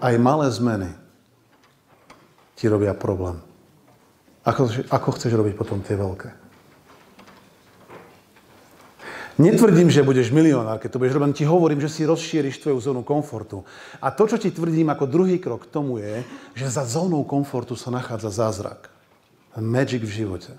[0.05, 0.93] aj malé zmeny
[2.53, 3.41] ti robia problém.
[4.45, 6.43] Ako, ako chceš robiť potom tie veľké?
[9.41, 13.01] Netvrdím, že budeš milionár, keď to budeš robiť, ti hovorím, že si rozšíriš tvoju zónu
[13.01, 13.65] komfortu.
[14.05, 16.21] A to, čo ti tvrdím ako druhý krok k tomu je,
[16.53, 18.93] že za zónou komfortu sa nachádza zázrak.
[19.57, 20.53] Magic v živote.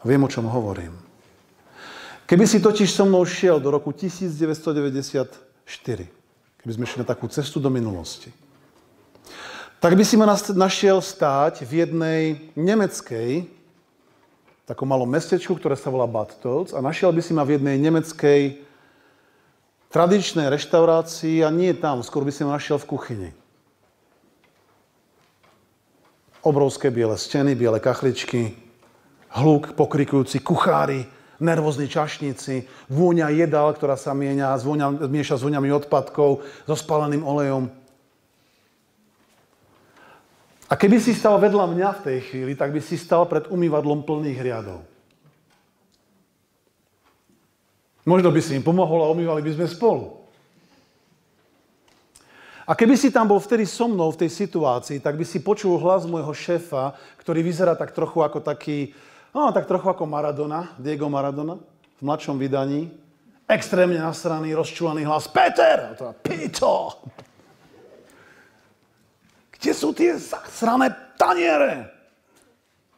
[0.00, 0.96] A viem, o čom hovorím.
[2.24, 5.26] Keby si totiž so mnou šiel do roku 1994,
[6.62, 8.32] keby sme šli na takú cestu do minulosti,
[9.82, 12.22] tak by si ma našiel stáť v jednej
[12.52, 13.48] nemeckej,
[14.68, 17.80] takom malom mestečku, ktoré sa volá Bad Tölz, a našiel by si ma v jednej
[17.80, 18.62] nemeckej
[19.90, 23.30] tradičnej reštaurácii a nie tam, skôr by si ma našiel v kuchyni.
[26.46, 28.69] Obrovské biele steny, biele kachličky,
[29.38, 31.06] hluk, pokrikujúci kuchári,
[31.40, 37.72] nervózni čašníci, vôňa jedal, ktorá sa mienia, zvôňa, mieša s vôňami odpadkov, so spaleným olejom.
[40.70, 44.06] A keby si stal vedľa mňa v tej chvíli, tak by si stal pred umývadlom
[44.06, 44.86] plných riadov.
[48.06, 50.20] Možno by si im pomohol a umývali by sme spolu.
[52.70, 55.74] A keby si tam bol vtedy so mnou v tej situácii, tak by si počul
[55.82, 58.94] hlas môjho šéfa, ktorý vyzerá tak trochu ako taký,
[59.30, 61.54] No, tak trochu ako Maradona, Diego Maradona,
[61.98, 62.90] v mladšom vydaní.
[63.46, 65.30] Extrémne nasraný, rozčúlený hlas.
[65.30, 65.90] Peter!
[65.90, 66.98] A to Pito!
[69.54, 70.16] Kde sú tie
[70.50, 70.90] srané
[71.20, 71.90] taniere?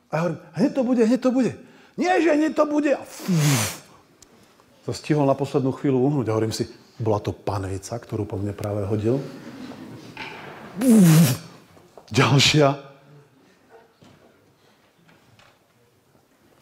[0.09, 1.53] A ja hovorím, hneď to bude, hneď to bude.
[1.97, 2.93] Nie, že hneď to bude.
[4.85, 6.29] To stihol na poslednú chvíľu uhnúť.
[6.29, 6.69] A hovorím si,
[7.01, 9.21] bola to panvica, ktorú po mne práve hodil.
[12.13, 12.92] Ďalšia.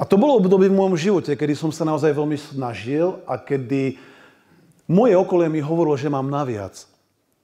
[0.00, 4.00] A to bolo obdobie v môjom živote, kedy som sa naozaj veľmi snažil a kedy
[4.88, 6.88] moje okolie mi hovorilo, že mám naviac.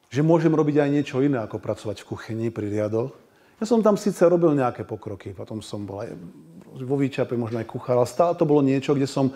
[0.06, 3.12] že môžem robiť aj niečo iné, ako pracovať v kuchyni pri riadoch.
[3.60, 6.14] Ja som tam síce robil nejaké pokroky, potom som bol aj
[6.80, 9.34] vo výčape, možno aj kuchár, ale stále to bolo niečo, kde som,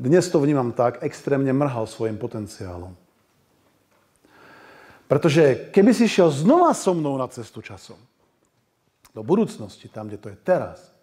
[0.00, 2.94] dnes to vnímam tak, extrémne mrhal svojim potenciálom.
[5.10, 8.00] Pretože keby si šiel znova so mnou na cestu časom,
[9.12, 10.93] do budúcnosti, tam, kde to je teraz,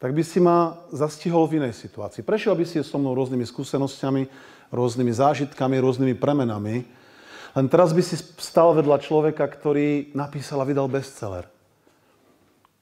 [0.00, 2.24] tak by si ma zastihol v inej situácii.
[2.24, 4.22] Prešiel by si so mnou rôznymi skúsenosťami,
[4.72, 6.88] rôznymi zážitkami, rôznymi premenami,
[7.52, 11.44] len teraz by si stal vedľa človeka, ktorý napísal a vydal bestseller.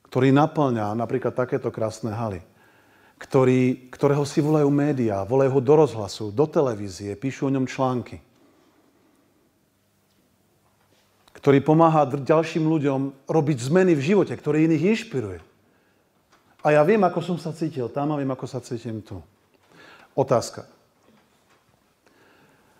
[0.07, 2.45] Ktorý naplňa napríklad takéto krásne haly.
[3.19, 8.23] Ktorý, ktorého si volajú médiá, volajú ho do rozhlasu, do televízie, píšu o ňom články.
[11.35, 15.48] Ktorý pomáha ďalším ľuďom robiť zmeny v živote, ktorý iných inšpiruje.
[16.67, 19.23] A ja viem, ako som sa cítil tam a viem, ako sa cítim tu.
[20.19, 20.67] Otázka.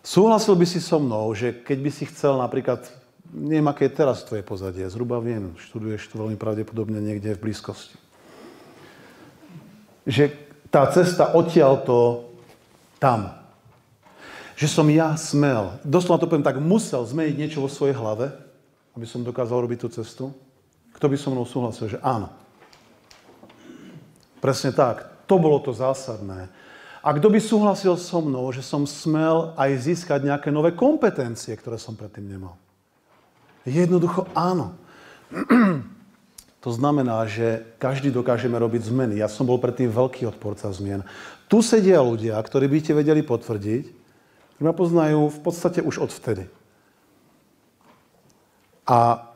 [0.03, 2.83] Súhlasil by si so mnou, že keď by si chcel napríklad,
[3.31, 7.95] neviem, aké je teraz tvoje pozadie, zhruba viem, študuješ tu veľmi pravdepodobne niekde v blízkosti.
[10.03, 10.35] Že
[10.67, 12.27] tá cesta odtiaľto
[12.99, 13.31] tam.
[14.59, 18.35] Že som ja smel, doslova to poviem tak, musel zmeniť niečo vo svojej hlave,
[18.99, 20.25] aby som dokázal robiť tú cestu.
[20.91, 22.27] Kto by so mnou súhlasil, že áno.
[24.39, 25.07] Presne tak.
[25.27, 26.49] To bolo to zásadné.
[26.99, 31.79] A kto by súhlasil so mnou, že som smel aj získať nejaké nové kompetencie, ktoré
[31.79, 32.59] som predtým nemal?
[33.63, 34.75] Jednoducho áno.
[36.59, 39.23] To znamená, že každý dokážeme robiť zmeny.
[39.23, 41.07] Ja som bol predtým veľký odporca zmien.
[41.47, 46.51] Tu sedia ľudia, ktorí by ste vedeli potvrdiť, ktorí ma poznajú v podstate už odvtedy.
[48.83, 49.28] A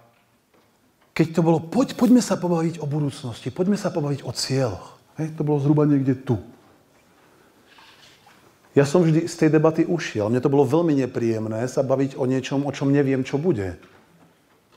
[1.14, 4.98] keď to bolo, poď, poďme sa pobaviť o budúcnosti, poďme sa pobaviť o cieľoch.
[5.22, 6.42] Hej, to bolo zhruba niekde tu.
[8.74, 10.34] Ja som vždy z tej debaty ušiel.
[10.34, 13.78] Mne to bolo veľmi nepríjemné sa baviť o niečom, o čom neviem, čo bude.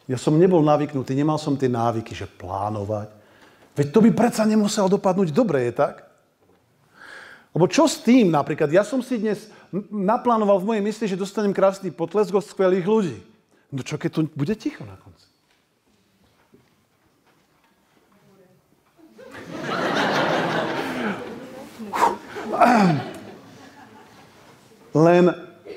[0.04, 3.08] Ja som nebol navyknutý, nemal som tie návyky, že plánovať.
[3.72, 6.04] Veď to by predsa nemuselo dopadnúť dobre, je tak?
[7.56, 8.68] Lebo čo s tým napríklad?
[8.68, 9.48] Ja som si dnes
[9.88, 13.18] naplánoval v mojej mysli, že dostanem krásny potlesk od skvelých ľudí.
[13.72, 15.25] No čo keď tu bude ticho na konci?
[24.96, 25.24] Len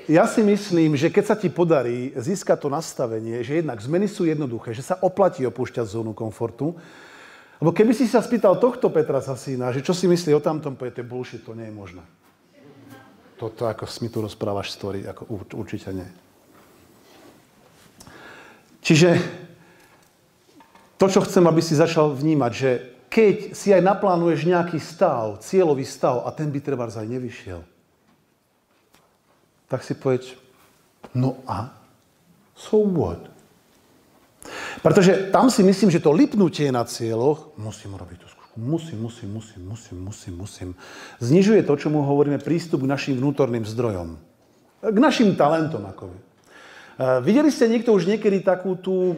[0.10, 4.26] ja si myslím, že keď sa ti podarí získať to nastavenie, že jednak zmeny sú
[4.26, 6.73] jednoduché, že sa oplatí opúšťať zónu komfortu,
[7.60, 10.95] lebo keby si sa spýtal tohto Petra Sasína, že čo si myslí o tamtom, povie,
[10.95, 12.03] to je to nie je možné.
[13.35, 16.07] Toto, ako mi tu rozprávaš story, ako určite nie.
[18.80, 19.19] Čiže
[20.99, 25.84] to, čo chcem, aby si začal vnímať, že keď si aj naplánuješ nejaký stav, cieľový
[25.84, 27.65] stav a ten by treba aj nevyšiel,
[29.69, 30.38] tak si povedz,
[31.18, 31.73] no a?
[32.53, 33.30] So what?
[34.80, 39.30] Pretože tam si myslím, že to lipnutie na cieľoch, musím robiť tú skúšku, musím, musím,
[39.36, 40.69] musím, musím, musím, musím,
[41.19, 44.18] znižuje to, čo mu hovoríme, prístup k našim vnútorným zdrojom.
[44.80, 46.19] K našim talentom, ako vy.
[47.23, 49.15] Videli ste niekto už niekedy takú tú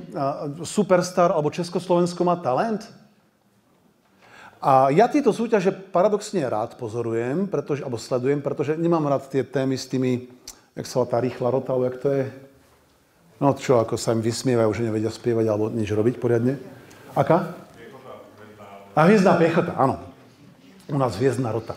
[0.62, 2.86] superstar alebo Československo má talent?
[4.62, 9.74] A ja tieto súťaže paradoxne rád pozorujem, pretože, alebo sledujem, pretože nemám rád tie témy
[9.74, 10.30] s tými,
[10.78, 12.24] jak sa tá rýchla rota, alebo jak to je.
[13.42, 16.62] No čo, ako sa im vysmievajú, že nevedia spievať alebo nič robiť poriadne.
[17.18, 17.58] Aká?
[18.94, 19.98] A hviezdná piechota, áno.
[20.86, 21.74] U nás hviezdná rota.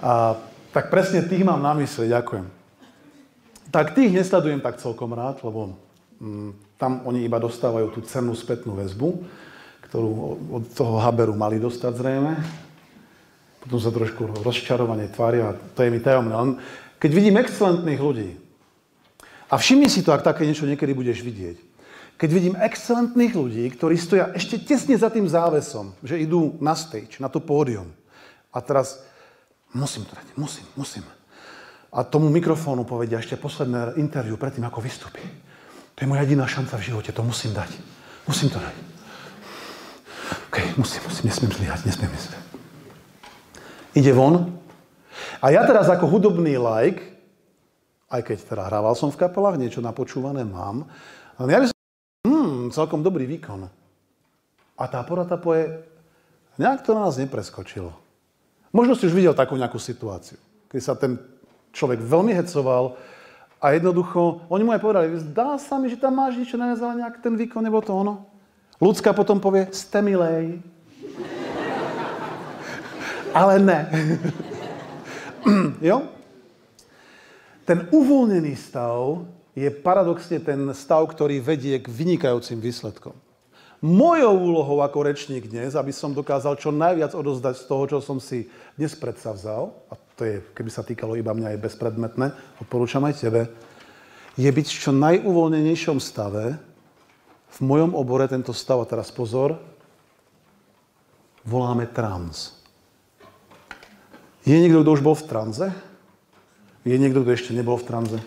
[0.00, 0.40] A,
[0.72, 2.48] tak presne tých mám na mysli, ďakujem.
[3.68, 5.76] Tak tých nesledujem tak celkom rád, lebo
[6.16, 9.20] mm, tam oni iba dostávajú tú cennú spätnú väzbu
[9.90, 10.10] ktorú
[10.54, 12.32] od toho Haberu mali dostať zrejme.
[13.58, 16.32] Potom sa trošku rozčarovanie tvária, to je mi tajomné.
[16.32, 16.50] Len
[17.02, 18.30] keď vidím excelentných ľudí,
[19.50, 21.58] a všimni si to, ak také niečo niekedy budeš vidieť,
[22.14, 27.18] keď vidím excelentných ľudí, ktorí stoja ešte tesne za tým závesom, že idú na stage,
[27.18, 27.90] na to pódium.
[28.54, 29.02] A teraz
[29.74, 31.02] musím to dať, musím, musím.
[31.90, 35.24] A tomu mikrofónu povedia ešte posledné interviu predtým, ako vystúpi.
[35.96, 37.74] To je moja jediná šanca v živote, to musím dať.
[38.30, 38.89] Musím to dať.
[40.30, 42.42] OK, musím, musím, nesmiem zlyhať, nesmiem, nesmiem.
[43.98, 44.62] Ide von.
[45.42, 47.02] A ja teraz ako hudobný like,
[48.10, 50.86] aj keď teda hrával som v kapelách, niečo napočúvané mám,
[51.34, 51.78] ale ja by som,
[52.26, 53.66] hmm, celkom dobrý výkon.
[54.78, 55.82] A tá porata poje,
[56.56, 57.90] nejak to na nás nepreskočilo.
[58.70, 60.38] Možno si už videl takú nejakú situáciu,
[60.70, 61.18] keď sa ten
[61.74, 62.94] človek veľmi hecoval
[63.58, 67.02] a jednoducho, oni mu aj povedali, zdá sa mi, že tam máš niečo na ale
[67.02, 68.29] nejak ten výkon, nebo to ono.
[68.80, 70.64] Ľudská potom povie, ste milej.
[73.36, 73.80] Ale ne.
[75.92, 76.08] jo?
[77.68, 79.22] Ten uvoľnený stav
[79.54, 83.14] je paradoxne ten stav, ktorý vedie k vynikajúcim výsledkom.
[83.80, 88.20] Mojou úlohou ako rečník dnes, aby som dokázal čo najviac odozdať z toho, čo som
[88.20, 88.44] si
[88.76, 92.26] dnes predsavzal, a to je, keby sa týkalo iba mňa, je bezpredmetné,
[92.60, 93.48] odporúčam aj tebe,
[94.36, 96.60] je byť v čo najuvoľnenejšom stave.
[97.50, 99.58] V mojom obore tento stav, a teraz pozor,
[101.42, 102.54] voláme trans.
[104.46, 105.66] Je niekto, kto už bol v tranze?
[106.86, 108.18] Je niekto, kto ešte nebol v tranze?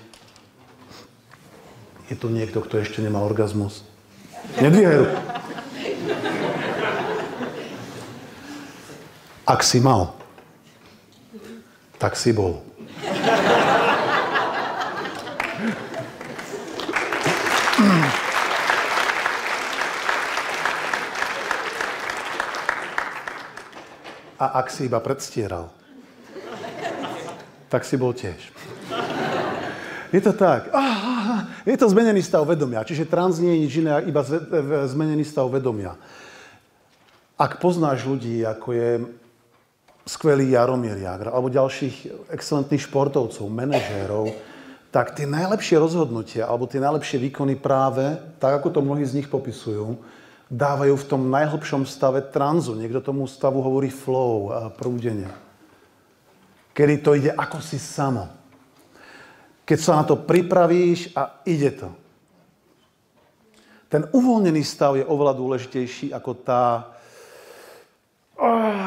[2.11, 3.81] Je to niekto, kto ešte nemá orgazmus?
[4.61, 5.17] Nedvíhaj ruku.
[9.43, 10.15] Ak si mal,
[11.97, 12.63] tak si bol.
[24.43, 25.71] A ak si iba predstieral,
[27.71, 28.51] tak si bol tiež.
[30.11, 30.67] Je to tak.
[31.63, 32.83] Je to zmenený stav vedomia.
[32.83, 34.19] Čiže trans nie je nič iné, iba
[34.83, 35.95] zmenený stav vedomia.
[37.39, 38.89] Ak poznáš ľudí, ako je
[40.03, 44.35] skvelý Jaromír Jagr, alebo ďalších excelentných športovcov, manažérov,
[44.91, 49.31] tak tie najlepšie rozhodnutia, alebo tie najlepšie výkony práve, tak ako to mnohí z nich
[49.31, 49.97] popisujú,
[50.51, 52.75] dávajú v tom najhlbšom stave tranzu.
[52.75, 55.29] Niekto tomu stavu hovorí flow, prúdenie.
[56.73, 58.27] Kedy to ide ako si samo.
[59.63, 61.89] Keď sa na to pripravíš a ide to.
[63.87, 66.89] Ten uvoľnený stav je oveľa dôležitejší ako tá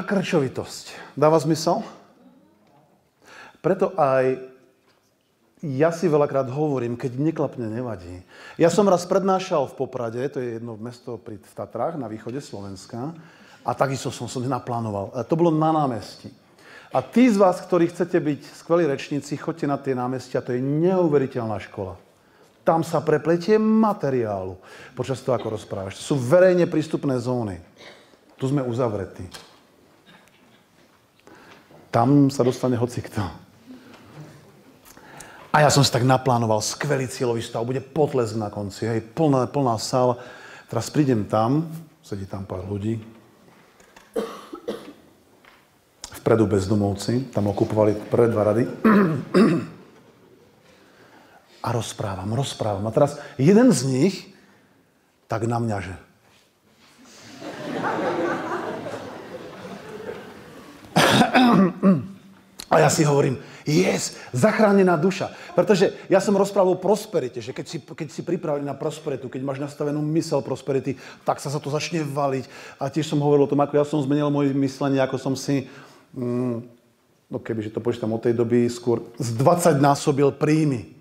[0.02, 1.14] krčovitosť.
[1.14, 1.86] Dáva zmysel?
[3.62, 4.38] Preto aj
[5.64, 8.20] ja si veľakrát hovorím, keď neklapne, nevadí.
[8.60, 13.16] Ja som raz prednášal v Poprade, to je jedno mesto pri, Tatrách na východe Slovenska,
[13.66, 15.16] a takisto som sa nenaplánoval.
[15.26, 16.30] To bolo na námestí.
[16.94, 20.62] A tí z vás, ktorí chcete byť skvelí rečníci, choďte na tie námestia, to je
[20.62, 21.98] neuveriteľná škola.
[22.62, 24.54] Tam sa prepletie materiálu
[24.94, 25.98] počas toho, ako rozprávaš.
[25.98, 27.58] To sú verejne prístupné zóny.
[28.38, 29.26] Tu sme uzavretí.
[31.90, 33.45] Tam sa dostane hocikto.
[35.56, 39.48] A ja som si tak naplánoval skvelý cieľový stav, bude potlesk na konci, hej, plná,
[39.48, 40.20] plná sála.
[40.68, 41.64] Teraz prídem tam,
[42.04, 43.00] sedí tam pár ľudí,
[46.20, 48.68] vpredu bezdomovci, tam okupovali prvé dva rady.
[51.64, 52.84] A rozprávam, rozprávam.
[52.84, 54.36] A teraz jeden z nich
[55.24, 55.94] tak na mňa, že
[62.68, 65.34] a ja si hovorím, yes, zachránená duša.
[65.58, 69.42] Pretože ja som rozprával o prosperite, že keď si, keď si pripravený na prosperitu, keď
[69.42, 70.94] máš nastavenú mysel prosperity,
[71.26, 72.46] tak sa sa to začne valiť.
[72.78, 75.66] A tiež som hovoril o tom, ako ja som zmenil moje myslenie, ako som si,
[76.14, 76.56] mm,
[77.26, 80.94] no kebyže to počítam od tej doby, skôr z 20 násobil príjmy.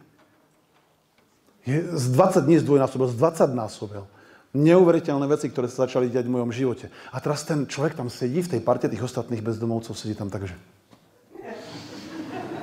[1.65, 4.03] Je, z 20 nie zdvojnásobil, z 20 násobil.
[4.55, 6.87] Neuveriteľné veci, ktoré sa začali diať v mojom živote.
[7.11, 10.74] A teraz ten človek tam sedí v tej parte tých ostatných bezdomovcov, sedí tam takže.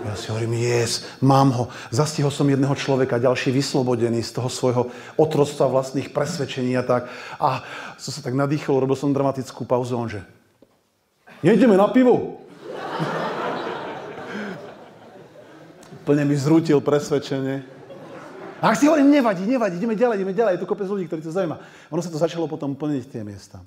[0.02, 1.70] Ja si hovorím, yes, mám ho.
[1.94, 4.82] Zastihol som jedného človeka, ďalší vyslobodený z toho svojho
[5.14, 7.06] otroctva vlastných presvedčení a tak.
[7.38, 7.62] A
[8.02, 10.10] som sa tak nadýchol, robil som dramatickú pauzu, on
[11.42, 12.42] nejdeme na pivo?
[16.02, 17.62] Plne mi zrútil presvedčenie.
[18.58, 21.22] A ak si hovorím, nevadí, nevadí, ideme ďalej, ideme ďalej, je to kopec ľudí, ktorí
[21.22, 21.58] to zaujíma.
[21.94, 23.62] Ono sa to začalo potom plniť tie miesta.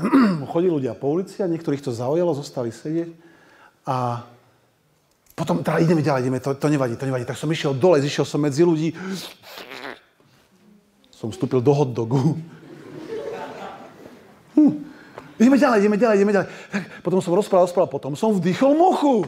[0.52, 3.12] Chodili ľudia po ulici a niektorých to zaujalo, zostali sedieť
[3.84, 4.24] a
[5.40, 7.24] potom teda ideme ďalej, ideme, to, to nevadí, to nevadí.
[7.24, 8.92] Tak som išiel dole, zišiel som medzi ľudí.
[11.16, 12.36] Som vstúpil do hot dogu.
[14.52, 14.84] Hm.
[15.40, 16.48] Ideme ďalej, ideme ďalej, ideme ďalej.
[16.68, 19.24] Tak, potom som rozprával, rozprával, potom som vdýchol mochu.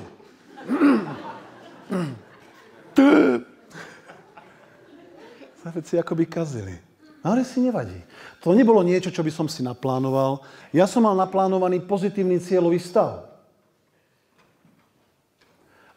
[5.64, 6.76] Sa veci akoby kazili.
[7.24, 7.96] Ale si nevadí.
[8.44, 10.44] To nebolo niečo, čo by som si naplánoval.
[10.76, 13.31] Ja som mal naplánovaný pozitívny cieľový stav.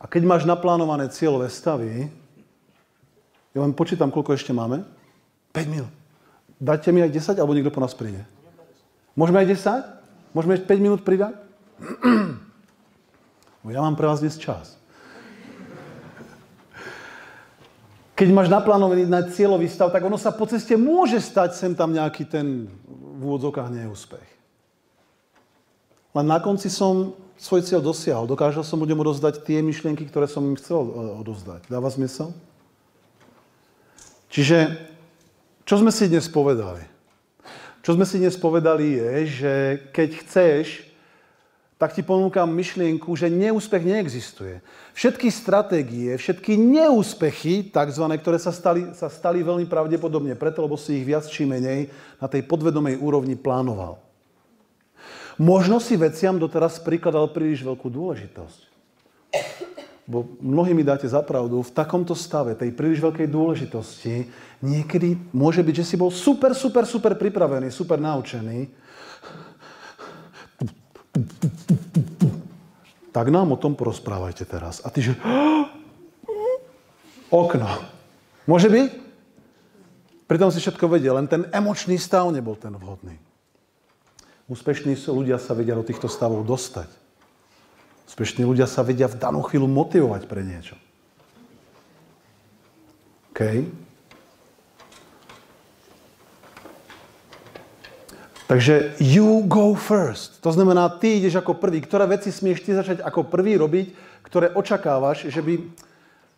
[0.06, 2.14] A keď máš naplánované cieľové stavy,
[3.58, 4.86] ja vám počítam, koľko ešte máme.
[5.50, 5.90] 5 minút.
[6.62, 8.22] Dajte mi aj 10, alebo niekto po nás príde.
[9.18, 10.38] Môžeme aj 10?
[10.38, 11.34] Môžeme 5 minút pridať?
[13.74, 14.78] ja mám pre vás dnes čas.
[18.14, 21.90] Keď máš naplánovaný na cieľový stav, tak ono sa po ceste môže stať sem tam
[21.90, 24.30] nejaký ten v úvodzokách neúspech.
[26.14, 28.26] Len na konci som svoj cieľ dosiahol.
[28.28, 30.92] Dokážel som ľuďom odozdať tie myšlienky, ktoré som im chcel e,
[31.22, 31.68] odozdať.
[31.68, 32.32] Dáva zmysel?
[34.32, 34.76] Čiže,
[35.64, 36.84] čo sme si dnes povedali?
[37.86, 39.54] Čo sme si dnes povedali je, že
[39.94, 40.96] keď chceš
[41.76, 44.64] tak ti ponúkam myšlienku, že neúspech neexistuje.
[44.96, 51.04] Všetky stratégie, všetky neúspechy, takzvané, ktoré sa stali, sa stali veľmi pravdepodobne preto, lebo si
[51.04, 54.00] ich viac či menej na tej podvedomej úrovni plánoval.
[55.36, 58.60] Možno si veciam doteraz prikladal príliš veľkú dôležitosť.
[60.06, 64.30] Bo mnohí mi dáte zapravdu, v takomto stave, tej príliš veľkej dôležitosti,
[64.62, 68.70] niekedy môže byť, že si bol super, super, super pripravený, super naučený,
[73.16, 74.84] tak nám o tom porozprávajte teraz.
[74.84, 75.16] A ty že...
[77.32, 77.72] Okno.
[78.46, 78.90] Môže byť?
[80.28, 83.25] Pritom si všetko vedel, len ten emočný stav nebol ten vhodný.
[84.46, 86.86] Úspešní ľudia sa vedia do týchto stavov dostať.
[88.06, 90.78] Úspešní ľudia sa vedia v danú chvíľu motivovať pre niečo.
[93.34, 93.66] OK?
[98.46, 100.38] Takže you go first.
[100.46, 101.82] To znamená, ty ideš ako prvý.
[101.82, 105.54] Ktoré veci smieš ty začať ako prvý robiť, ktoré očakávaš, že by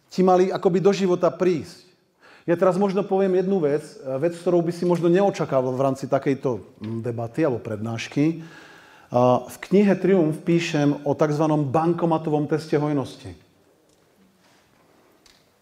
[0.08, 1.87] ti mali akoby do života prísť.
[2.48, 3.84] Ja teraz možno poviem jednu vec,
[4.24, 6.64] vec, ktorú by si možno neočakával v rámci takejto
[7.04, 8.40] debaty alebo prednášky.
[9.52, 11.44] V knihe Triumf píšem o tzv.
[11.44, 13.36] bankomatovom teste hojnosti.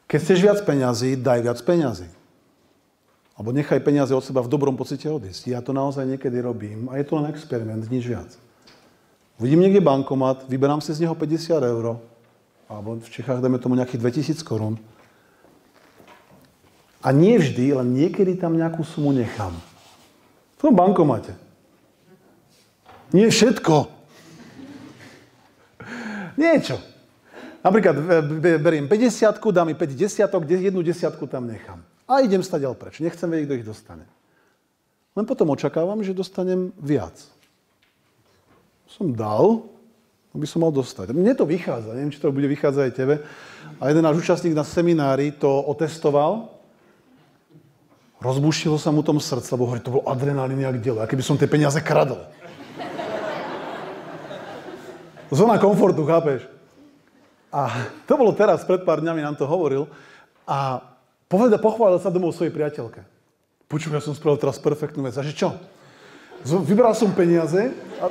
[0.06, 2.06] Keď chceš viac peňazí, daj viac peňazí.
[3.34, 5.52] Alebo nechaj peniaze od seba v dobrom pocite odísť.
[5.52, 8.30] Ja to naozaj niekedy robím a je to len experiment, nič viac.
[9.42, 12.00] Vidím niekde bankomat, vyberám si z neho 50 eur,
[12.70, 14.00] alebo v Čechách dáme tomu nejakých
[14.38, 14.80] 2000 korún.
[17.06, 19.54] A nie vždy, len niekedy tam nejakú sumu nechám.
[20.58, 21.38] V tom bankomate.
[23.14, 23.94] Nie všetko.
[26.34, 26.82] Niečo.
[27.62, 27.96] Napríklad
[28.58, 31.86] beriem 50, dám mi 5 desiatok, jednu desiatku tam nechám.
[32.10, 32.98] A idem stať preč.
[33.02, 34.06] Nechcem vedieť, kto ich dostane.
[35.14, 37.18] Len potom očakávam, že dostanem viac.
[38.90, 39.66] Som dal,
[40.36, 41.16] by som mal dostať.
[41.16, 43.16] Mne to vychádza, neviem, či to bude vychádzať aj tebe.
[43.80, 46.55] A jeden náš účastník na seminári to otestoval.
[48.24, 51.04] Rozbušilo sa mu tom srdce, lebo hovorí, to bol adrenalín jak dielo.
[51.04, 52.24] A keby som tie peniaze kradol.
[55.34, 56.48] Zóna komfortu, chápeš?
[57.52, 59.90] A to bolo teraz, pred pár dňami nám to hovoril.
[60.46, 60.80] A
[61.26, 63.02] Povedal, pochválil sa domov svojej priateľke.
[63.66, 65.18] Počuj, ja som spravil teraz perfektnú vec.
[65.18, 65.58] A že čo?
[66.46, 68.06] Vybral som peniaze a,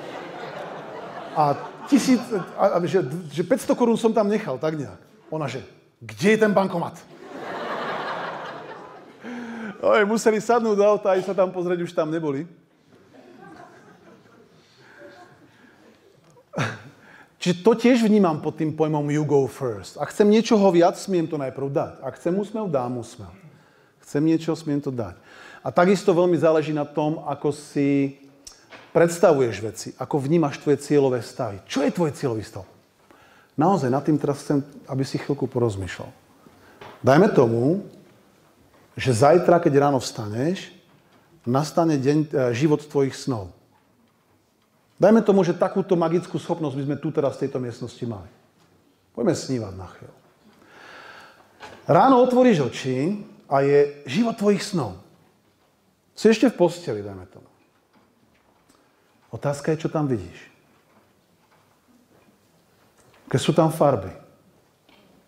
[1.38, 1.44] a,
[1.86, 2.18] tisíc,
[2.58, 4.98] a, a že, že 500 korún som tam nechal, tak nejak.
[5.30, 5.62] Ona že,
[6.02, 6.98] kde je ten bankomat?
[9.84, 12.48] Oj, museli sadnúť do auta a sa tam pozrieť, už tam neboli.
[17.36, 20.00] Čiže to tiež vnímam pod tým pojmom you go first.
[20.00, 21.92] Ak chcem niečoho viac, smiem to najprv dať.
[22.00, 23.28] Ak chcem úsmev, dám úsmev.
[24.00, 25.20] Chcem niečo, smiem to dať.
[25.60, 28.16] A takisto veľmi záleží na tom, ako si
[28.96, 31.60] predstavuješ veci, ako vnímaš tvoje cieľové stavy.
[31.68, 32.64] Čo je tvoj cieľový stav?
[33.60, 36.08] Naozaj, nad tým teraz chcem, aby si chvíľku porozmýšľal.
[37.04, 37.84] Dajme tomu,
[38.94, 40.70] že zajtra, keď ráno vstaneš,
[41.44, 43.50] nastane deň, e, život tvojich snov.
[44.96, 48.30] Dajme tomu, že takúto magickú schopnosť by sme tu teraz v tejto miestnosti mali.
[49.12, 50.16] Poďme snívať na chvíľu.
[51.84, 54.96] Ráno otvoríš oči a je život tvojich snov.
[56.16, 57.50] Si ešte v posteli, dajme tomu.
[59.34, 60.48] Otázka je, čo tam vidíš.
[63.28, 64.14] Keď sú tam farby.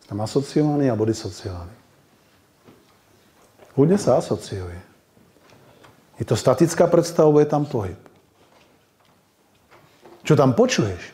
[0.07, 1.76] Tam asociovaný alebo disociovaný.
[3.77, 4.81] Ľudia sa asociuje.
[6.17, 8.01] Je to statická predstava, je tam pohyb.
[10.25, 11.13] Čo tam počuješ?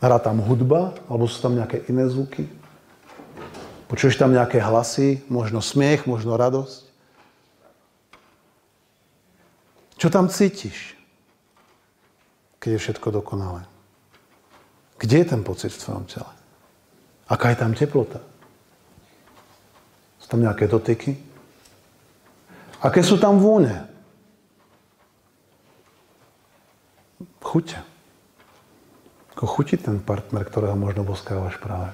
[0.00, 2.48] Hrá tam hudba, alebo sú tam nejaké iné zvuky?
[3.86, 6.88] Počuješ tam nejaké hlasy, možno smiech, možno radosť?
[10.00, 10.96] Čo tam cítiš,
[12.58, 13.62] keď je všetko dokonalé?
[14.98, 16.32] Kde je ten pocit v tvojom tele?
[17.28, 18.31] Aká je tam teplota?
[20.32, 21.12] Tam nejaké dotyky?
[22.80, 23.92] Aké sú tam vône?
[27.52, 27.80] chuťa.
[29.36, 31.92] Ako chutí ten partner, ktorého možno boskávaš práve.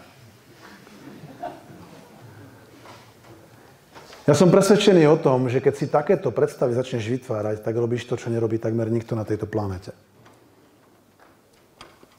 [4.28, 8.14] Ja som presvedčený o tom, že keď si takéto predstavy začneš vytvárať, tak robíš to,
[8.14, 9.96] čo nerobí takmer nikto na tejto planete.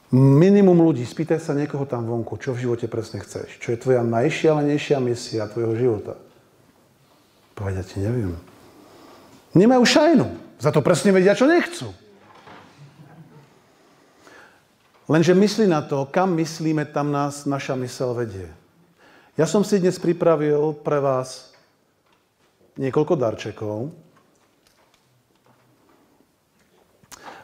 [0.10, 3.62] Minimum ľudí, spýtaj sa niekoho tam vonku, čo v živote presne chceš.
[3.62, 6.18] Čo je tvoja najšialenejšia misia tvojho života.
[7.54, 8.34] Povedia ti, neviem.
[9.54, 10.28] Nemajú šajnu.
[10.58, 11.94] Za to presne vedia, čo nechcú.
[15.10, 18.50] Lenže myslí na to, kam myslíme, tam nás naša mysel vedie.
[19.38, 21.54] Ja som si dnes pripravil pre vás
[22.82, 23.94] niekoľko darčekov.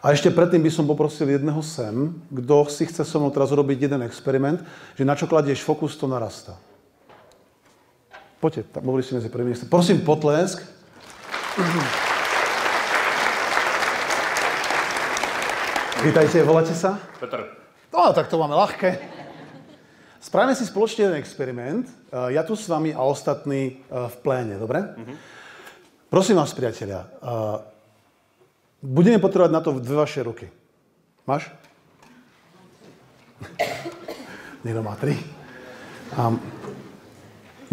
[0.06, 3.90] A ešte predtým by som poprosil jedného sem, kto si chce so mnou teraz urobiť
[3.90, 4.62] jeden experiment,
[4.94, 6.54] že na čo kladieš fokus, to narastá.
[8.38, 9.58] Poďte, tam boli si medzi prvými.
[9.66, 10.62] Prosím, potlesk.
[16.06, 17.02] Vítajte, voláte sa?
[17.18, 17.42] Petr.
[17.90, 19.02] No, tak to máme ľahké.
[20.22, 21.90] Spravíme si spoločne jeden experiment.
[21.90, 24.86] Eh, Ja tu s vami a ostatní eh, v pléne, dobre?
[26.14, 27.74] Prosím vás, priatelia, eh,
[28.86, 30.54] budeme potrebovať na to dve vaše ruky.
[31.26, 31.50] Máš?
[34.62, 35.18] Niekto má tri.
[36.14, 36.34] A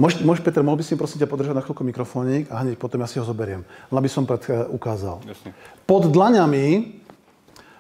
[0.01, 3.05] môž, môž, Peter, mohol by si prosím ťa podržať na chvíľku mikrofónik a hneď potom
[3.05, 3.65] ja si ho zoberiem.
[3.93, 5.21] Aby som pred, eh, ukázal.
[5.29, 5.53] Jasne.
[5.85, 6.97] Pod dlaňami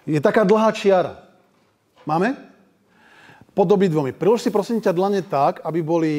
[0.04, 1.24] je taká dlhá čiara.
[2.04, 2.36] Máme?
[3.52, 4.12] Pod obidvomi.
[4.12, 6.12] Prilož si prosím ťa dlane tak, aby boli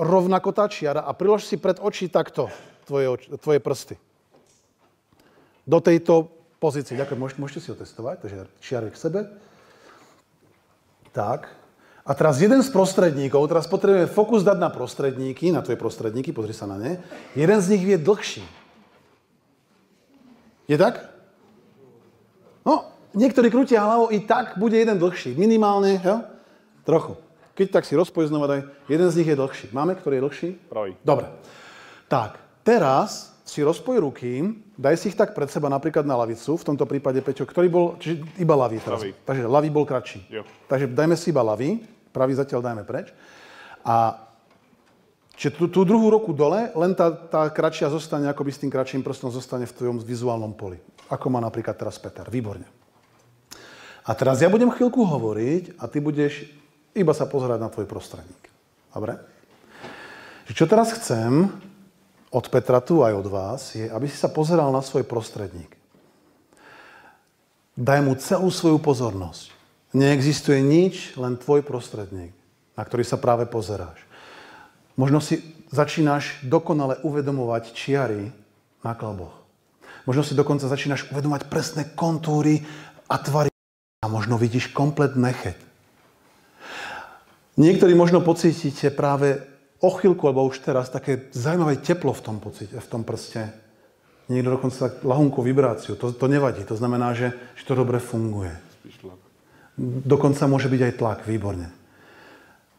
[0.00, 2.48] rovnako tá čiara a prilož si pred oči takto
[2.88, 3.94] tvoje, oči, tvoje prsty.
[5.66, 6.28] Do tejto
[6.60, 6.96] pozície.
[6.96, 8.16] Ďakujem, môžete, môžete si ho testovať.
[8.24, 9.20] Takže čiary k sebe.
[11.10, 11.50] Tak.
[12.06, 16.56] A teraz jeden z prostredníkov, teraz potrebujeme fokus dať na prostredníky, na tvoje prostredníky, pozri
[16.56, 16.98] sa na ne.
[17.36, 18.44] Jeden z nich je dlhší.
[20.66, 21.06] Je tak?
[22.66, 25.34] No, niektorí krútia hlavou, i tak bude jeden dlhší.
[25.34, 26.24] Minimálne, jo?
[26.86, 27.14] Trochu.
[27.54, 29.66] Keď tak si rozpoj znova daj, jeden z nich je dlhší.
[29.74, 30.48] Máme, ktorý je dlhší?
[30.72, 30.96] Pravý.
[31.04, 31.28] Dobre.
[32.08, 34.46] Tak, teraz si rozpoj ruky,
[34.78, 37.86] daj si ich tak pred seba napríklad na lavicu, v tomto prípade Peťo, ktorý bol,
[37.98, 39.02] čiže iba ľavý teraz.
[39.02, 39.12] Ľavý.
[39.26, 40.20] Takže ľavý bol kratší.
[40.30, 40.46] Jo.
[40.70, 41.82] Takže dajme si iba ľavý,
[42.14, 43.10] pravý zatiaľ dajme preč.
[43.82, 44.22] A
[45.34, 48.70] čiže tú, tú druhú ruku dole, len tá, tá kratšia zostane, ako by s tým
[48.70, 50.78] kratším prstom zostane v tvojom vizuálnom poli.
[51.10, 52.30] Ako má napríklad teraz Peter.
[52.30, 52.70] Výborne.
[54.06, 56.46] A teraz ja budem chvíľku hovoriť a ty budeš
[56.94, 58.46] iba sa pozerať na tvoj prostredník.
[58.94, 59.18] Dobre?
[60.50, 61.46] Čo teraz chcem
[62.30, 65.74] od Petra tu aj od vás, je, aby si sa pozeral na svoj prostredník.
[67.74, 69.50] Daj mu celú svoju pozornosť.
[69.90, 72.30] Neexistuje nič, len tvoj prostredník,
[72.78, 73.98] na ktorý sa práve pozeráš.
[74.94, 75.42] Možno si
[75.74, 78.30] začínaš dokonale uvedomovať čiary
[78.86, 79.34] na klaboch.
[80.06, 82.62] Možno si dokonca začínaš uvedomovať presné kontúry
[83.10, 83.50] a tvary
[84.00, 85.58] a možno vidíš komplet necheť.
[87.58, 89.49] Niektorí možno pocítite práve
[89.80, 93.48] o chvíľku, alebo už teraz, také zaujímavé teplo v tom pocite, v tom prste.
[94.30, 95.98] Niekto dokonca tak lahunku vibráciu.
[95.98, 96.62] To, to nevadí.
[96.68, 98.54] To znamená, že, že to dobre funguje.
[100.06, 101.18] Dokonca môže byť aj tlak.
[101.26, 101.72] Výborne.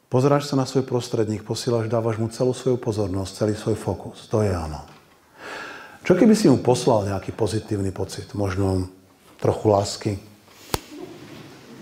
[0.07, 4.27] Pozeráš sa na svoj prostredník, posílaš, dávaš mu celú svoju pozornosť, celý svoj fokus.
[4.27, 4.83] To je áno.
[6.03, 8.27] Čo keby si mu poslal nejaký pozitívny pocit?
[8.35, 8.91] Možno
[9.39, 10.11] trochu lásky?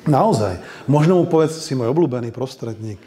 [0.06, 0.62] Naozaj.
[0.86, 3.02] Možno mu povedz, si môj obľúbený prostredník.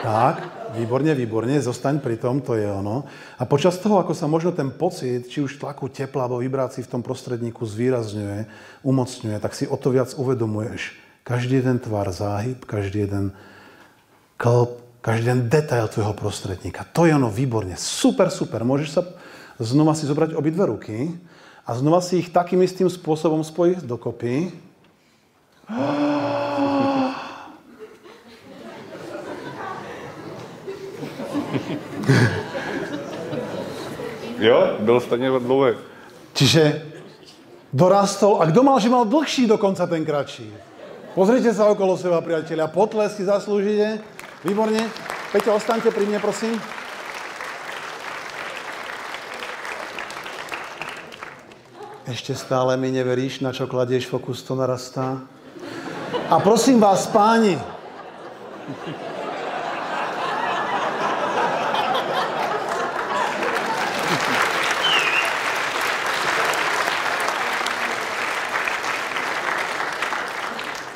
[0.00, 3.08] Tak, výborne, výborne, zostaň pri tom, to je ono.
[3.40, 6.92] A počas toho, ako sa možno ten pocit, či už tlaku tepla alebo vibrácií v
[6.92, 8.46] tom prostredníku zvýrazňuje,
[8.84, 10.92] umocňuje, tak si o to viac uvedomuješ.
[11.24, 13.34] Každý jeden tvar, záhyb, každý jeden
[14.38, 16.86] klb, každý jeden detail tvojho prostredníka.
[16.94, 17.74] To je ono výborne.
[17.74, 18.62] Super, super.
[18.62, 19.02] Môžeš sa
[19.58, 21.16] znova si zobrať obidve ruky
[21.66, 24.52] a znova si ich takým istým spôsobom spojiť dokopy.
[34.38, 35.72] Jo, byl stejně dlouhý.
[36.34, 36.82] Čiže
[37.72, 38.42] dorastol.
[38.42, 40.52] A kto mal, že mal dlhší dokonca ten kratší?
[41.16, 42.68] Pozrite sa okolo seba, priatelia.
[42.68, 44.04] Potlesky zaslúžite.
[44.44, 44.84] Výborne.
[45.32, 46.60] Peťo, ostaňte pri mne, prosím.
[52.04, 55.24] Ešte stále mi neveríš, na čo kladieš fokus, to narastá.
[56.28, 57.56] A prosím vás, páni,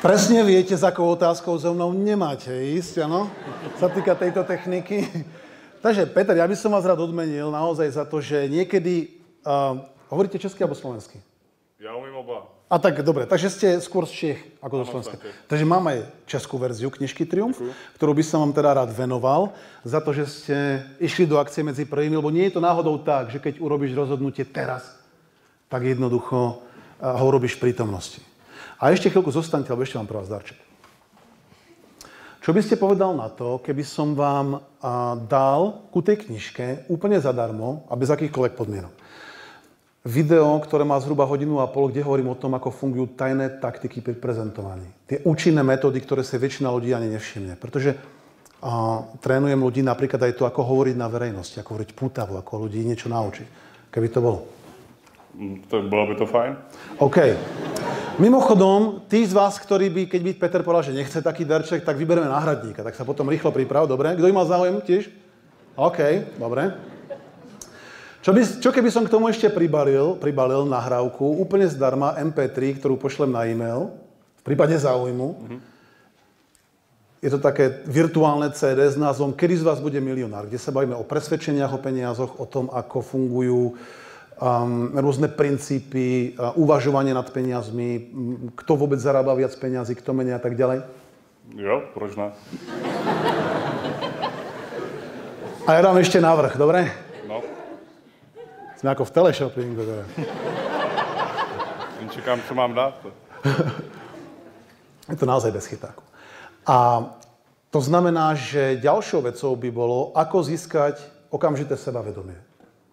[0.01, 3.29] Presne viete, s akou otázkou so mnou nemáte ísť, áno?
[3.77, 5.05] Sa týka tejto techniky.
[5.77, 9.13] Takže, Peter, ja by som vás rád odmenil naozaj za to, že niekedy...
[9.45, 11.21] Uh, hovoríte česky alebo slovensky?
[11.77, 12.49] Já umím oba.
[12.65, 15.21] A tak, dobre, takže ste skôr z Čech ako zo Slovenska.
[15.45, 17.61] Takže mám aj českú verziu knižky Triumf,
[17.99, 19.53] ktorú by som vám teda rád venoval
[19.85, 20.57] za to, že ste
[20.97, 24.47] išli do akcie medzi prvými, lebo nie je to náhodou tak, že keď urobíš rozhodnutie
[24.49, 24.97] teraz,
[25.69, 26.63] tak jednoducho
[26.97, 28.30] ho urobíš v prítomnosti.
[28.81, 30.57] A ešte chvíľku zostaňte, lebo ešte mám pre vás darček.
[32.41, 34.65] Čo by ste povedal na to, keby som vám
[35.29, 38.93] dal ku tej knižke úplne zadarmo a bez akýchkoľvek podmienok
[40.01, 44.01] video, ktoré má zhruba hodinu a pol, kde hovorím o tom, ako fungujú tajné taktiky
[44.01, 44.89] pri prezentovaní.
[45.05, 47.53] Tie účinné metódy, ktoré si väčšina ľudí ani nevšimne.
[47.61, 47.93] Pretože
[48.61, 52.81] a, trénujem ľudí napríklad aj to, ako hovoriť na verejnosti, ako hovoriť pútavo, ako ľudí
[52.81, 53.47] niečo naučiť.
[53.93, 54.39] Keby to bolo.
[55.37, 56.51] Mm, To bylo by to fajn.
[56.97, 57.17] OK.
[58.19, 61.95] Mimochodom, tí z vás, ktorí by, keď by Peter povedal, že nechce taký darček, tak
[61.95, 62.83] vybereme náhradníka.
[62.83, 64.11] Tak sa potom rýchlo priprav, dobre?
[64.19, 65.07] Kto by mal záujem tiež?
[65.79, 65.99] OK,
[66.35, 66.75] dobre.
[68.19, 72.99] Čo, by, čo keby som k tomu ešte pribalil, pribalil nahrávku úplne zdarma MP3, ktorú
[72.99, 73.95] pošlem na e-mail,
[74.41, 75.57] v prípade záujmu.
[77.21, 80.97] Je to také virtuálne CD s názvom Kedy z vás bude milionár, kde sa bavíme
[80.97, 83.77] o presvedčeniach o peniazoch, o tom, ako fungujú
[84.41, 90.35] um, rôzne princípy, uh, uvažovanie nad peniazmi, m, kto vôbec zarába viac peniazy, kto menej
[90.35, 90.81] a tak ďalej.
[91.53, 92.33] Jo, proč ne?
[95.69, 96.89] A ja dám ešte návrh, dobre?
[97.29, 97.45] No,
[98.81, 99.81] Sme ako v teleshoppingu.
[99.85, 100.05] Teda.
[102.11, 102.97] čekám, co mám dát.
[105.09, 106.03] Je to naozaj bez chytáku.
[106.67, 107.07] A
[107.71, 110.99] to znamená, že ďalšou vecou by bolo, ako získať
[111.31, 112.37] okamžité sebavedomie.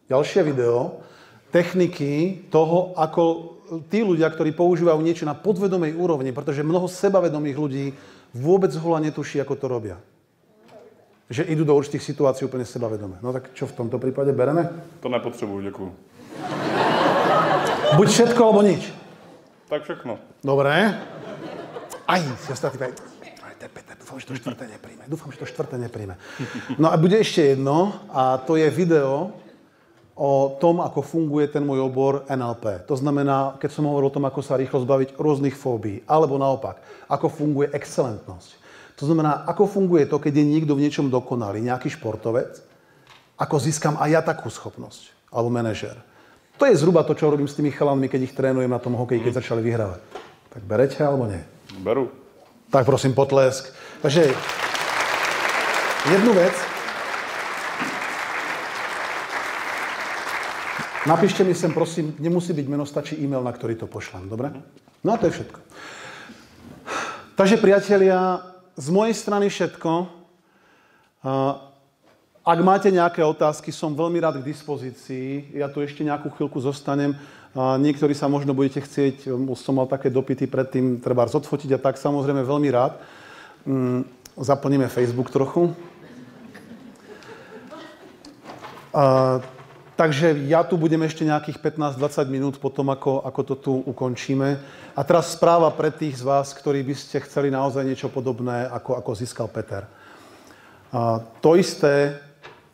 [0.09, 1.03] Ďalšie video,
[1.51, 3.55] techniky toho, ako
[3.93, 7.87] tí ľudia, ktorí používajú niečo na podvedomej úrovni, pretože mnoho sebavedomých ľudí
[8.33, 9.97] vôbec hola netuší, ako to robia.
[11.29, 13.21] Že idú do určitých situácií úplne sebavedome.
[13.21, 14.69] No tak čo v tomto prípade bereme?
[15.05, 15.91] To nepotřebuju, děkuju.
[17.97, 18.83] Buď všetko, alebo nič.
[19.69, 20.17] Tak všechno.
[20.41, 20.73] Dobre.
[22.09, 22.93] Aj, si ostatní aj,
[24.01, 25.05] dúfam, že to štvrté nepríjme.
[25.05, 26.17] Dúfam, že to štvrté nepríjme.
[26.81, 29.37] No a bude ešte jedno, a to je video
[30.19, 32.91] o tom, ako funguje ten môj obor NLP.
[32.91, 36.83] To znamená, keď som hovoril o tom, ako sa rýchlo zbaviť rôznych fóbií, alebo naopak,
[37.07, 38.59] ako funguje excelentnosť.
[38.99, 42.59] To znamená, ako funguje to, keď je niekto v niečom dokonalý, nejaký športovec,
[43.39, 45.95] ako získam aj ja takú schopnosť, alebo manažer.
[46.59, 49.23] To je zhruba to, čo robím s tými chalanmi, keď ich trénujem na tom hokeji,
[49.23, 50.03] keď začali vyhrávať.
[50.51, 51.39] Tak berete alebo nie?
[51.79, 52.11] Beru.
[52.75, 53.71] Tak prosím, potlesk.
[54.03, 54.35] Takže
[56.11, 56.68] jednu vec.
[61.09, 64.53] Napíšte mi sem, prosím, nemusí byť meno, stačí e-mail, na ktorý to pošlem, dobre?
[65.01, 65.59] No a to je všetko.
[67.33, 68.45] Takže priatelia,
[68.77, 70.05] z mojej strany všetko.
[72.45, 75.57] Ak máte nejaké otázky, som veľmi rád k dispozícii.
[75.57, 77.17] Ja tu ešte nejakú chvíľku zostanem.
[77.57, 82.45] Niektorí sa možno budete chcieť, som mal také dopity predtým, treba odfotiť a tak samozrejme
[82.45, 83.01] veľmi rád.
[83.65, 84.05] Mm,
[84.37, 85.73] Zaplníme Facebook trochu.
[89.99, 94.55] Takže ja tu budem ešte nejakých 15-20 minút potom, ako, ako to tu ukončíme.
[94.95, 98.95] A teraz správa pre tých z vás, ktorí by ste chceli naozaj niečo podobné, ako,
[98.95, 99.91] ako získal Peter.
[100.95, 102.15] A to isté,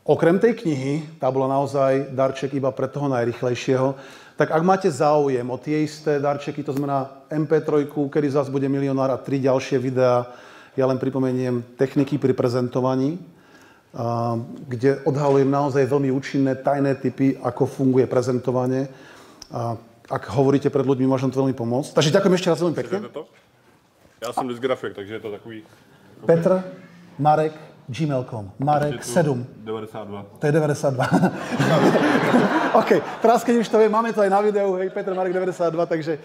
[0.04, 3.96] okrem tej knihy, tá bola naozaj darček iba pre toho najrychlejšieho,
[4.36, 9.08] tak ak máte záujem o tie isté darčeky, to znamená MP3, kedy zás bude milionár
[9.08, 10.28] a tri ďalšie videá,
[10.76, 13.16] ja len pripomeniem techniky pri prezentovaní,
[14.68, 18.90] kde odhalujem naozaj veľmi účinné tajné typy, ako funguje prezentovanie.
[19.54, 19.78] A
[20.10, 21.94] ak hovoríte pred ľuďmi, môžem to veľmi pomôcť.
[21.94, 22.98] Takže ďakujem ešte raz veľmi pekne.
[24.24, 25.62] Já jsem dysgrafik, takže je to takový...
[26.26, 26.64] Petr,
[27.18, 27.52] Marek,
[27.88, 28.52] gmail.com.
[28.58, 29.46] Marek 7.
[29.64, 30.24] 92.
[30.38, 31.04] To je 92.
[32.80, 32.90] OK,
[33.22, 36.18] teraz keď už to viem, máme to aj na videu, hej, Petr Marek 92, takže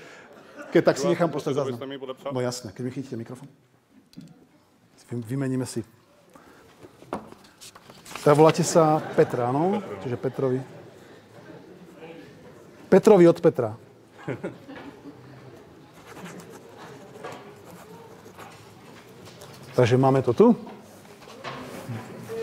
[0.72, 1.80] keď tak si nechám poslať záznam.
[2.32, 3.52] No jasné, keď mi chytíte mikrofón.
[5.12, 5.84] Vy- Vymeníme si.
[8.20, 9.80] Teda voláte sa Petra, áno?
[10.04, 10.60] Čiže Petrovi.
[12.92, 13.72] Petrovi od Petra.
[19.80, 20.52] Takže máme to tu.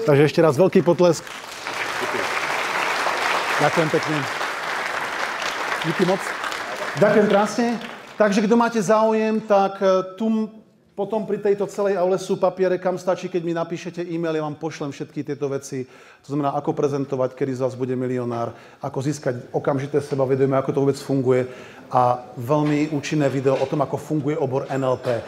[0.08, 1.20] Takže ešte raz veľký potlesk.
[3.60, 4.16] Ďakujem pekne.
[5.84, 6.22] Díky moc.
[6.96, 7.66] Ďakujem krásne.
[8.16, 10.48] Takže kto máte záujem, tak e, tu
[10.96, 14.56] potom pri tejto celej aule sú papiere, kam stačí, keď mi napíšete e-mail, ja vám
[14.56, 15.84] pošlem všetky tieto veci.
[16.24, 20.80] To znamená, ako prezentovať, kedy z vás bude milionár, ako získať okamžité sebavedomie, ako to
[20.80, 21.44] vôbec funguje
[21.92, 25.20] a veľmi účinné video o tom, ako funguje obor NLP.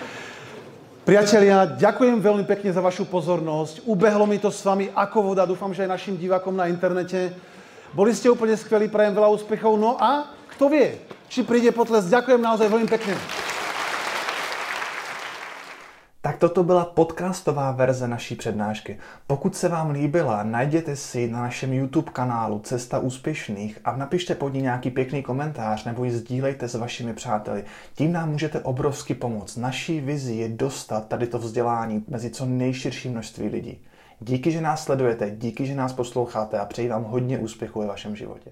[1.05, 3.85] Priatelia, ďakujem veľmi pekne za vašu pozornosť.
[3.85, 5.45] Ubehlo mi to s vami ako voda.
[5.45, 7.37] Dúfam, že aj našim divákom na internete.
[7.93, 9.77] Boli ste úplne skvelí, prajem veľa úspechov.
[9.77, 10.97] No a kto vie,
[11.29, 12.09] či príde potles.
[12.09, 13.17] Ďakujem naozaj veľmi pekne.
[16.29, 18.99] Tak toto byla podcastová verze naší přednášky.
[19.27, 24.55] Pokud se vám líbila, najděte si na našem YouTube kanálu Cesta úspěšných a napište pod
[24.55, 27.65] ní nějaký pěkný komentář nebo ji sdílejte s vašimi přáteli.
[27.95, 29.57] Tím nám můžete obrovsky pomoct.
[29.57, 33.85] Naší vizi je dostat tady to vzdělání mezi co nejširší množství lidí.
[34.21, 38.17] Díky, že nás sledujete, díky, že nás posloucháte a přeji vám hodně úspěchu ve vašem
[38.17, 38.51] životě.